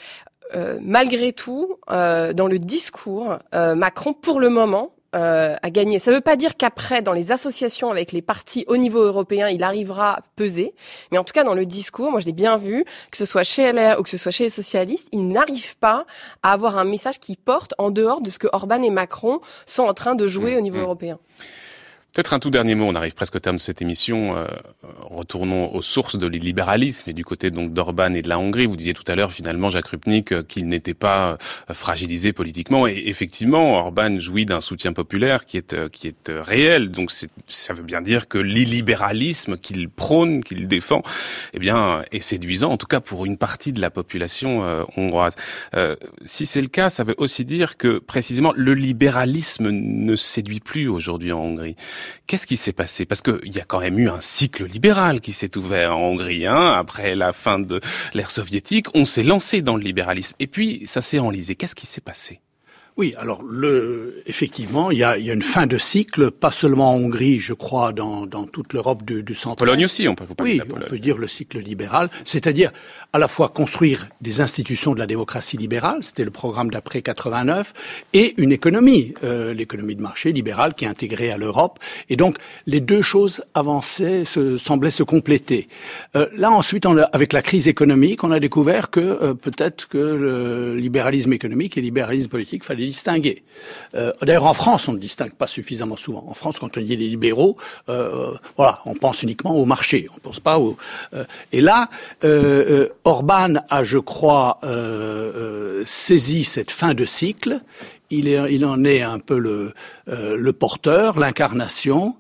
malgré 0.82 1.34
tout, 1.34 1.78
dans 1.88 2.48
le 2.48 2.60
discours, 2.60 3.38
Macron, 3.54 4.14
pour 4.14 4.39
le 4.39 4.50
moment, 4.50 4.92
euh, 5.16 5.55
à 5.62 5.70
gagner. 5.70 5.99
Ça 5.99 6.12
ne 6.12 6.16
veut 6.16 6.22
pas 6.22 6.36
dire 6.36 6.55
qu'après, 6.55 7.01
dans 7.01 7.12
les 7.12 7.32
associations 7.32 7.91
avec 7.91 8.12
les 8.12 8.22
partis 8.22 8.64
au 8.68 8.78
niveau 8.78 9.01
européen, 9.01 9.49
il 9.49 9.64
arrivera 9.64 10.14
à 10.18 10.22
peser. 10.36 10.74
Mais 11.12 11.18
en 11.18 11.24
tout 11.24 11.34
cas, 11.34 11.43
dans 11.43 11.53
le 11.53 11.66
discours, 11.66 12.12
moi 12.12 12.20
je 12.20 12.26
l'ai 12.26 12.32
bien 12.32 12.57
vu, 12.57 12.86
que 13.12 13.18
ce 13.18 13.26
soit 13.26 13.43
chez 13.43 13.72
LR 13.72 13.99
ou 13.99 14.03
que 14.03 14.09
ce 14.09 14.18
soit 14.18 14.32
chez 14.32 14.45
les 14.45 14.49
socialistes, 14.49 15.09
il 15.12 15.28
n'arrive 15.28 15.78
pas 15.78 16.05
à 16.43 16.53
avoir 16.53 16.78
un 16.78 16.86
message 16.86 17.20
qui 17.20 17.36
porte 17.36 17.74
en 17.78 17.91
dehors 17.91 18.22
de 18.22 18.30
ce 18.30 18.39
que 18.39 18.47
Orban 18.53 18.82
et 18.84 18.89
Macron 18.89 19.41
sont 19.66 19.84
en 19.84 19.93
train 19.93 20.16
de 20.16 20.28
jouer 20.28 20.55
mmh, 20.55 20.57
au 20.57 20.62
niveau 20.62 20.78
mmh. 20.78 20.84
européen. 20.84 21.20
Peut-être 22.14 22.34
un 22.34 22.39
tout 22.39 22.49
dernier 22.49 22.76
mot, 22.76 22.88
on 22.88 22.95
arrive 22.95 23.14
presque 23.14 23.36
au 23.38 23.39
terme 23.39 23.55
de 23.55 23.62
cette 23.62 23.82
émission. 23.82 24.36
Euh, 24.36 24.45
retournons 24.99 25.74
aux 25.74 25.82
sources 25.82 26.18
de 26.18 26.28
l'illibéralisme 26.28 27.09
et 27.09 27.14
du 27.14 27.24
côté 27.24 27.51
donc 27.51 27.72
d'Orban 27.72 28.14
et 28.14 28.22
de 28.22 28.28
la 28.28 28.38
Hongrie. 28.38 28.66
Vous 28.66 28.76
disiez 28.76 28.93
tout 28.93 29.09
à 29.09 29.16
l'heure 29.16 29.32
finalement, 29.32 29.70
Jacques 29.70 29.88
Rupnik, 29.88 30.34
euh, 30.34 30.43
qu'il 30.43 30.68
n'était 30.68 30.93
pas 30.93 31.38
euh, 31.70 31.74
fragilisé 31.74 32.34
politiquement. 32.34 32.86
Et 32.86 33.03
effectivement, 33.05 33.76
Orban 33.76 34.20
jouit 34.20 34.45
d'un 34.45 34.59
soutien 34.59 34.91
populaire 34.91 35.45
qui 35.45 35.55
est 35.55 35.89
qui 35.91 36.09
est 36.09 36.30
réel. 36.30 36.91
Donc 36.91 37.14
ça 37.47 37.74
veut 37.74 37.84
bien 37.84 38.01
dire 38.01 38.28
que 38.28 38.38
l'illibéralisme 38.38 39.55
qu'il 39.55 39.88
prône, 39.88 40.43
qu'il 40.43 40.68
défend, 40.68 41.03
eh 41.53 41.59
bien, 41.59 42.03
est 42.12 42.20
séduisant, 42.20 42.72
en 42.72 42.78
tout 42.78 42.88
cas 42.88 42.99
pour 42.99 43.26
une 43.26 43.38
partie 43.38 43.72
de 43.72 43.80
la 43.80 43.89
population 43.89 44.86
hongroise. 44.97 45.36
si 46.26 46.45
c'est 46.45 46.62
le 46.62 46.68
cas, 46.68 46.89
ça 46.89 47.05
veut 47.05 47.16
aussi 47.18 47.45
dire 47.45 47.78
que 47.78 47.99
précisément 47.99 48.51
le 48.53 48.74
libéralisme 48.74 49.70
ne 49.70 50.16
séduit 50.18 50.59
plus 50.59 50.89
aujourd'hui 50.89 51.32
en 51.32 51.39
Hongrie. 51.39 51.78
Qu'est-ce 52.28 52.47
qui 52.47 52.58
s'est 52.58 52.74
passé? 52.74 53.06
Parce 53.06 53.22
qu'il 53.22 53.54
y 53.54 53.60
a 53.60 53.66
quand 53.66 53.80
même 53.80 53.99
eu 53.99 54.10
un 54.10 54.22
cycle 54.22 54.66
libéral 54.66 55.22
qui 55.22 55.32
s'est 55.32 55.58
ouvert 55.58 55.97
en 55.97 56.12
Hongrie. 56.12 56.45
Hein, 56.45 56.74
après 56.74 57.16
la 57.16 57.34
fin 57.34 57.60
de 57.60 57.82
l'ère 58.14 58.32
soviétique, 58.32 58.88
on 58.93 59.06
s'est 59.06 59.24
lancé 59.24 59.62
dans 59.62 59.76
le 59.76 59.84
libéralisme. 59.84 60.36
Et 60.39 60.47
puis, 60.47 60.84
ça 60.86 61.02
s'est 61.02 61.20
enlisé. 61.20 61.56
Qu'est-ce 61.56 61.76
qui 61.76 61.88
s'est 61.88 62.02
passé? 62.02 62.39
Oui, 63.02 63.16
alors 63.18 63.41
le, 63.41 64.22
effectivement, 64.28 64.91
il 64.91 64.99
y 64.99 65.04
a, 65.04 65.18
il 65.18 65.26
y 65.26 65.32
a 65.32 65.34
une 65.34 65.41
fin 65.41 65.66
de 65.66 65.80
cycle, 65.80 66.30
pas 66.30 66.52
seulement 66.52 66.93
en 66.93 66.97
Hongrie, 66.97 67.39
je 67.39 67.54
crois, 67.54 67.93
dans, 67.93 68.28
dans 68.28 68.45
toute 68.45 68.74
l'Europe 68.74 69.04
du, 69.04 69.24
du 69.24 69.34
centre. 69.34 69.56
Pologne 69.56 69.86
aussi, 69.86 70.08
on 70.08 70.14
peut 70.14 70.24
vous 70.24 70.36
Oui, 70.39 70.62
on 70.72 70.80
peut 70.88 70.99
dire 70.99 71.18
le 71.18 71.28
cycle 71.28 71.58
libéral, 71.58 72.12
c'est-à-dire 72.26 72.72
à 73.12 73.18
la 73.18 73.28
fois 73.28 73.49
construire 73.49 74.08
des 74.22 74.39
institutions 74.39 74.93
de 74.93 74.99
la 74.99 75.08
démocratie 75.08 75.58
libérale, 75.58 76.04
c'était 76.04 76.24
le 76.24 76.30
programme 76.30 76.70
d'après 76.70 77.02
89, 77.02 77.74
et 78.14 78.36
une 78.38 78.52
économie, 78.52 79.16
euh, 79.24 79.56
l'économie 79.56 79.95
de 79.95 80.02
marché 80.04 80.32
libérale 80.32 80.76
qui 80.76 80.86
est 80.86 80.88
intégrée 80.88 81.32
à 81.32 81.38
l'Europe, 81.38 81.80
et 82.12 82.18
donc 82.18 82.38
les 82.68 82.82
deux 82.82 83.02
choses 83.02 83.41
avançaient, 83.56 84.26
se, 84.26 84.60
semblaient 84.60 84.91
se 84.91 85.02
compléter. 85.02 85.70
Euh, 86.16 86.28
là 86.38 86.52
ensuite, 86.52 86.86
on 86.86 86.97
a, 86.97 87.06
avec 87.06 87.34
la 87.34 87.41
crise 87.41 87.68
économique, 87.68 88.24
on 88.24 88.30
a 88.30 88.39
découvert 88.39 88.91
que 88.91 88.99
euh, 88.99 89.34
peut-être 89.34 89.88
que 89.88 89.97
le 89.97 90.76
libéralisme 90.76 91.34
économique 91.34 91.78
et 91.78 91.82
le 91.82 91.86
libéralisme 91.86 92.30
politique 92.30 92.64
fallait 92.64 92.91
Euh, 93.96 94.12
D'ailleurs, 94.22 94.46
en 94.46 94.54
France, 94.54 94.88
on 94.88 94.94
ne 94.94 94.98
distingue 94.98 95.34
pas 95.34 95.48
suffisamment 95.48 95.96
souvent. 95.96 96.24
En 96.28 96.34
France, 96.34 96.60
quand 96.60 96.78
on 96.78 96.82
dit 96.82 96.96
les 96.96 97.08
libéraux, 97.08 97.58
euh, 97.89 98.32
voilà, 98.58 98.80
on 98.86 98.96
pense 98.96 99.24
uniquement 99.24 99.56
au 99.56 99.66
marché, 99.66 100.08
on 100.16 100.20
pense 100.20 100.39
pas 100.39 100.60
au. 100.60 100.78
Euh, 101.14 101.24
et 101.52 101.62
là, 101.62 101.89
euh, 102.24 102.89
Orban 103.04 103.56
a, 103.70 103.84
je 103.84 103.98
crois, 103.98 104.60
saisi 105.86 106.44
cette 106.44 106.72
fin 106.72 106.94
de 106.94 107.06
cycle. 107.06 107.60
Il, 108.14 108.66
en 108.66 108.84
est 108.84 109.02
un 109.02 109.20
peu 109.20 109.38
le, 109.38 109.74
porteur, 110.52 111.18
l'incarnation, 111.18 112.18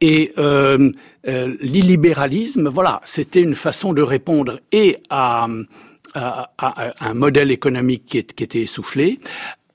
et 0.00 0.32
l'illibéralisme, 1.24 2.68
voilà, 2.68 3.00
c'était 3.04 3.42
une 3.42 3.56
façon 3.56 3.92
de 3.92 4.02
répondre 4.02 4.60
et 4.70 4.98
à 5.10 5.48
un 6.14 7.14
modèle 7.14 7.50
économique 7.50 8.04
qui, 8.06 8.18
était 8.18 8.60
essoufflé, 8.60 9.18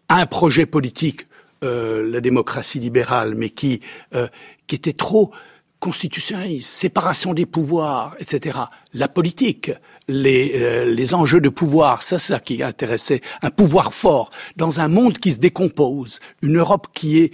un 0.10 0.26
projet 0.26 0.66
politique, 0.66 1.28
euh, 1.64 2.10
la 2.12 2.22
démocratie 2.22 2.80
libérale, 2.80 3.36
mais 3.36 3.49
qui, 3.49 3.82
euh, 4.14 4.28
qui 4.68 4.76
était 4.76 4.93
trop 4.93 5.32
constitutionnaliste, 5.80 6.70
séparation 6.70 7.34
des 7.34 7.45
pouvoirs, 7.45 8.16
etc. 8.20 8.58
La 8.93 9.08
politique, 9.08 9.72
les, 10.08 10.53
euh, 10.55 10.86
les 10.86 11.14
enjeux 11.14 11.41
de 11.41 11.49
pouvoir, 11.49 12.01
c'est 12.01 12.20
ça 12.20 12.39
qui 12.39 12.64
intéressait. 12.64 13.22
Un 13.43 13.51
pouvoir 13.51 13.93
fort 13.93 14.32
dans 14.55 14.80
un 14.80 14.88
monde 14.88 15.18
qui 15.18 15.32
se 15.32 15.39
décompose, 15.39 16.20
une 16.41 16.58
Europe 16.58 16.88
qui 16.93 17.20
est 17.20 17.32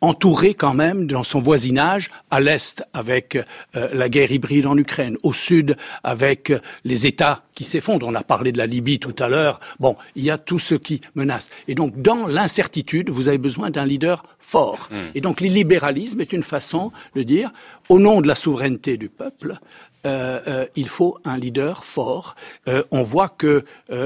entouré 0.00 0.54
quand 0.54 0.74
même 0.74 1.06
dans 1.06 1.22
son 1.22 1.40
voisinage, 1.40 2.10
à 2.30 2.40
l'est 2.40 2.82
avec 2.94 3.36
euh, 3.36 3.88
la 3.92 4.08
guerre 4.08 4.32
hybride 4.32 4.66
en 4.66 4.76
Ukraine, 4.76 5.16
au 5.22 5.32
sud 5.32 5.76
avec 6.02 6.50
euh, 6.50 6.60
les 6.84 7.06
États 7.06 7.42
qui 7.54 7.64
s'effondrent. 7.64 8.06
On 8.06 8.14
a 8.14 8.22
parlé 8.22 8.52
de 8.52 8.58
la 8.58 8.66
Libye 8.66 8.98
tout 8.98 9.14
à 9.18 9.28
l'heure. 9.28 9.60
Bon, 9.78 9.96
il 10.16 10.24
y 10.24 10.30
a 10.30 10.38
tout 10.38 10.58
ce 10.58 10.74
qui 10.74 11.00
menace. 11.14 11.50
Et 11.68 11.74
donc, 11.74 12.00
dans 12.00 12.26
l'incertitude, 12.26 13.10
vous 13.10 13.28
avez 13.28 13.38
besoin 13.38 13.70
d'un 13.70 13.84
leader 13.84 14.22
fort. 14.38 14.88
Hmm. 14.90 15.10
Et 15.14 15.20
donc, 15.20 15.40
l'illibéralisme 15.40 16.20
est 16.20 16.32
une 16.32 16.42
façon 16.42 16.92
de 17.14 17.22
dire, 17.22 17.50
au 17.88 17.98
nom 17.98 18.20
de 18.20 18.28
la 18.28 18.34
souveraineté 18.34 18.96
du 18.96 19.08
peuple, 19.08 19.58
euh, 20.06 20.40
euh, 20.46 20.66
il 20.76 20.88
faut 20.88 21.18
un 21.24 21.36
leader 21.36 21.84
fort. 21.84 22.34
Euh, 22.68 22.82
on 22.90 23.02
voit 23.02 23.28
que 23.28 23.64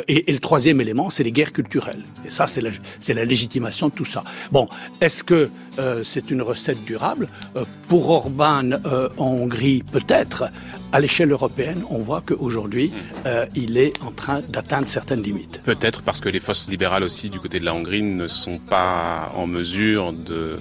et, 0.08 0.32
le 0.32 0.38
troisième 0.38 0.80
élément, 0.80 1.10
c'est 1.10 1.22
les 1.22 1.32
guerres 1.32 1.52
culturelles. 1.52 2.04
Et 2.26 2.30
ça, 2.30 2.46
c'est 2.46 2.60
la, 2.60 2.70
c'est 3.00 3.14
la 3.14 3.24
légitimation 3.24 3.88
de 3.88 3.94
tout 3.94 4.04
ça. 4.04 4.24
Bon, 4.50 4.68
est-ce 5.00 5.22
que 5.22 5.50
c'est 6.02 6.30
une 6.30 6.42
recette 6.42 6.84
durable? 6.84 7.28
Pour 7.88 8.10
Orban 8.10 8.70
en 9.18 9.26
Hongrie, 9.26 9.82
peut-être. 9.82 10.44
À 10.92 11.00
l'échelle 11.00 11.32
européenne, 11.32 11.84
on 11.90 11.98
voit 11.98 12.20
qu'aujourd'hui, 12.20 12.92
hmm. 13.24 13.28
il 13.54 13.76
est 13.78 14.00
en 14.02 14.12
train 14.12 14.40
d'atteindre 14.48 14.86
certaines 14.86 15.22
limites. 15.22 15.60
Peut-être 15.64 16.02
parce 16.02 16.20
que 16.20 16.28
les 16.28 16.40
forces 16.40 16.68
libérales 16.68 17.02
aussi 17.02 17.30
du 17.30 17.40
côté 17.40 17.60
de 17.60 17.64
la 17.64 17.74
Hongrie 17.74 18.02
ne 18.02 18.28
sont 18.28 18.58
pas 18.58 19.32
en 19.36 19.46
mesure 19.46 20.12
de 20.12 20.58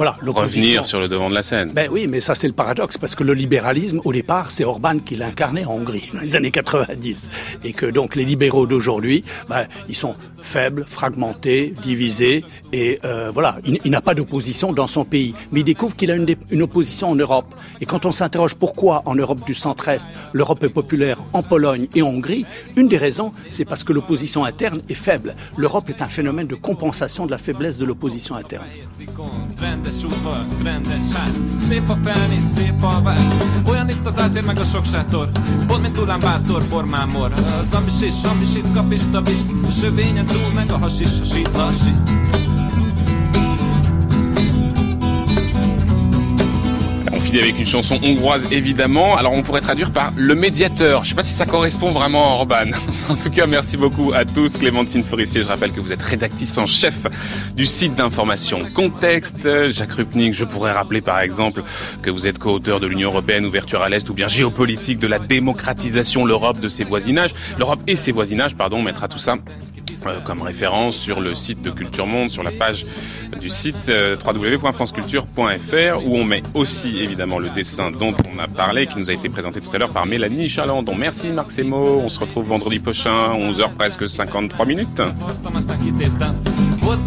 voilà, 0.00 0.16
revenir 0.26 0.86
sur 0.86 0.98
le 0.98 1.08
devant 1.08 1.28
de 1.28 1.34
la 1.34 1.42
scène. 1.42 1.72
Ben 1.74 1.90
oui, 1.92 2.06
mais 2.08 2.22
ça 2.22 2.34
c'est 2.34 2.46
le 2.46 2.54
paradoxe 2.54 2.96
parce 2.96 3.14
que 3.14 3.22
le 3.22 3.34
libéralisme 3.34 4.00
au 4.06 4.14
départ 4.14 4.50
c'est 4.50 4.64
Orban 4.64 4.98
qui 4.98 5.14
l'a 5.14 5.26
incarné 5.26 5.66
en 5.66 5.72
Hongrie 5.72 6.10
dans 6.14 6.20
les 6.20 6.36
années 6.36 6.50
90 6.50 7.28
et 7.64 7.74
que 7.74 7.84
donc 7.84 8.16
les 8.16 8.24
libéraux 8.24 8.66
d'aujourd'hui, 8.66 9.24
ben, 9.50 9.66
ils 9.90 9.94
sont 9.94 10.14
faibles, 10.40 10.86
fragmentés, 10.88 11.74
divisés 11.82 12.46
et 12.72 12.98
euh, 13.04 13.30
voilà, 13.30 13.58
il, 13.66 13.90
n'a 13.90 14.00
pas 14.00 14.14
d'opposition 14.14 14.72
dans 14.72 14.86
son 14.86 15.04
pays, 15.04 15.34
mais 15.52 15.60
il 15.60 15.64
découvre 15.64 15.94
qu'il 15.94 16.10
a 16.10 16.14
une, 16.14 16.34
une, 16.50 16.62
opposition 16.62 17.10
en 17.10 17.14
Europe. 17.14 17.54
Et 17.82 17.84
quand 17.84 18.06
on 18.06 18.12
s'interroge 18.12 18.54
pourquoi 18.54 19.02
en 19.04 19.14
Europe 19.14 19.44
du 19.44 19.52
centre-est 19.52 20.08
l'Europe 20.32 20.64
est 20.64 20.70
populaire 20.70 21.18
en 21.34 21.42
Pologne 21.42 21.88
et 21.94 22.00
en 22.00 22.06
Hongrie, 22.06 22.46
une 22.74 22.88
des 22.88 22.96
raisons 22.96 23.34
c'est 23.50 23.66
parce 23.66 23.84
que 23.84 23.92
l'opposition 23.92 24.46
interne 24.46 24.80
est 24.88 24.94
faible. 24.94 25.34
L'Europe 25.58 25.90
est 25.90 26.00
un 26.00 26.08
phénomène 26.08 26.46
de 26.46 26.54
compensation 26.54 27.26
de 27.26 27.32
la 27.32 27.38
faiblesse 27.38 27.76
de 27.76 27.84
l'opposition 27.84 28.34
interne. 28.34 28.64
Rendes 29.90 30.10
sútva, 30.10 30.44
rendes 30.62 31.12
ház. 31.12 31.44
Szép 31.68 31.88
a 31.88 31.98
felni, 32.02 32.44
szép 32.44 32.82
a 32.82 33.00
vász 33.02 33.34
Olyan 33.68 33.88
itt 33.88 34.06
az 34.06 34.18
átér 34.18 34.44
meg 34.44 34.58
a 34.58 34.64
sok 34.64 34.84
sátor. 34.84 35.28
Pont 35.66 35.82
mint 35.82 35.98
Ulán 35.98 36.20
Bátor, 36.20 36.62
formámor 36.62 37.32
Az 37.58 37.72
amis 37.72 38.00
is, 38.02 38.14
amis 38.24 38.54
itt 38.54 38.72
kap 38.74 38.92
is, 38.92 39.00
tabis 39.10 39.38
A 39.68 39.70
sövényen 39.70 40.26
túl 40.26 40.52
meg 40.54 40.70
a 40.70 40.78
hasis, 40.78 41.20
a 41.20 41.24
sít, 41.24 41.50
lassít 41.56 42.59
avec 47.38 47.58
une 47.58 47.66
chanson 47.66 48.00
hongroise 48.02 48.48
évidemment. 48.50 49.16
Alors 49.16 49.32
on 49.32 49.42
pourrait 49.42 49.60
traduire 49.60 49.92
par 49.92 50.12
le 50.16 50.34
médiateur. 50.34 51.04
Je 51.04 51.10
sais 51.10 51.14
pas 51.14 51.22
si 51.22 51.32
ça 51.32 51.46
correspond 51.46 51.92
vraiment 51.92 52.24
à 52.24 52.34
Orban. 52.34 52.70
en 53.08 53.14
tout 53.14 53.30
cas, 53.30 53.46
merci 53.46 53.76
beaucoup 53.76 54.12
à 54.12 54.24
tous. 54.24 54.58
Clémentine 54.58 55.04
Forissier, 55.04 55.42
je 55.42 55.48
rappelle 55.48 55.72
que 55.72 55.80
vous 55.80 55.92
êtes 55.92 56.02
rédactrice 56.02 56.58
en 56.58 56.66
chef 56.66 56.96
du 57.54 57.66
site 57.66 57.94
d'information 57.94 58.58
Contexte. 58.74 59.68
Jacques 59.68 59.92
Rupnik, 59.92 60.34
je 60.34 60.44
pourrais 60.44 60.72
rappeler 60.72 61.00
par 61.00 61.20
exemple 61.20 61.62
que 62.02 62.10
vous 62.10 62.26
êtes 62.26 62.38
co-auteur 62.38 62.80
de 62.80 62.86
l'Union 62.86 63.10
européenne 63.10 63.46
ouverture 63.46 63.82
à 63.82 63.88
l'Est 63.88 64.08
ou 64.10 64.14
bien 64.14 64.28
géopolitique 64.28 64.98
de 64.98 65.06
la 65.06 65.18
démocratisation 65.18 66.24
l'Europe 66.24 66.58
de 66.58 66.68
ses 66.68 66.84
voisinages. 66.84 67.30
L'Europe 67.58 67.80
et 67.86 67.96
ses 67.96 68.12
voisinages, 68.12 68.56
pardon, 68.56 68.78
on 68.78 68.82
mettra 68.82 69.06
tout 69.06 69.18
ça 69.18 69.36
euh, 70.06 70.20
comme 70.20 70.42
référence 70.42 70.96
sur 70.96 71.20
le 71.20 71.34
site 71.34 71.62
de 71.62 71.70
Culture 71.70 72.06
Monde, 72.06 72.30
sur 72.30 72.42
la 72.42 72.50
page 72.50 72.86
du 73.38 73.50
site 73.50 73.88
euh, 73.88 74.16
www.franceculture.fr 74.24 76.06
où 76.06 76.16
on 76.16 76.24
met 76.24 76.42
aussi 76.54 76.98
évidemment 76.98 77.19
le 77.26 77.50
dessin 77.50 77.90
dont 77.90 78.14
on 78.32 78.38
a 78.38 78.46
parlé, 78.46 78.86
qui 78.86 78.98
nous 78.98 79.10
a 79.10 79.12
été 79.12 79.28
présenté 79.28 79.60
tout 79.60 79.70
à 79.74 79.78
l'heure 79.78 79.90
par 79.90 80.06
Mélanie 80.06 80.48
Chalandon. 80.48 80.94
Merci 80.94 81.30
Marc 81.30 81.50
Semo, 81.50 82.00
on 82.02 82.08
se 82.08 82.18
retrouve 82.18 82.46
vendredi 82.46 82.78
prochain, 82.78 83.34
11h 83.34 83.72
presque 83.76 84.08
53 84.08 84.66
minutes. 84.66 85.02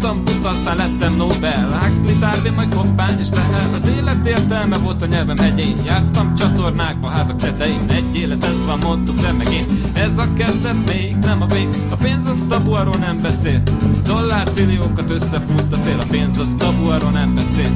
Voltam 0.04 0.24
buta, 0.24 0.48
aztán 0.48 0.76
lettem 0.76 1.16
Nobel 1.16 1.80
Huxley, 1.80 2.52
majd 2.54 2.74
koppány 2.74 3.18
és 3.18 3.28
tehel 3.28 3.70
Az 3.74 3.88
élet 3.98 4.26
értelme 4.26 4.78
volt 4.78 5.02
a 5.02 5.06
nyelvem 5.06 5.36
hegyén 5.36 5.76
Jártam 5.86 6.34
csatornákba, 6.34 7.08
házak 7.08 7.36
tetején 7.36 7.80
Egy 7.88 8.16
életed 8.16 8.64
van, 8.66 8.78
mondtuk 8.78 9.20
de 9.20 9.32
megint 9.32 9.66
Ez 9.92 10.18
a 10.18 10.26
kezdet 10.36 10.76
még 10.86 11.16
nem 11.16 11.42
a 11.42 11.46
vég 11.46 11.68
A 11.90 11.94
pénz 11.94 12.26
az 12.26 12.46
tabu, 12.48 12.72
arról 12.72 12.96
nem 12.96 13.20
beszél 13.22 13.62
Dollártrilliókat 14.06 15.10
összefut 15.10 15.72
a 15.72 15.76
szél 15.76 15.98
A 16.00 16.06
pénz 16.10 16.38
az 16.38 16.54
tabu, 16.58 16.88
arról 16.88 17.10
nem 17.10 17.34
beszél 17.34 17.70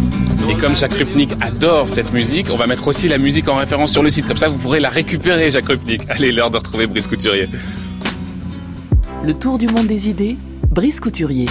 Et 0.48 0.60
comme 0.60 0.76
Jacques 0.80 0.98
Rupnik 0.98 1.32
adore 1.38 1.86
cette 1.86 2.12
musique, 2.12 2.52
on 2.52 2.58
va 2.58 2.66
mettre 2.66 2.88
aussi 2.88 3.08
la 3.08 3.18
musique 3.18 3.48
en 3.48 3.56
référence 3.56 3.92
sur 3.92 4.02
le 4.02 4.10
site. 4.10 4.26
Comme 4.26 4.38
ça, 4.38 4.48
vous 4.48 4.60
pourrez 4.62 4.80
la 4.80 4.88
récupérer, 4.88 5.50
Jacques 5.50 5.68
Rupnik. 5.68 6.02
Allez, 6.08 6.32
l'heure 6.32 6.50
de 6.50 6.56
retrouver 6.56 6.86
Brice 6.86 7.06
Couturier. 7.06 7.48
Le 9.24 9.32
tour 9.34 9.58
du 9.58 9.66
monde 9.66 9.86
des 9.86 10.08
idées, 10.08 10.36
Brice 10.70 11.00
Couturier. 11.00 11.46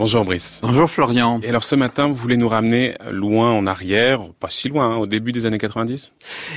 Bonjour 0.00 0.24
Brice. 0.24 0.60
Bonjour 0.62 0.90
Florian. 0.90 1.40
Et 1.42 1.50
alors 1.50 1.62
ce 1.62 1.76
matin, 1.76 2.08
vous 2.08 2.14
voulez 2.14 2.38
nous 2.38 2.48
ramener 2.48 2.94
loin 3.10 3.52
en 3.52 3.66
arrière, 3.66 4.32
pas 4.40 4.48
si 4.48 4.70
loin, 4.70 4.92
hein, 4.92 4.96
au 4.96 5.06
début 5.06 5.30
des 5.30 5.44
années 5.44 5.58
90 5.58 6.14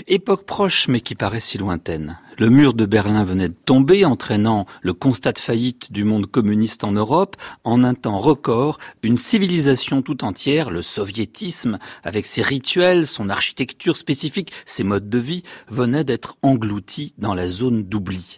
Époque 0.08 0.46
proche 0.46 0.88
mais 0.88 1.02
qui 1.02 1.14
paraît 1.14 1.42
si 1.42 1.58
lointaine. 1.58 2.18
Le 2.38 2.48
mur 2.48 2.74
de 2.74 2.86
Berlin 2.86 3.26
venait 3.26 3.50
de 3.50 3.56
tomber, 3.66 4.06
entraînant 4.06 4.66
le 4.82 4.94
constat 4.94 5.34
de 5.34 5.40
faillite 5.40 5.92
du 5.92 6.06
monde 6.06 6.28
communiste 6.28 6.86
en 6.86 6.94
Europe. 6.94 7.36
En 7.66 7.84
un 7.84 7.96
temps 7.96 8.18
record, 8.18 8.78
une 9.02 9.18
civilisation 9.18 10.02
tout 10.02 10.24
entière, 10.24 10.70
le 10.70 10.82
soviétisme, 10.82 11.80
avec 12.06 12.26
ses 12.26 12.44
rituels, 12.44 13.06
son 13.06 13.28
architecture 13.30 13.98
spécifique, 13.98 14.54
ses 14.66 14.86
modes 14.86 15.10
de 15.10 15.20
vie, 15.20 15.44
venait 15.68 16.06
d'être 16.06 16.38
engloutie 16.44 17.14
dans 17.18 17.34
la 17.34 17.50
zone 17.50 17.84
d'oubli. 17.84 18.38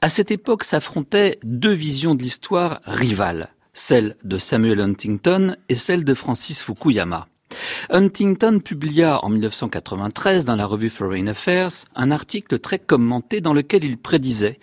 À 0.00 0.08
cette 0.08 0.32
époque 0.32 0.64
s'affrontaient 0.64 1.38
deux 1.44 1.72
visions 1.72 2.16
de 2.16 2.24
l'histoire 2.24 2.80
rivales, 2.86 3.52
celle 3.72 4.16
de 4.22 4.38
Samuel 4.38 4.80
Huntington 4.80 5.56
et 5.68 5.74
celle 5.74 6.04
de 6.04 6.14
Francis 6.14 6.62
Fukuyama. 6.62 7.28
Huntington 7.90 8.60
publia 8.60 9.22
en 9.24 9.28
1993 9.28 10.44
dans 10.44 10.56
la 10.56 10.64
revue 10.64 10.88
Foreign 10.88 11.28
Affairs 11.28 11.70
un 11.94 12.10
article 12.10 12.58
très 12.58 12.78
commenté 12.78 13.40
dans 13.40 13.52
lequel 13.52 13.84
il 13.84 13.98
prédisait 13.98 14.58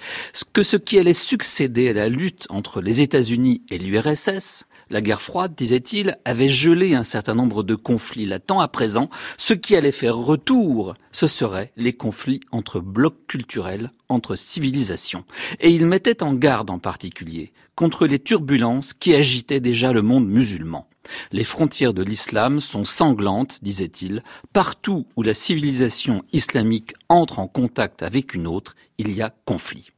que 0.54 0.64
ce 0.64 0.78
qui 0.78 0.98
allait 0.98 1.14
succéder 1.14 1.90
à 1.90 1.94
la 1.94 2.10
lutte 2.10 2.48
entre 2.50 2.82
les 2.82 3.02
États-Unis 3.02 3.62
et 3.70 3.78
l'URSS, 3.78 4.66
la 4.90 5.02
guerre 5.02 5.22
froide, 5.22 5.54
disait-il, 5.56 6.18
avait 6.26 6.50
gelé 6.50 6.96
un 6.96 7.04
certain 7.04 7.36
nombre 7.36 7.62
de 7.62 7.76
conflits 7.76 8.26
latents 8.26 8.60
à 8.60 8.68
présent. 8.68 9.12
Ce 9.38 9.54
qui 9.54 9.76
allait 9.76 9.92
faire 9.92 10.16
retour, 10.16 10.96
ce 11.12 11.28
seraient 11.28 11.72
les 11.78 11.94
conflits 11.94 12.40
entre 12.52 12.80
blocs 12.80 13.28
culturels, 13.28 13.92
entre 14.08 14.36
civilisations. 14.36 15.26
Et 15.60 15.70
il 15.70 15.86
mettait 15.86 16.24
en 16.24 16.34
garde 16.34 16.72
en 16.72 16.80
particulier 16.80 17.54
contre 17.80 18.08
les 18.08 18.20
turbulences 18.20 18.92
qui 18.92 19.16
agitaient 19.16 19.62
déjà 19.62 19.94
le 19.94 20.02
monde 20.02 20.28
musulman. 20.28 20.90
Les 21.32 21.46
frontières 21.46 21.94
de 21.94 22.04
l'islam 22.04 22.60
sont 22.60 22.84
sanglantes, 22.84 23.60
disait-il. 23.62 24.22
Partout 24.52 25.08
où 25.16 25.24
la 25.24 25.34
civilisation 25.34 26.24
islamique 26.34 26.92
entre 27.08 27.40
en 27.40 27.48
contact 27.48 28.04
avec 28.04 28.34
une 28.34 28.48
autre, 28.48 28.76
il 28.98 29.16
y 29.16 29.22
a 29.22 29.34
conflit. 29.46 29.92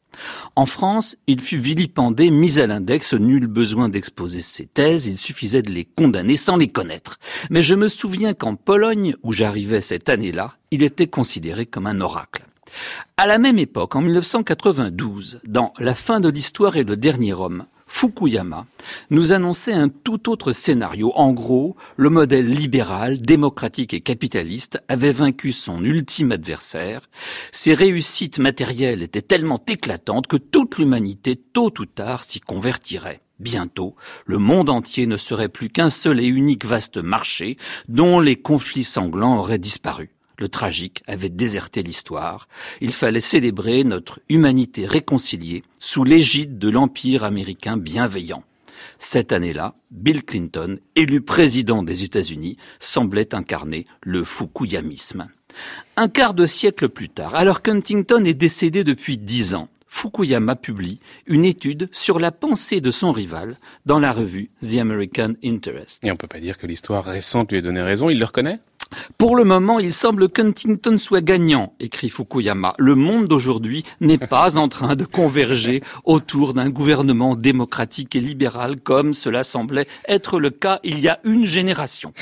En 0.55 0.67
France, 0.67 1.17
il 1.25 1.39
fut 1.39 1.57
vilipendé, 1.57 2.29
mis 2.29 2.59
à 2.59 2.67
l'index, 2.67 3.15
nul 3.15 3.47
besoin 3.47 3.89
d'exposer 3.89 4.41
ses 4.41 4.67
thèses, 4.67 5.07
il 5.07 5.17
suffisait 5.17 5.63
de 5.63 5.71
les 5.71 5.85
condamner 5.85 6.35
sans 6.35 6.57
les 6.57 6.67
connaître. 6.67 7.17
Mais 7.49 7.63
je 7.63 7.73
me 7.73 7.87
souviens 7.87 8.35
qu'en 8.35 8.55
Pologne, 8.55 9.15
où 9.23 9.33
j'arrivais 9.33 9.81
cette 9.81 10.07
année-là, 10.07 10.55
il 10.69 10.83
était 10.83 11.07
considéré 11.07 11.65
comme 11.65 11.87
un 11.87 11.99
oracle. 11.99 12.43
À 13.17 13.27
la 13.27 13.37
même 13.37 13.59
époque, 13.59 13.95
en 13.95 14.01
1992, 14.01 15.39
dans 15.45 15.73
La 15.79 15.95
fin 15.95 16.19
de 16.19 16.29
l'histoire 16.29 16.75
et 16.75 16.83
le 16.83 16.95
dernier 16.95 17.33
homme, 17.33 17.65
Fukuyama 17.91 18.65
nous 19.09 19.33
annonçait 19.33 19.73
un 19.73 19.89
tout 19.89 20.29
autre 20.29 20.53
scénario. 20.53 21.11
En 21.15 21.33
gros, 21.33 21.75
le 21.97 22.09
modèle 22.09 22.47
libéral, 22.47 23.21
démocratique 23.21 23.93
et 23.93 23.99
capitaliste 23.99 24.81
avait 24.87 25.11
vaincu 25.11 25.51
son 25.51 25.83
ultime 25.83 26.31
adversaire. 26.31 27.09
Ses 27.51 27.73
réussites 27.73 28.39
matérielles 28.39 29.03
étaient 29.03 29.21
tellement 29.21 29.61
éclatantes 29.67 30.27
que 30.27 30.37
toute 30.37 30.77
l'humanité, 30.77 31.35
tôt 31.35 31.73
ou 31.79 31.85
tard, 31.85 32.23
s'y 32.23 32.39
convertirait. 32.39 33.21
Bientôt, 33.39 33.95
le 34.25 34.37
monde 34.37 34.69
entier 34.69 35.05
ne 35.05 35.17
serait 35.17 35.49
plus 35.49 35.69
qu'un 35.69 35.89
seul 35.89 36.19
et 36.21 36.27
unique 36.27 36.65
vaste 36.65 36.97
marché 36.97 37.57
dont 37.89 38.19
les 38.19 38.37
conflits 38.37 38.83
sanglants 38.83 39.37
auraient 39.37 39.57
disparu 39.57 40.11
le 40.41 40.49
tragique 40.49 41.03
avait 41.07 41.29
déserté 41.29 41.83
l'histoire. 41.83 42.47
Il 42.81 42.91
fallait 42.91 43.21
célébrer 43.21 43.83
notre 43.83 44.19
humanité 44.27 44.85
réconciliée 44.85 45.63
sous 45.79 46.03
l'égide 46.03 46.57
de 46.57 46.69
l'Empire 46.69 47.23
américain 47.23 47.77
bienveillant. 47.77 48.43
Cette 48.97 49.31
année-là, 49.31 49.75
Bill 49.91 50.23
Clinton, 50.23 50.79
élu 50.95 51.21
président 51.21 51.83
des 51.83 52.03
États-Unis, 52.03 52.57
semblait 52.79 53.35
incarner 53.35 53.85
le 54.01 54.23
Fukuyamisme. 54.23 55.29
Un 55.95 56.07
quart 56.07 56.33
de 56.33 56.45
siècle 56.45 56.89
plus 56.89 57.09
tard, 57.09 57.35
alors 57.35 57.61
qu'Huntington 57.61 58.25
est 58.25 58.33
décédé 58.33 58.83
depuis 58.83 59.17
dix 59.17 59.53
ans, 59.53 59.69
Fukuyama 59.87 60.55
publie 60.55 60.99
une 61.27 61.43
étude 61.43 61.89
sur 61.91 62.17
la 62.17 62.31
pensée 62.31 62.79
de 62.79 62.91
son 62.91 63.11
rival 63.11 63.57
dans 63.85 63.99
la 63.99 64.13
revue 64.13 64.49
The 64.61 64.77
American 64.77 65.33
Interest. 65.43 66.03
Et 66.03 66.09
on 66.09 66.13
ne 66.13 66.17
peut 66.17 66.27
pas 66.27 66.39
dire 66.39 66.57
que 66.57 66.65
l'histoire 66.65 67.03
récente 67.03 67.51
lui 67.51 67.59
ait 67.59 67.61
donné 67.61 67.81
raison, 67.81 68.09
il 68.09 68.17
le 68.17 68.25
reconnaît? 68.25 68.61
Pour 69.17 69.35
le 69.35 69.43
moment, 69.43 69.79
il 69.79 69.93
semble 69.93 70.29
qu'Huntington 70.29 70.97
soit 70.97 71.21
gagnant, 71.21 71.73
écrit 71.79 72.09
Fukuyama. 72.09 72.75
Le 72.77 72.95
monde 72.95 73.27
d'aujourd'hui 73.27 73.83
n'est 73.99 74.17
pas 74.17 74.57
en 74.57 74.67
train 74.67 74.95
de 74.95 75.05
converger 75.05 75.81
autour 76.03 76.53
d'un 76.53 76.69
gouvernement 76.69 77.35
démocratique 77.35 78.15
et 78.15 78.19
libéral 78.19 78.79
comme 78.81 79.13
cela 79.13 79.43
semblait 79.43 79.87
être 80.07 80.39
le 80.39 80.49
cas 80.49 80.79
il 80.83 80.99
y 80.99 81.07
a 81.07 81.19
une 81.23 81.45
génération. 81.45 82.13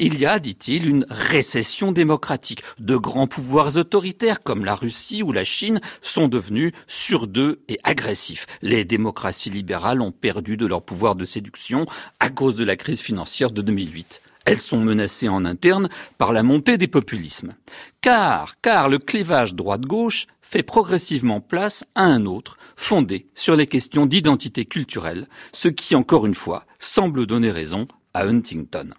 Il 0.00 0.18
y 0.18 0.26
a, 0.26 0.38
dit-il, 0.38 0.88
une 0.88 1.06
récession 1.10 1.90
démocratique. 1.90 2.62
De 2.78 2.96
grands 2.96 3.26
pouvoirs 3.26 3.76
autoritaires 3.76 4.42
comme 4.42 4.64
la 4.64 4.76
Russie 4.76 5.24
ou 5.24 5.32
la 5.32 5.42
Chine 5.42 5.80
sont 6.02 6.28
devenus 6.28 6.72
sur 6.86 7.26
deux 7.26 7.60
et 7.68 7.80
agressifs. 7.82 8.46
Les 8.62 8.84
démocraties 8.84 9.50
libérales 9.50 10.00
ont 10.00 10.12
perdu 10.12 10.56
de 10.56 10.66
leur 10.66 10.82
pouvoir 10.82 11.16
de 11.16 11.24
séduction 11.24 11.86
à 12.20 12.30
cause 12.30 12.54
de 12.54 12.64
la 12.64 12.76
crise 12.76 13.00
financière 13.00 13.50
de 13.50 13.60
2008 13.60 14.22
elles 14.48 14.58
sont 14.58 14.80
menacées 14.80 15.28
en 15.28 15.44
interne 15.44 15.90
par 16.16 16.32
la 16.32 16.42
montée 16.42 16.78
des 16.78 16.88
populismes. 16.88 17.54
Car, 18.00 18.58
car 18.62 18.88
le 18.88 18.98
clivage 18.98 19.54
droite-gauche 19.54 20.26
fait 20.40 20.62
progressivement 20.62 21.42
place 21.42 21.84
à 21.94 22.04
un 22.04 22.24
autre, 22.24 22.56
fondé 22.74 23.26
sur 23.34 23.56
les 23.56 23.66
questions 23.66 24.06
d'identité 24.06 24.64
culturelle, 24.64 25.28
ce 25.52 25.68
qui, 25.68 25.94
encore 25.94 26.24
une 26.24 26.32
fois, 26.32 26.64
semble 26.78 27.26
donner 27.26 27.50
raison 27.50 27.88
à 28.14 28.24
Huntington. 28.24 28.94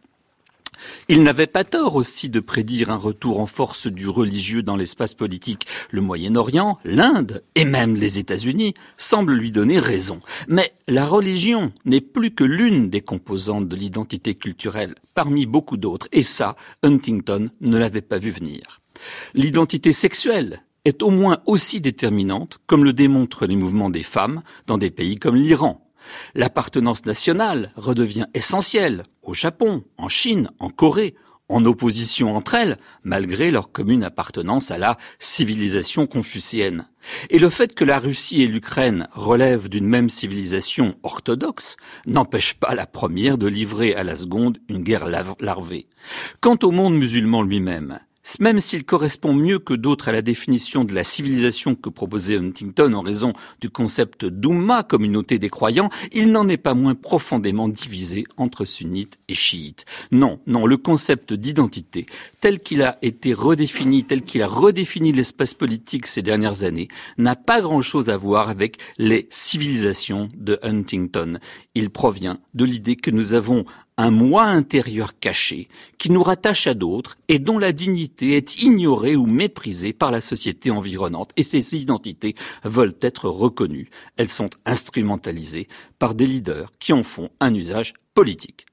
Il 1.08 1.24
n'avait 1.24 1.48
pas 1.48 1.64
tort 1.64 1.96
aussi 1.96 2.30
de 2.30 2.40
prédire 2.40 2.90
un 2.90 2.96
retour 2.96 3.40
en 3.40 3.46
force 3.46 3.88
du 3.88 4.08
religieux 4.08 4.64
dans 4.64 4.76
l'espace 4.76 5.14
politique. 5.14 5.68
Le 5.92 6.02
Moyen-Orient, 6.02 6.80
l'Inde 6.84 7.44
et 7.56 7.66
même 7.66 7.96
les 7.96 8.20
États-Unis 8.20 8.74
semblent 8.98 9.34
lui 9.34 9.52
donner 9.52 9.80
raison. 9.80 10.20
Mais 10.48 10.74
la 10.88 11.06
religion 11.06 11.72
n'est 11.86 12.02
plus 12.02 12.32
que 12.32 12.44
l'une 12.44 12.90
des 12.90 13.02
composantes 13.02 13.68
de 13.68 13.76
l'identité 13.76 14.36
culturelle 14.36 14.96
parmi 15.14 15.46
beaucoup 15.46 15.78
d'autres. 15.78 16.08
Et 16.12 16.24
ça, 16.24 16.56
Huntington 16.84 17.50
ne 17.62 17.78
l'avait 17.78 18.02
pas 18.02 18.20
vu 18.20 18.32
venir. 18.32 18.82
L'identité 19.34 19.92
sexuelle 19.92 20.64
est 20.86 21.04
au 21.04 21.10
moins 21.10 21.40
aussi 21.46 21.82
déterminante, 21.82 22.60
comme 22.68 22.84
le 22.84 22.94
démontrent 22.94 23.46
les 23.46 23.56
mouvements 23.56 23.90
des 23.90 24.04
femmes 24.04 24.42
dans 24.68 24.78
des 24.78 24.92
pays 24.92 25.18
comme 25.18 25.36
l'Iran 25.36 25.89
L'appartenance 26.36 27.06
nationale 27.06 27.72
redevient 27.76 28.28
essentielle 28.34 29.04
au 29.22 29.34
Japon, 29.34 29.84
en 29.98 30.10
Chine, 30.10 30.52
en 30.60 30.70
Corée, 30.70 31.16
en 31.50 31.66
opposition 31.66 32.36
entre 32.36 32.56
elles, 32.56 32.78
malgré 33.04 33.52
leur 33.52 33.72
commune 33.72 34.04
appartenance 34.04 34.72
à 34.72 34.78
la 34.78 34.98
civilisation 35.18 36.06
confucéenne. 36.06 36.88
Et 37.30 37.40
le 37.40 37.50
fait 37.50 37.74
que 37.74 37.84
la 37.84 38.00
Russie 38.00 38.44
et 38.44 38.48
l'Ukraine 38.48 39.08
relèvent 39.12 39.68
d'une 39.68 39.88
même 39.88 40.10
civilisation 40.10 40.96
orthodoxe 41.02 41.76
n'empêche 42.06 42.54
pas 42.54 42.76
la 42.76 42.86
première 42.86 43.38
de 43.38 43.48
livrer 43.48 43.96
à 43.96 44.04
la 44.04 44.16
seconde 44.16 44.60
une 44.70 44.84
guerre 44.84 45.08
larvée. 45.40 45.88
Quant 46.40 46.58
au 46.62 46.72
monde 46.72 46.96
musulman 46.96 47.42
lui-même, 47.42 48.00
même 48.40 48.60
s'il 48.60 48.84
correspond 48.84 49.34
mieux 49.34 49.60
que 49.60 49.74
d'autres 49.74 50.10
à 50.10 50.12
la 50.12 50.22
définition 50.22 50.84
de 50.84 50.94
la 50.94 51.04
civilisation 51.04 51.76
que 51.76 51.90
proposait 51.90 52.38
Huntington 52.38 52.94
en 52.94 53.02
raison 53.02 53.34
du 53.62 53.70
concept 53.70 54.26
d'Umma, 54.26 54.84
communauté 54.84 55.40
des 55.40 55.50
croyants, 55.50 55.90
il 56.12 56.32
n'en 56.32 56.48
est 56.48 56.58
pas 56.58 56.74
moins 56.74 56.96
profondément 56.96 57.68
divisé 57.68 58.26
entre 58.38 58.66
sunnites 58.66 59.20
et 59.28 59.36
chiites. 59.36 59.86
Non, 60.12 60.40
non, 60.48 60.66
le 60.66 60.78
concept 60.78 61.34
d'identité, 61.34 62.06
tel 62.42 62.60
qu'il 62.60 62.82
a 62.84 62.98
été 63.02 63.34
redéfini, 63.34 64.04
tel 64.04 64.22
qu'il 64.22 64.42
a 64.42 64.48
redéfini 64.48 65.12
l'espace 65.12 65.54
politique 65.54 66.08
ces 66.08 66.22
dernières 66.22 66.64
années, 66.64 66.88
n'a 67.18 67.36
pas 67.36 67.62
grand-chose 67.62 68.10
à 68.10 68.18
voir 68.18 68.50
avec 68.50 68.78
les 68.98 69.28
civilisations 69.30 70.30
de 70.36 70.60
Huntington. 70.62 71.40
Il 71.76 71.90
provient 71.90 72.40
de 72.54 72.66
l'idée 72.66 72.96
que 72.96 73.12
nous 73.12 73.34
avons 73.34 73.66
un 74.00 74.12
moi 74.12 74.44
intérieur 74.44 75.20
caché 75.20 75.68
qui 75.98 76.10
nous 76.10 76.24
rattache 76.24 76.68
à 76.68 76.74
d'autres 76.74 77.18
et 77.28 77.38
dont 77.38 77.60
la 77.60 77.74
dignité 77.74 78.38
est 78.38 78.62
ignorée 78.62 79.18
ou 79.18 79.26
méprisée 79.26 79.92
par 79.92 80.10
la 80.10 80.22
société 80.22 80.72
environnante. 80.72 81.32
Et 81.36 81.44
ces 81.44 81.76
identités 81.76 82.34
veulent 82.64 82.96
être 83.02 83.28
reconnues. 83.28 83.90
Elles 84.16 84.30
sont 84.30 84.50
instrumentalisées 84.66 85.68
par 86.00 86.16
des 86.16 86.28
leaders 86.28 86.72
qui 86.80 86.94
en 86.94 87.04
font 87.04 87.30
un 87.42 87.54
usage 87.54 87.94
politique. 88.14 88.69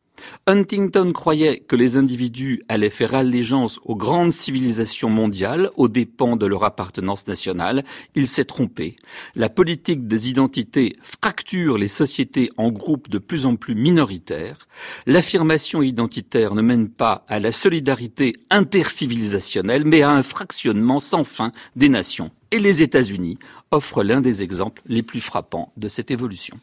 Huntington 0.46 1.12
croyait 1.12 1.60
que 1.60 1.76
les 1.76 1.96
individus 1.96 2.62
allaient 2.68 2.90
faire 2.90 3.14
allégeance 3.14 3.78
aux 3.84 3.96
grandes 3.96 4.32
civilisations 4.32 5.10
mondiales 5.10 5.70
aux 5.76 5.88
dépens 5.88 6.36
de 6.36 6.46
leur 6.46 6.64
appartenance 6.64 7.26
nationale. 7.26 7.84
Il 8.14 8.26
s'est 8.28 8.44
trompé. 8.44 8.96
La 9.34 9.48
politique 9.48 10.06
des 10.06 10.28
identités 10.28 10.92
fracture 11.02 11.78
les 11.78 11.88
sociétés 11.88 12.50
en 12.56 12.70
groupes 12.70 13.08
de 13.08 13.18
plus 13.18 13.46
en 13.46 13.56
plus 13.56 13.74
minoritaires. 13.74 14.68
L'affirmation 15.06 15.82
identitaire 15.82 16.54
ne 16.54 16.62
mène 16.62 16.88
pas 16.88 17.24
à 17.28 17.40
la 17.40 17.52
solidarité 17.52 18.34
intercivilisationnelle, 18.50 19.84
mais 19.84 20.02
à 20.02 20.10
un 20.10 20.22
fractionnement 20.22 21.00
sans 21.00 21.24
fin 21.24 21.52
des 21.76 21.88
nations 21.88 22.30
et 22.50 22.58
les 22.58 22.82
États-Unis 22.82 23.38
offrent 23.70 24.02
l'un 24.02 24.20
des 24.20 24.42
exemples 24.42 24.82
les 24.86 25.02
plus 25.02 25.20
frappants 25.20 25.72
de 25.76 25.88
cette 25.88 26.10
évolution. 26.10 26.58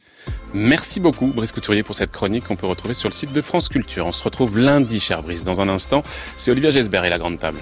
Merci 0.54 1.00
beaucoup 1.00 1.28
Brice 1.28 1.52
Couturier 1.52 1.84
pour 1.84 1.96
cette 1.96 2.12
chronique 2.12 2.46
qu'on 2.46 2.56
peut 2.56 2.68
retrouver 2.68 2.94
sur 2.94 3.10
le 3.10 3.14
site 3.14 3.34
de 3.34 3.42
France 3.42 3.70
Culture. 3.70 4.06
On 4.06 4.12
se 4.12 4.24
retrouve 4.24 4.58
lundi, 4.58 5.00
cher 5.00 5.24
Brice, 5.24 5.44
dans 5.44 5.62
un 5.62 5.70
instant. 5.70 6.04
C'est 6.38 6.52
Olivia 6.52 6.72
Gesbert 6.72 7.06
et 7.06 7.10
la 7.10 7.20
Grande 7.20 7.40
Table. 7.40 7.60